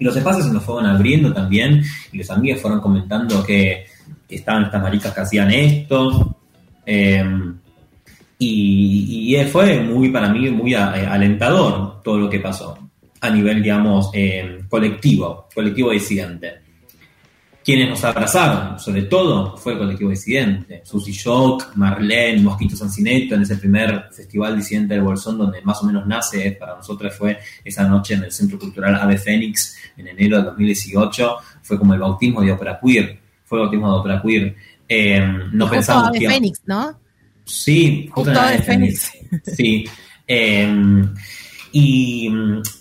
[0.00, 3.86] Y los espacios se nos fueron abriendo también, y los amigos fueron comentando que,
[4.28, 6.36] estaban estas maricas que hacían esto.
[6.84, 7.24] Eh,
[8.38, 12.78] y, fue muy, para mí, muy a- eh, alentador todo lo que pasó
[13.20, 16.52] a nivel, digamos, eh, colectivo, colectivo disidente.
[17.64, 20.80] Quienes nos abrazaron, sobre todo, fue el colectivo disidente.
[20.84, 25.86] Susy Shock, Marlene, Mosquito Sancineto, en ese primer festival disidente del Bolsón, donde más o
[25.86, 30.38] menos nace, para nosotros fue esa noche en el Centro Cultural Ave Fénix, en enero
[30.38, 33.18] de 2018, fue como el bautismo de Ópera Queer,
[33.48, 34.54] fue de Ópera Queer.
[34.88, 35.20] Eh,
[35.52, 36.28] no Justo pensamos Ave que...
[36.28, 36.98] Fénix, ¿no?
[37.44, 39.12] Sí, Justo de de Fénix.
[39.56, 39.84] Sí.
[40.26, 41.04] Eh,
[41.72, 42.30] y,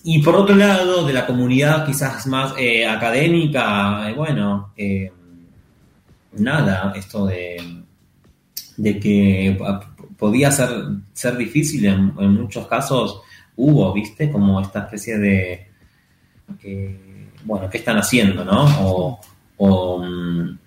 [0.03, 5.11] y por otro lado, de la comunidad quizás más eh, académica, eh, bueno, eh,
[6.33, 7.83] nada, esto de,
[8.77, 9.57] de que
[10.17, 10.69] podía ser,
[11.11, 13.21] ser difícil en, en muchos casos,
[13.57, 14.31] hubo, ¿viste?
[14.31, 15.67] Como esta especie de,
[17.43, 18.63] bueno, ¿qué están haciendo, no?
[18.81, 19.19] O,
[19.57, 20.57] o, mm,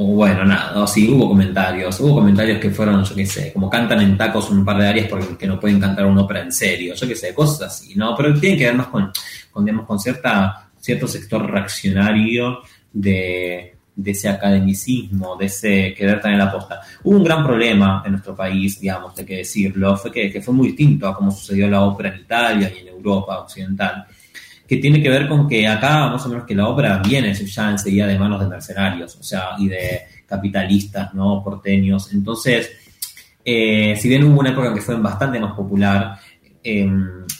[0.00, 3.68] o bueno, nada, o sí, hubo comentarios, hubo comentarios que fueron, yo qué sé, como
[3.68, 6.94] cantan en tacos un par de áreas porque no pueden cantar una ópera en serio,
[6.94, 8.14] yo qué sé, cosas así, ¿no?
[8.16, 9.10] Pero tiene que ver más con,
[9.50, 12.60] con, digamos, con cierta, cierto sector reaccionario
[12.92, 16.80] de, de ese academicismo, de ese querer tener la posta.
[17.02, 20.54] Hubo un gran problema en nuestro país, digamos, hay que decirlo, fue que, que fue
[20.54, 24.06] muy distinto a cómo sucedió la ópera en Italia y en Europa occidental
[24.68, 27.70] que tiene que ver con que acá, más o menos, que la ópera viene ya
[27.70, 31.42] enseguida de manos de mercenarios, o sea, y de capitalistas, ¿no?
[31.42, 32.12] Porteños.
[32.12, 32.70] Entonces,
[33.44, 36.18] eh, si bien hubo una época en que fue bastante más popular,
[36.62, 36.86] eh,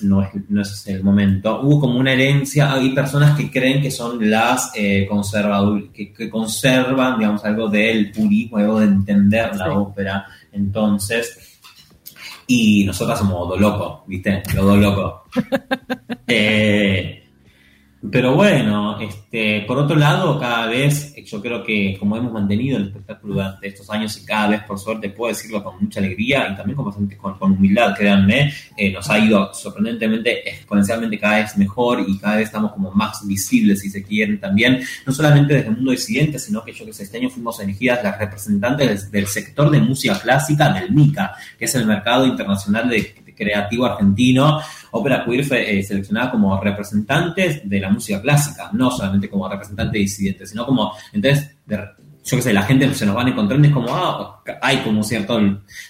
[0.01, 3.91] no, es, no es el momento, hubo como una herencia, hay personas que creen que
[3.91, 9.65] son las eh, conservadoras, que, que conservan, digamos, algo del purismo, algo de entender la
[9.67, 9.71] Sí.
[9.75, 10.25] ópera.
[10.53, 11.57] Entonces,
[12.49, 14.43] y nosotras somos do loco, ¿viste?
[14.55, 15.23] Lo do loco.
[16.31, 17.28] Eh,
[18.11, 22.85] pero bueno, este, por otro lado, cada vez, yo creo que como hemos mantenido el
[22.85, 26.57] espectáculo durante estos años y cada vez, por suerte, puedo decirlo con mucha alegría y
[26.57, 32.05] también con, bastante, con, humildad, créanme, eh, nos ha ido sorprendentemente, exponencialmente cada vez mejor
[32.07, 35.75] y cada vez estamos como más visibles, si se quieren, también, no solamente desde el
[35.75, 39.70] mundo disidente, sino que yo que sé, este año fuimos elegidas las representantes del, sector
[39.70, 44.60] de música clásica del MICA, que es el mercado internacional de creativo argentino,
[44.90, 49.98] Ópera Queer fue eh, seleccionada como representantes de la música clásica, no solamente como representante
[49.98, 51.78] disidente, sino como, entonces, de-
[52.24, 55.02] yo qué sé, la gente se nos van encontrando y es como, ah, hay como
[55.02, 55.35] cierta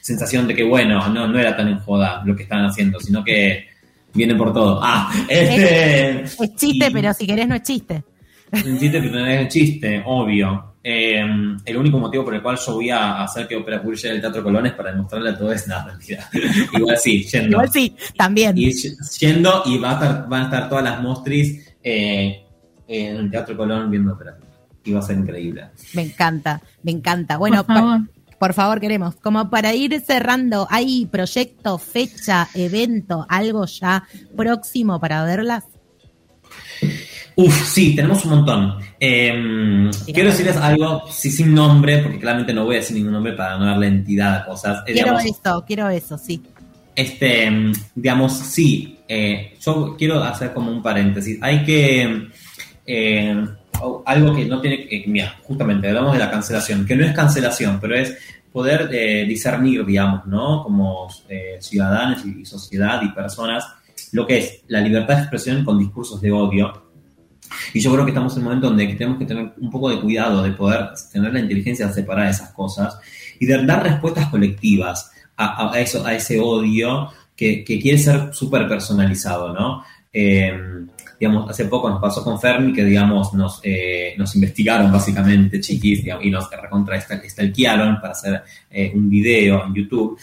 [0.00, 3.24] sensación de que, bueno, no, no era tan en joda lo que estaban haciendo, sino
[3.24, 3.66] que
[4.14, 4.80] vienen por todo.
[4.82, 6.22] Ah, este...
[6.22, 8.04] Es chiste, y- pero si querés no es chiste.
[8.52, 10.67] un chiste, pero no es chiste, obvio.
[10.90, 11.22] Eh,
[11.66, 14.42] el único motivo por el cual yo voy a hacer que Opera llegue al Teatro
[14.42, 16.26] Colón es para demostrarle a todos es nada, mentira.
[16.72, 17.48] Igual sí, yendo.
[17.50, 18.56] Igual sí, también.
[18.56, 18.72] Y
[19.20, 22.42] yendo y va a estar, van a estar todas las mostris eh,
[22.86, 24.38] en el Teatro Colón viendo Opera.
[24.84, 25.66] Y va a ser increíble.
[25.92, 27.36] Me encanta, me encanta.
[27.36, 27.98] Bueno, por favor.
[28.06, 29.16] pa- por favor, queremos.
[29.16, 34.04] Como para ir cerrando, ¿hay proyecto, fecha, evento, algo ya
[34.36, 35.64] próximo para verlas?
[37.40, 38.74] Uf, sí, tenemos un montón.
[38.98, 43.32] Eh, quiero decirles algo, sí, sin nombre, porque claramente no voy a decir ningún nombre
[43.34, 44.78] para no darle entidad a cosas.
[44.80, 46.42] Eh, Quiero digamos, eso, quiero eso, sí.
[46.96, 51.38] Este, mm, digamos, sí, eh, yo quiero hacer como un paréntesis.
[51.40, 52.26] Hay que,
[52.84, 53.44] eh,
[53.82, 57.12] o- algo que no tiene que, mira, justamente hablamos de la cancelación, que no es
[57.14, 58.18] cancelación, pero es
[58.52, 60.64] poder eh, discernir, digamos, ¿no?
[60.64, 63.64] Como eh, ciudadanos y, y sociedad y personas,
[64.10, 66.87] lo que es la libertad de expresión con discursos de odio.
[67.74, 70.00] Y yo creo que estamos en un momento donde tenemos que tener un poco de
[70.00, 72.98] cuidado de poder tener la inteligencia de esas cosas
[73.38, 78.66] y de dar respuestas colectivas a, eso, a ese odio que, que quiere ser súper
[78.66, 79.84] personalizado, ¿no?
[80.12, 80.52] Eh,
[81.18, 86.04] digamos, hace poco nos pasó con Fermi que, digamos, nos, eh, nos investigaron básicamente, chiquis,
[86.22, 90.18] y nos recontra stalkearon para hacer eh, un video en YouTube.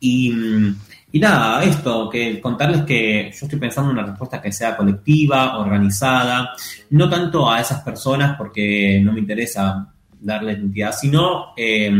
[0.00, 0.76] Y, mm,
[1.12, 5.58] y nada, esto, que contarles que yo estoy pensando en una respuesta que sea colectiva,
[5.58, 6.52] organizada,
[6.90, 11.90] no tanto a esas personas porque no me interesa darle identidad, sino eh,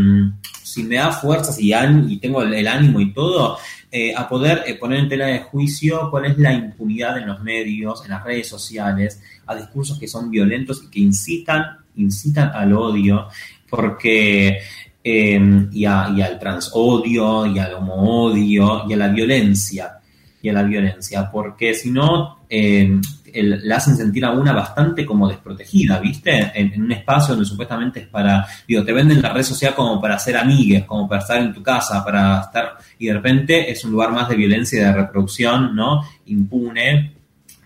[0.62, 3.58] si me da fuerzas y, y tengo el, el ánimo y todo,
[3.92, 7.42] eh, a poder eh, poner en tela de juicio cuál es la impunidad en los
[7.42, 12.72] medios, en las redes sociales, a discursos que son violentos y que incitan, incitan al
[12.72, 13.26] odio,
[13.68, 14.60] porque
[15.02, 19.92] eh, y, a- y al transodio, y al homoodio, y a la violencia,
[20.42, 22.98] y a la violencia, porque si no, eh,
[23.32, 26.50] la hacen sentir a una bastante como desprotegida, ¿viste?
[26.54, 30.00] En, en un espacio donde supuestamente es para, digo, te venden la red social como
[30.00, 33.84] para ser amigues, como para estar en tu casa, para estar, y de repente es
[33.84, 36.02] un lugar más de violencia y de reproducción, ¿no?
[36.26, 37.12] Impune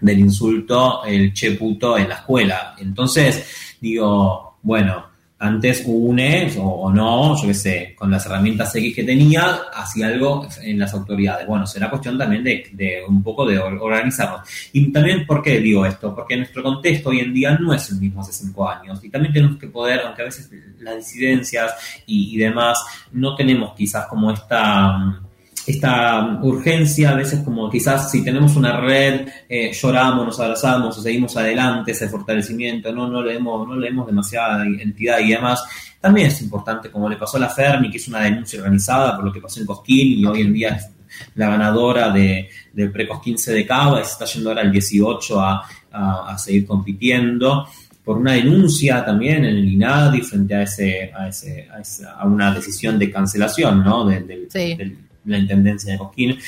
[0.00, 2.74] del insulto, el che puto en la escuela.
[2.78, 5.06] Entonces, digo, bueno,
[5.36, 10.46] antes une o, no, yo qué sé, con las herramientas X que tenía, hacía algo
[10.62, 11.46] en las autoridades.
[11.46, 14.48] Bueno, será cuestión también de, de un poco de or- organizarnos.
[14.72, 16.14] Y también, ¿por qué digo esto?
[16.14, 19.04] Porque nuestro contexto hoy en día no es el mismo hace cinco años.
[19.04, 21.72] Y también tenemos que poder, aunque a veces las disidencias
[22.06, 22.78] y, y demás,
[23.12, 25.20] no tenemos quizás como esta...
[25.66, 31.36] esta urgencia, a veces como quizás si tenemos una red, eh, lloramos, nos abrazamos seguimos
[31.36, 35.62] adelante, ese fortalecimiento, no, no leemos, no leemos demasiada entidad y demás.
[36.00, 39.24] También es importante, como le pasó a la Fermi, que es una denuncia organizada por
[39.24, 40.88] lo que pasó en Cosquín y hoy en día es
[41.36, 45.62] la ganadora de, del Precosquín de Cava y se está yendo ahora al 18 a,
[45.92, 47.66] a, a seguir compitiendo
[48.04, 52.26] por una denuncia también en el INADI frente a ese, a, ese, a, esa- a
[52.26, 54.04] una decisión de cancelación ¿no?
[54.04, 54.74] del- del- Sí.
[54.74, 56.38] del- de la intendencia de Cosquín.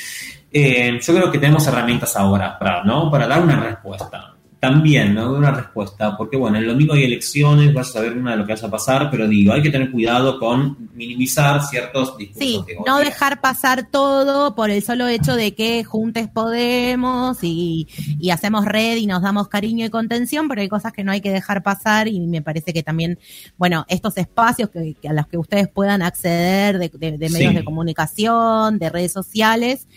[0.51, 3.11] Eh, yo creo que tenemos herramientas ahora para, ¿no?
[3.11, 4.36] para dar una respuesta.
[4.59, 5.33] También, ¿no?
[5.33, 8.53] Una respuesta, porque bueno, el domingo hay elecciones, vas a saber una de lo que
[8.53, 12.43] vaya a pasar, pero digo, hay que tener cuidado con minimizar ciertos discursos.
[12.43, 17.87] Sí, de no dejar pasar todo por el solo hecho de que juntes podemos y,
[18.19, 21.21] y hacemos red y nos damos cariño y contención, pero hay cosas que no hay
[21.21, 23.19] que dejar pasar y me parece que también,
[23.57, 27.51] bueno, estos espacios que, que a los que ustedes puedan acceder de, de- de medios
[27.51, 27.57] Sí.
[27.57, 29.87] de comunicación, de redes sociales,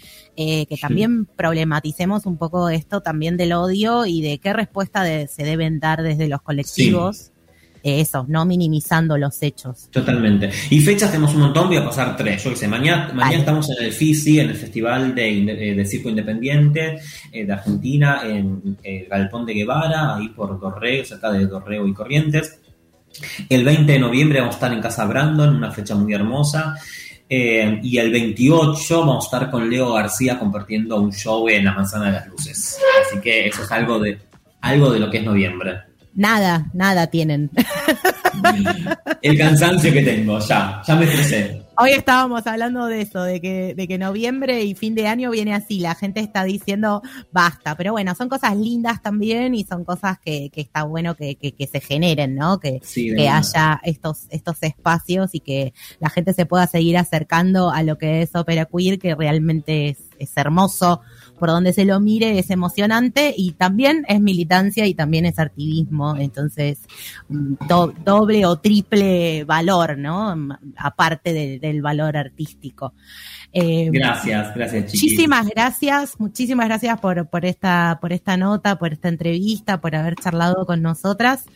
[0.43, 5.27] eh, que también problematicemos un poco esto también del odio y de qué respuesta de-
[5.29, 7.31] se deben dar desde los colectivos.
[7.83, 9.89] Eh, eso, no minimizando los hechos.
[9.91, 10.51] Totalmente.
[10.71, 12.43] Y fechas tenemos un montón, voy a pasar tres.
[12.45, 15.29] Yo que sé, mañana, mañana estamos en el FISI, en el Festival de,
[15.71, 16.99] eh, de Circo Independiente
[17.33, 21.93] eh, de Argentina, en el Galpón de Guevara, ahí por Dorrego, cerca de Dorrego y
[21.95, 22.59] Corrientes.
[23.49, 26.75] El 20 de noviembre vamos a estar en Casa Brandon, una fecha muy hermosa.
[27.33, 31.73] Eh, y el 28 vamos a estar con Leo García compartiendo un show en la
[31.73, 32.77] Manzana de las Luces.
[33.07, 34.19] Así que eso es algo de,
[34.61, 35.79] algo de lo que es noviembre.
[36.15, 37.49] Nada, nada tienen.
[39.23, 41.63] El cansancio que tengo, ya, ya me estresé.
[41.83, 45.55] Hoy estábamos hablando de eso, de que, de que noviembre y fin de año viene
[45.55, 47.01] así, la gente está diciendo
[47.33, 51.37] basta, pero bueno, son cosas lindas también y son cosas que, que está bueno que,
[51.37, 52.61] que, que se generen, ¿no?
[52.61, 57.71] Que, Sí, que haya estos, estos espacios y que la gente se pueda seguir acercando
[57.71, 61.01] a lo que es ópera queer, que realmente es, es hermoso,
[61.41, 66.15] por donde se lo mire es emocionante y también es militancia y también es activismo,
[66.17, 66.79] entonces
[67.29, 70.33] mm, do- doble o triple valor, ¿no?
[70.35, 72.95] M- Aparte de- del valor artístico.
[73.53, 75.03] Eh, Gracias, gracias, chiquis.
[75.03, 80.15] Muchísimas gracias, muchísimas gracias por, por esta, por esta nota, por esta entrevista, por haber
[80.15, 81.47] charlado con nosotras.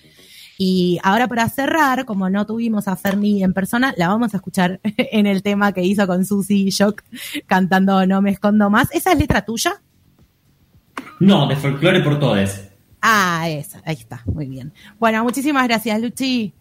[0.58, 4.80] Y ahora para cerrar, como no tuvimos a Ferni en persona, la vamos a escuchar
[4.84, 7.02] en el tema que hizo con Susie Shock
[7.46, 8.88] cantando No me escondo más.
[8.92, 9.80] ¿Esa es letra tuya?
[11.20, 12.60] No, de folclore por todos.
[13.02, 14.72] Ah, esa, ahí está, muy bien.
[14.98, 16.52] Bueno, muchísimas gracias, Luchi.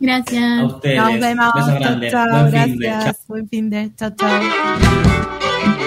[0.00, 0.60] Gracias.
[0.60, 0.96] A ustedes.
[0.98, 1.54] Nos vemos.
[1.54, 2.12] Besos Chao, grandes.
[2.12, 3.16] chao, Buen fin de- gracias.
[3.16, 3.24] chao.
[3.28, 3.92] Buen fin de.
[3.96, 5.77] Chao, chao.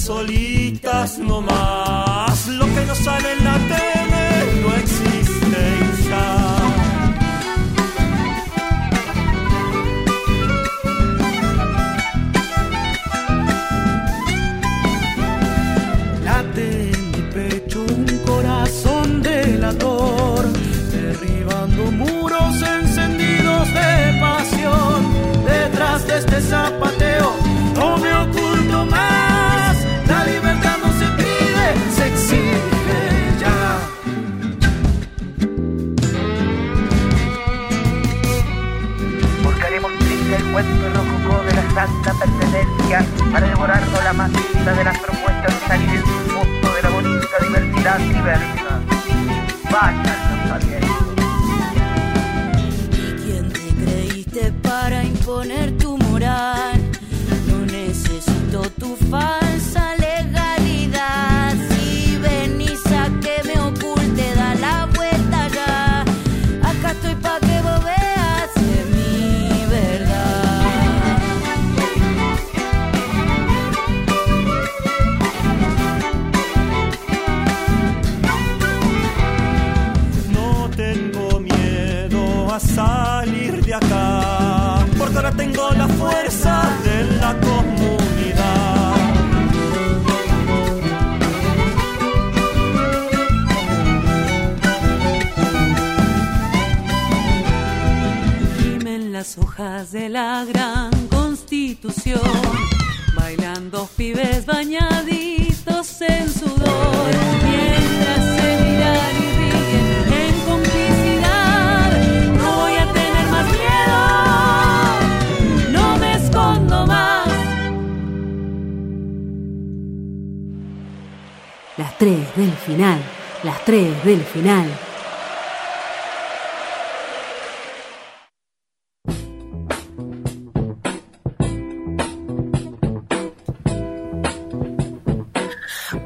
[0.00, 2.09] Solitas nomás.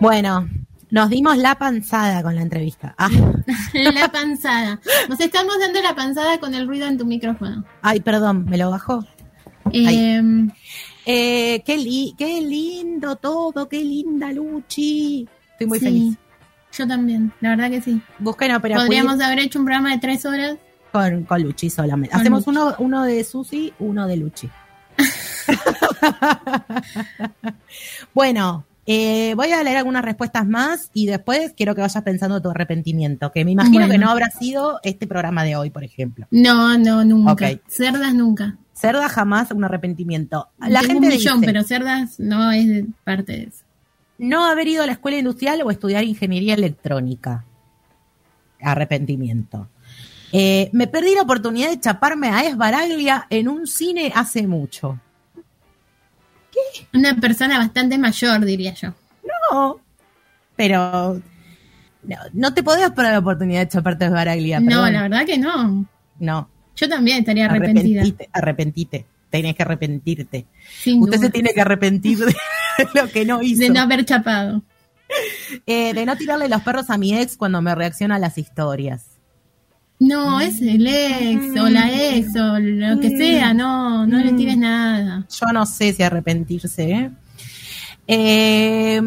[0.04, 0.48] Bueno,
[0.90, 2.94] nos dimos la panzada con la entrevista.
[2.98, 3.08] Ah,
[3.74, 4.80] La panzada.
[5.08, 7.64] Nos estamos dando la panzada con el ruido en tu micrófono.
[7.82, 9.04] ay, perdón, me lo bajó.
[9.72, 10.22] Eh,
[11.06, 15.28] Eh, qué, li- qué lindo todo, qué linda Luchi.
[15.52, 16.16] Estoy muy Sí, feliz.
[16.72, 18.00] Yo también, la verdad que sí.
[18.18, 20.56] Busquen Opera Podríamos haber hecho un programa de tres horas.
[20.92, 22.12] con, con Luchi solamente.
[22.12, 22.58] Con Hacemos Luchi.
[22.58, 24.48] uno, uno de Susi, uno de Luchi.
[28.14, 32.50] bueno, eh, voy a leer algunas respuestas más y después quiero que vayas pensando tu
[32.50, 33.92] arrepentimiento, que me imagino Bueno.
[33.92, 36.26] que no habrá sido este programa de hoy, por ejemplo.
[36.30, 37.50] No, no, nunca.
[37.68, 38.56] Cerdas nunca.
[38.74, 40.48] Cerda jamás un arrepentimiento.
[40.58, 43.64] La Tengo gente un millón, dice, pero cerdas no es parte de eso.
[44.18, 47.44] no haber ido a la escuela industrial o estudiar ingeniería electrónica.
[48.60, 49.68] Arrepentimiento.
[50.32, 54.98] Eh, me perdí la oportunidad de chaparme a Esbaraglia en un cine hace mucho.
[56.92, 58.94] Una persona bastante mayor, diría yo.
[59.52, 59.80] No,
[60.56, 61.20] pero
[62.02, 64.60] no, no te podías perder la oportunidad de chaparte a Esbaraglia.
[64.60, 64.92] No, perdón.
[64.92, 65.86] la verdad que no.
[66.20, 68.00] No, Yo también estaría arrepentida.
[68.02, 69.06] arrepentite, arrepentite.
[69.30, 70.46] Tenés que arrepentirte.
[70.80, 71.26] Sin Usted duda.
[71.26, 72.34] se tiene que arrepentir de
[72.94, 73.62] lo que no hizo.
[73.62, 74.62] De no haber chapado.
[75.66, 79.06] Eh, de no tirarle los perros a mi ex cuando me reacciona a las historias.
[80.00, 83.16] No, es el ex o la ex o lo que Mm.
[83.18, 84.36] sea, no, no le Mm.
[84.36, 84.83] tires nada.
[85.28, 86.90] Yo no sé si arrepentirse.
[86.90, 87.10] ¿eh?
[88.06, 89.00] Eh,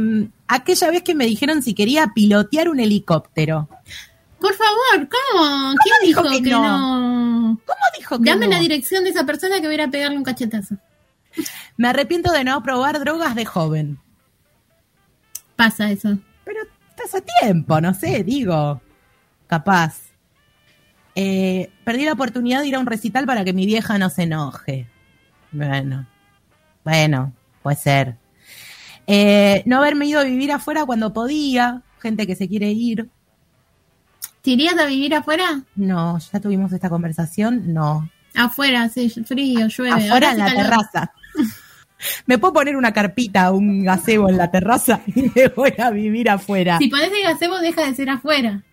[0.48, 3.70] aquella vez que me dijeron si quería pilotear un helicóptero.
[4.40, 5.76] Por favor, ¿cómo?
[5.84, 6.62] ¿Quién dijo dijo, que que, no?
[6.62, 7.62] no?
[7.66, 8.54] ¿Cómo dijo que Dame no?
[8.54, 10.76] la dirección de esa persona que voy a pegarle un cachetazo.
[11.76, 14.00] Me arrepiento de no probar drogas de joven.
[15.56, 16.18] Pasa eso.
[16.46, 16.60] Pero
[16.90, 18.82] estás a tiempo, no sé, digo.
[19.48, 20.08] Capaz.
[21.16, 24.24] Eh, perdí la oportunidad de ir a un recital para que mi vieja no se
[24.24, 24.88] enoje.
[25.52, 26.06] Bueno.
[26.84, 27.34] Bueno,
[27.64, 28.16] puede ser.
[29.08, 31.82] Eh, no haberme ido a vivir afuera cuando podía.
[32.00, 33.10] Gente que se quiere ir.
[34.42, 35.64] ¿Te irías a vivir afuera?
[35.76, 37.74] No, ya tuvimos esta conversación.
[37.74, 38.10] No.
[38.36, 39.92] Afuera, hace frío, llueve.
[39.92, 40.64] Afuera ahora en la calor.
[40.64, 41.12] terraza.
[42.28, 46.30] ¿Me puedo poner una carpita, un gazebo en la terraza y me voy a vivir
[46.30, 46.78] afuera?
[46.78, 48.64] Si pones el gazebo, deja de ser afuera.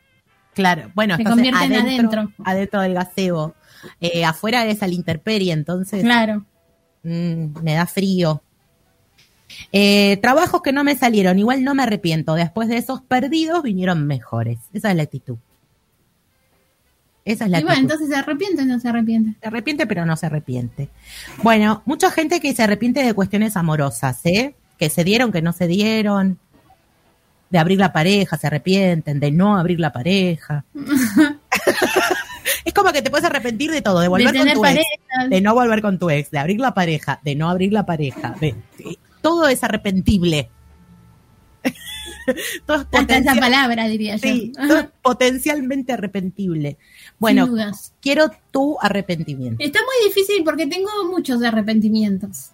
[0.52, 2.44] Claro, bueno, Se convierte en adentro, adentro.
[2.44, 3.54] adentro del gazebo.
[4.00, 6.44] Eh, afuera es a la intemperie, entonces Claro.
[7.04, 8.42] Mm, me da frío.
[9.72, 12.34] Eh, trabajos que no me salieron, igual no me arrepiento.
[12.34, 14.58] Después de esos perdidos vinieron mejores.
[14.72, 15.36] Esa es la actitud.
[17.24, 19.38] Esa es la Y bueno, entonces se arrepiente o no se arrepiente.
[19.40, 20.90] Se arrepiente, pero no se arrepiente.
[21.42, 24.54] Bueno, mucha gente que se arrepiente de cuestiones amorosas, ¿eh?
[24.78, 26.38] Que se dieron, que no se dieron.
[27.50, 29.20] De abrir la pareja, se arrepienten.
[29.20, 30.64] De no abrir la pareja.
[32.94, 34.00] que te puedes arrepentir de todo.
[34.00, 34.82] De volver de con tu ex.
[35.28, 36.30] De no volver con tu ex.
[36.30, 37.20] De abrir la pareja.
[37.22, 38.34] De no abrir la pareja.
[38.40, 40.50] De, de- todo es arrepentible.
[42.66, 44.28] todo es Hasta esa palabra, diría yo.
[44.28, 46.78] Sí, todo es potencialmente arrepentible.
[47.18, 47.48] Bueno,
[48.00, 49.62] quiero tu arrepentimiento.
[49.62, 52.50] Está muy difícil porque tengo muchos arrepentimientos.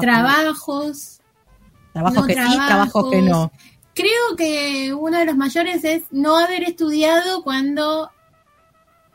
[0.00, 1.20] Trabajos.
[1.92, 3.52] Trabajos no que sí, trabajos que no.
[3.94, 8.10] Creo que uno de los mayores es no haber estudiado cuando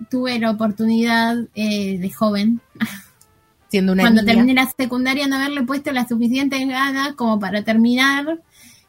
[0.09, 2.61] tuve la oportunidad eh, de joven.
[3.69, 4.33] Siendo una cuando niña.
[4.33, 8.39] terminé la secundaria, no haberle puesto las suficientes ganas como para terminar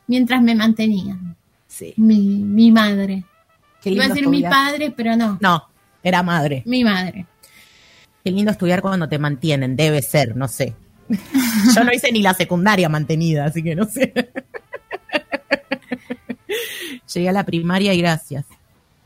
[0.07, 1.37] mientras me mantenían.
[1.67, 1.95] Sí.
[1.97, 3.25] Mi, mi madre.
[3.83, 5.39] Qué Iba a lindo decir mi padre, pero no.
[5.41, 5.65] No,
[6.03, 6.63] era madre.
[6.65, 7.27] Mi madre.
[8.25, 9.75] Qué lindo estudiar cuando te mantienen.
[9.75, 10.77] Debe ser, no sé.
[11.75, 14.13] Yo no hice ni la secundaria mantenida, así que no sé.
[17.15, 18.45] Llegué a la primaria y gracias.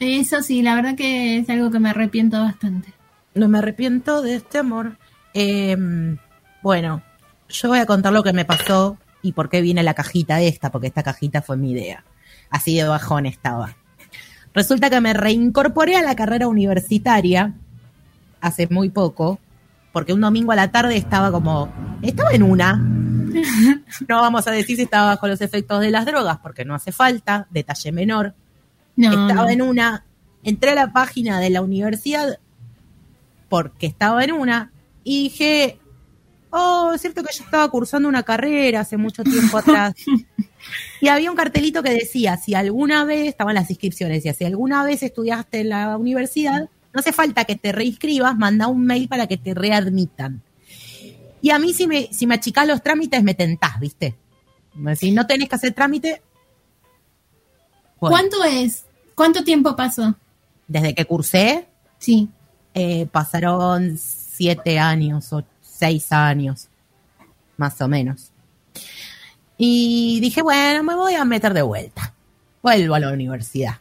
[0.02, 2.92] Eso sí, la verdad que es algo que me arrepiento bastante.
[3.34, 4.98] No me arrepiento de este amor.
[5.32, 5.76] Eh,
[6.60, 7.02] bueno,
[7.48, 10.72] yo voy a contar lo que me pasó y por qué viene la cajita esta,
[10.72, 12.04] porque esta cajita fue mi idea.
[12.50, 13.76] Así de bajón estaba.
[14.52, 17.54] Resulta que me reincorporé a la carrera universitaria
[18.40, 19.38] hace muy poco,
[19.92, 21.72] porque un domingo a la tarde estaba como,
[22.02, 22.88] estaba en una.
[24.08, 26.92] No vamos a decir si estaba bajo los efectos de las drogas, porque no hace
[26.92, 28.34] falta, detalle menor.
[28.96, 29.50] No, estaba no.
[29.50, 30.04] en una,
[30.42, 32.38] entré a la página de la universidad
[33.48, 34.72] porque estaba en una
[35.04, 35.78] y dije,
[36.50, 39.94] oh, es cierto que yo estaba cursando una carrera hace mucho tiempo atrás.
[41.00, 44.84] y había un cartelito que decía, si alguna vez, estaban las inscripciones, decía, si alguna
[44.84, 49.26] vez estudiaste en la universidad, no hace falta que te reinscribas, manda un mail para
[49.26, 50.42] que te readmitan.
[51.40, 54.14] Y a mí si me, si me achicás los trámites me tentás, ¿viste?
[54.96, 56.22] Si no tenés que hacer trámite...
[58.10, 58.16] bueno.
[58.16, 58.84] ¿Cuánto es?
[59.14, 60.14] ¿Cuánto tiempo pasó?
[60.68, 61.66] desde que cursé,
[61.98, 62.28] Sí.
[62.72, 66.68] eh, pasaron siete años o seis años,
[67.58, 68.30] más o menos.
[69.58, 72.14] Y dije, bueno, me voy a meter de vuelta.
[72.62, 73.74] Vuelvo a la universidad.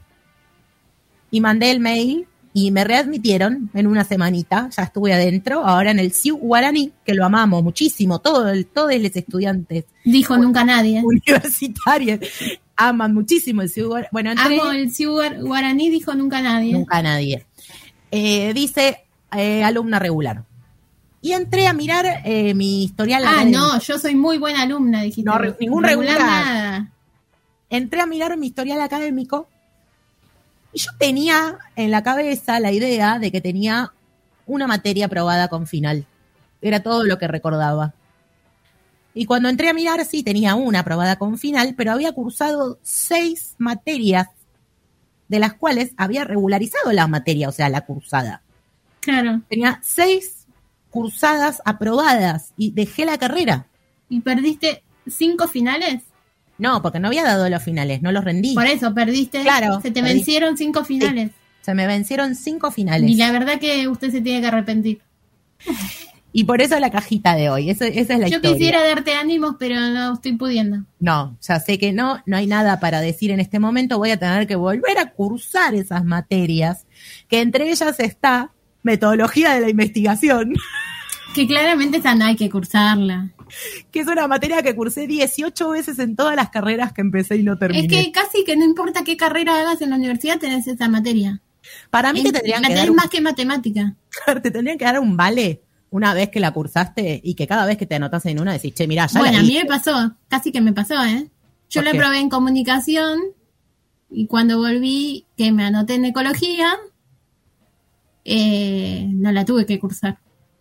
[1.29, 5.99] Y mandé el mail y me readmitieron en una semanita, ya estuve adentro, ahora en
[5.99, 11.01] el CIU Guaraní, que lo amamos muchísimo, todo el- todos los estudiantes Dijo nunca nadie.
[11.05, 12.19] universitarios
[12.89, 14.07] aman muchísimo el CIU Guaraní.
[14.11, 16.73] Bueno, entré, Amo el Ciu Guar- Guaraní, dijo nunca nadie.
[16.73, 17.45] nunca nadie.
[18.11, 19.05] Eh, dice
[19.35, 20.43] eh, alumna regular.
[21.21, 23.23] Y entré a mirar eh, mi historial.
[23.27, 25.29] Ah, no, yo soy muy buena alumna, dijiste.
[25.29, 26.19] No, re- ningún regular.
[26.19, 26.87] nada.
[27.69, 29.47] entré a mirar mi historial académico
[30.73, 33.93] y yo tenía en la cabeza la idea de que tenía
[34.45, 36.05] una materia aprobada con final.
[36.61, 37.93] Era todo lo que recordaba.
[39.13, 43.55] Y cuando entré a mirar, sí, tenía una aprobada con final, pero había cursado seis
[43.57, 44.27] materias,
[45.27, 48.41] de las cuales había regularizado la materia, o sea, la cursada.
[49.01, 49.41] Claro.
[49.49, 50.45] Tenía seis
[50.89, 53.67] cursadas aprobadas y dejé la carrera.
[54.09, 56.03] ¿Y perdiste cinco finales?
[56.57, 58.53] No, porque no había dado los finales, no los rendí.
[58.53, 59.41] Por eso perdiste.
[59.41, 60.15] Claro, Se te perdí.
[60.15, 61.31] vencieron cinco finales.
[61.61, 63.09] Se me vencieron cinco finales.
[63.09, 65.01] Y la verdad que usted se tiene que arrepentir.
[66.33, 67.69] Y por eso la cajita de hoy.
[67.69, 68.53] Esa es la Yo historia.
[68.53, 70.85] quisiera darte ánimos, pero no estoy pudiendo.
[70.99, 73.97] No, ya sé que no, no hay nada para decir en este momento.
[73.97, 76.85] Voy a tener que volver a cursar esas materias,
[77.27, 78.51] que entre ellas está
[78.83, 80.53] metodología de la investigación,
[81.33, 83.31] Que claramente esa no hay que cursarla.
[83.91, 87.43] que es una materia que cursé 18 veces en todas las carreras que empecé y
[87.43, 87.85] no terminé.
[87.85, 91.41] Es que casi que no importa qué carrera hagas en la universidad, tenés esa materia.
[91.89, 93.95] Para mí te tendrían que, dar un, más que matemática.
[94.41, 95.61] te tendrían que dar un vale
[95.91, 98.73] una vez que la cursaste y que cada vez que te anotas en una decís,
[98.73, 99.59] che, mirá, ya Bueno, la a mí hice".
[99.63, 101.29] me pasó, casi que me pasó, ¿eh?
[101.69, 101.97] Yo ¿Por la qué?
[101.99, 103.19] probé en comunicación
[104.09, 106.73] y cuando volví, que me anoté en ecología,
[108.25, 110.19] eh, no la tuve que cursar.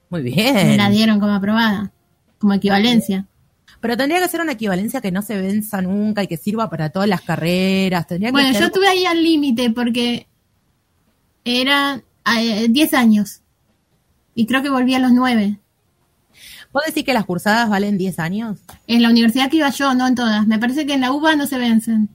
[0.09, 0.77] Muy Me bien.
[0.77, 1.93] la dieron como aprobada,
[2.39, 3.27] como equivalencia.
[3.81, 6.90] Pero tendría que ser una equivalencia que no se venza nunca y que sirva para
[6.90, 8.07] todas las carreras.
[8.07, 10.27] Tendría que Bueno, ser- yo estuve ahí al límite porque
[11.44, 12.02] eran
[12.39, 13.40] eh, 10 años
[14.41, 15.59] y creo que volví a los 9.
[16.73, 18.59] ¿Vos decís que las cursadas valen 10 años?
[18.87, 20.47] En la universidad que iba yo, no en todas.
[20.47, 22.09] Me parece que en la UBA no se vencen.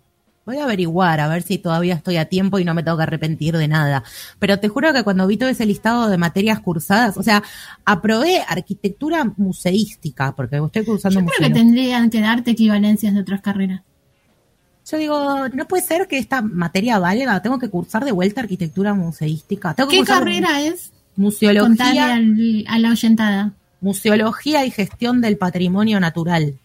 [0.43, 3.03] Voy a averiguar a ver si todavía estoy a tiempo y no me tengo que
[3.03, 4.03] arrepentir de nada.
[4.39, 7.43] Pero te juro que cuando vi todo ese listado de materias cursadas, o sea,
[7.85, 13.41] aprobé arquitectura museística, porque estoy cursando Yo creo que tendrían que darte equivalencias de otras
[13.41, 13.81] carreras.
[14.89, 18.95] Yo digo, no puede ser que esta materia valga, tengo que cursar de vuelta arquitectura
[18.95, 19.75] museística.
[19.75, 20.91] Tengo que ¿Qué carrera es?
[21.15, 23.53] Museología, al- a la oyentada.
[23.81, 26.55] museología y gestión del patrimonio natural.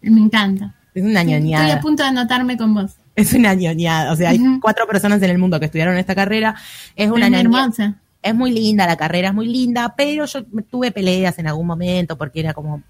[0.00, 0.74] Me encanta.
[0.94, 1.74] Es una Estoy ñoñada.
[1.74, 2.92] a punto de anotarme con vos.
[3.14, 4.12] Es una ñoñada.
[4.12, 6.54] O sea, hay cuatro personas en el mundo que estudiaron esta carrera.
[6.96, 7.94] Es una Es hermosa.
[8.22, 12.18] Es muy linda la carrera, es muy linda, pero yo tuve peleas en algún momento
[12.18, 12.82] porque era como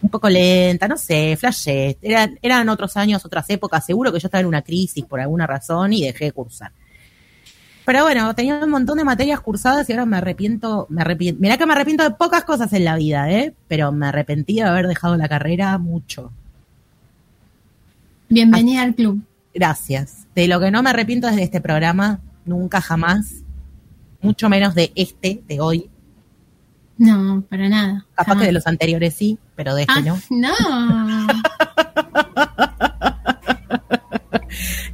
[0.00, 1.96] un poco lenta, no sé, flashé.
[2.02, 3.84] Era, eran otros años, otras épocas.
[3.86, 6.70] Seguro que yo estaba en una crisis por alguna razón y dejé de cursar.
[7.88, 11.40] Pero bueno, tenía un montón de materias cursadas y ahora me arrepiento, me arrepiento.
[11.40, 13.54] Mirá que me arrepiento de pocas cosas en la vida, ¿eh?
[13.66, 16.30] Pero me arrepentí de haber dejado la carrera mucho.
[18.28, 19.22] Bienvenida al club.
[19.54, 20.26] Gracias.
[20.34, 23.36] De lo que no me arrepiento es de este programa, nunca jamás.
[24.20, 25.88] Mucho menos de este, de hoy.
[26.98, 28.04] No, para nada.
[28.10, 28.42] Capaz Jamás.
[28.42, 30.18] que de los anteriores sí, pero de este Ah, no.
[30.30, 30.52] no.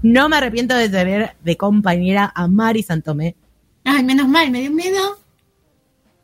[0.04, 3.36] No me arrepiento de tener de compañera a Mari Santomé.
[3.84, 5.00] Ay, menos mal, me dio miedo.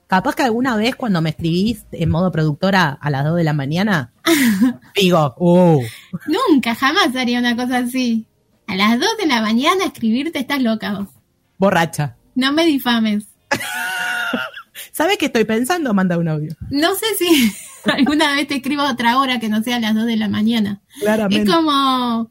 [0.06, 3.54] Capaz que alguna vez cuando me escribís en modo productora a las 2 de la
[3.54, 4.12] mañana,
[4.94, 5.82] digo, uh,
[6.26, 8.26] Nunca, jamás haría una cosa así.
[8.66, 11.08] A las 2 de la mañana escribirte estás loca vos.
[11.56, 12.16] borracha.
[12.34, 13.28] No me difames.
[14.92, 15.94] ¿Sabes qué estoy pensando?
[15.94, 16.54] Manda un audio.
[16.68, 17.50] No sé si
[17.90, 20.28] alguna vez te escribo a otra hora que no sea a las 2 de la
[20.28, 20.82] mañana.
[21.00, 21.50] Claramente.
[21.50, 22.30] Es como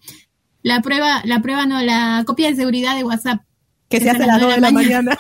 [0.64, 3.41] la prueba, la prueba no, la copia de seguridad de WhatsApp.
[3.90, 5.18] que se hace a las 2 de la mañana.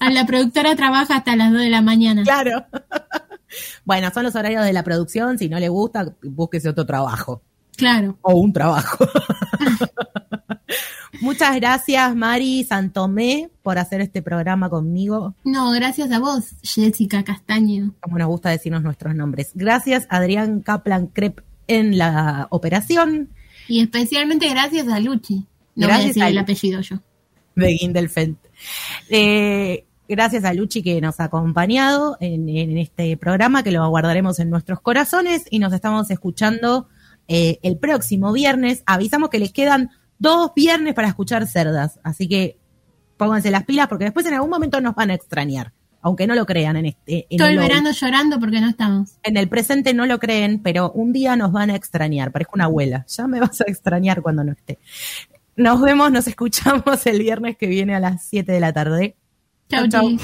[0.00, 2.22] A la productora trabaja hasta las 2 de la mañana.
[2.22, 2.64] claro.
[3.84, 5.38] bueno, son los horarios de la producción.
[5.38, 7.42] Si no le gusta, búsquese otro trabajo.
[7.76, 8.18] Claro.
[8.22, 9.06] o un trabajo.
[11.20, 15.34] Muchas gracias, Mari Santomé, por hacer este programa conmigo.
[15.44, 17.94] No, gracias a vos, Jessica Castaño.
[18.00, 19.52] Como nos gusta decirnos nuestros nombres.
[19.54, 23.30] Gracias, Adrián Kaplan Crep, en la operación
[23.68, 25.46] Y especialmente gracias a Luchi.
[25.74, 26.96] No voy a Gracias decir a el apellido yo.
[27.54, 28.36] de Gindelfeld.
[29.10, 34.38] Eh, gracias a Luchi que nos ha acompañado en, en este programa, que lo guardaremos
[34.38, 36.88] en nuestros corazones y nos estamos escuchando
[37.28, 38.82] eh, el próximo viernes.
[38.86, 42.58] Avisamos que les quedan dos viernes para escuchar cerdas, así que
[43.16, 45.72] pónganse las pilas porque después en algún momento nos van a extrañar,
[46.06, 47.26] aunque no lo crean en este.
[47.30, 47.66] En Todo el hoy.
[47.66, 49.18] verano llorando porque no estamos.
[49.24, 52.30] En el presente no lo creen, pero un día nos van a extrañar.
[52.30, 53.04] Parezco una abuela.
[53.08, 54.78] Ya me vas a extrañar cuando no esté.
[55.56, 59.16] Nos vemos, nos escuchamos el viernes que viene a las 7 de la tarde.
[59.68, 60.16] Chau, Chau.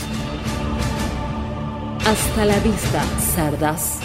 [2.06, 3.02] Hasta la vista,
[3.34, 3.98] cerdas.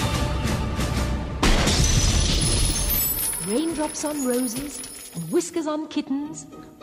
[3.47, 4.79] Raindrops on roses
[5.15, 6.47] and whiskers on kittens,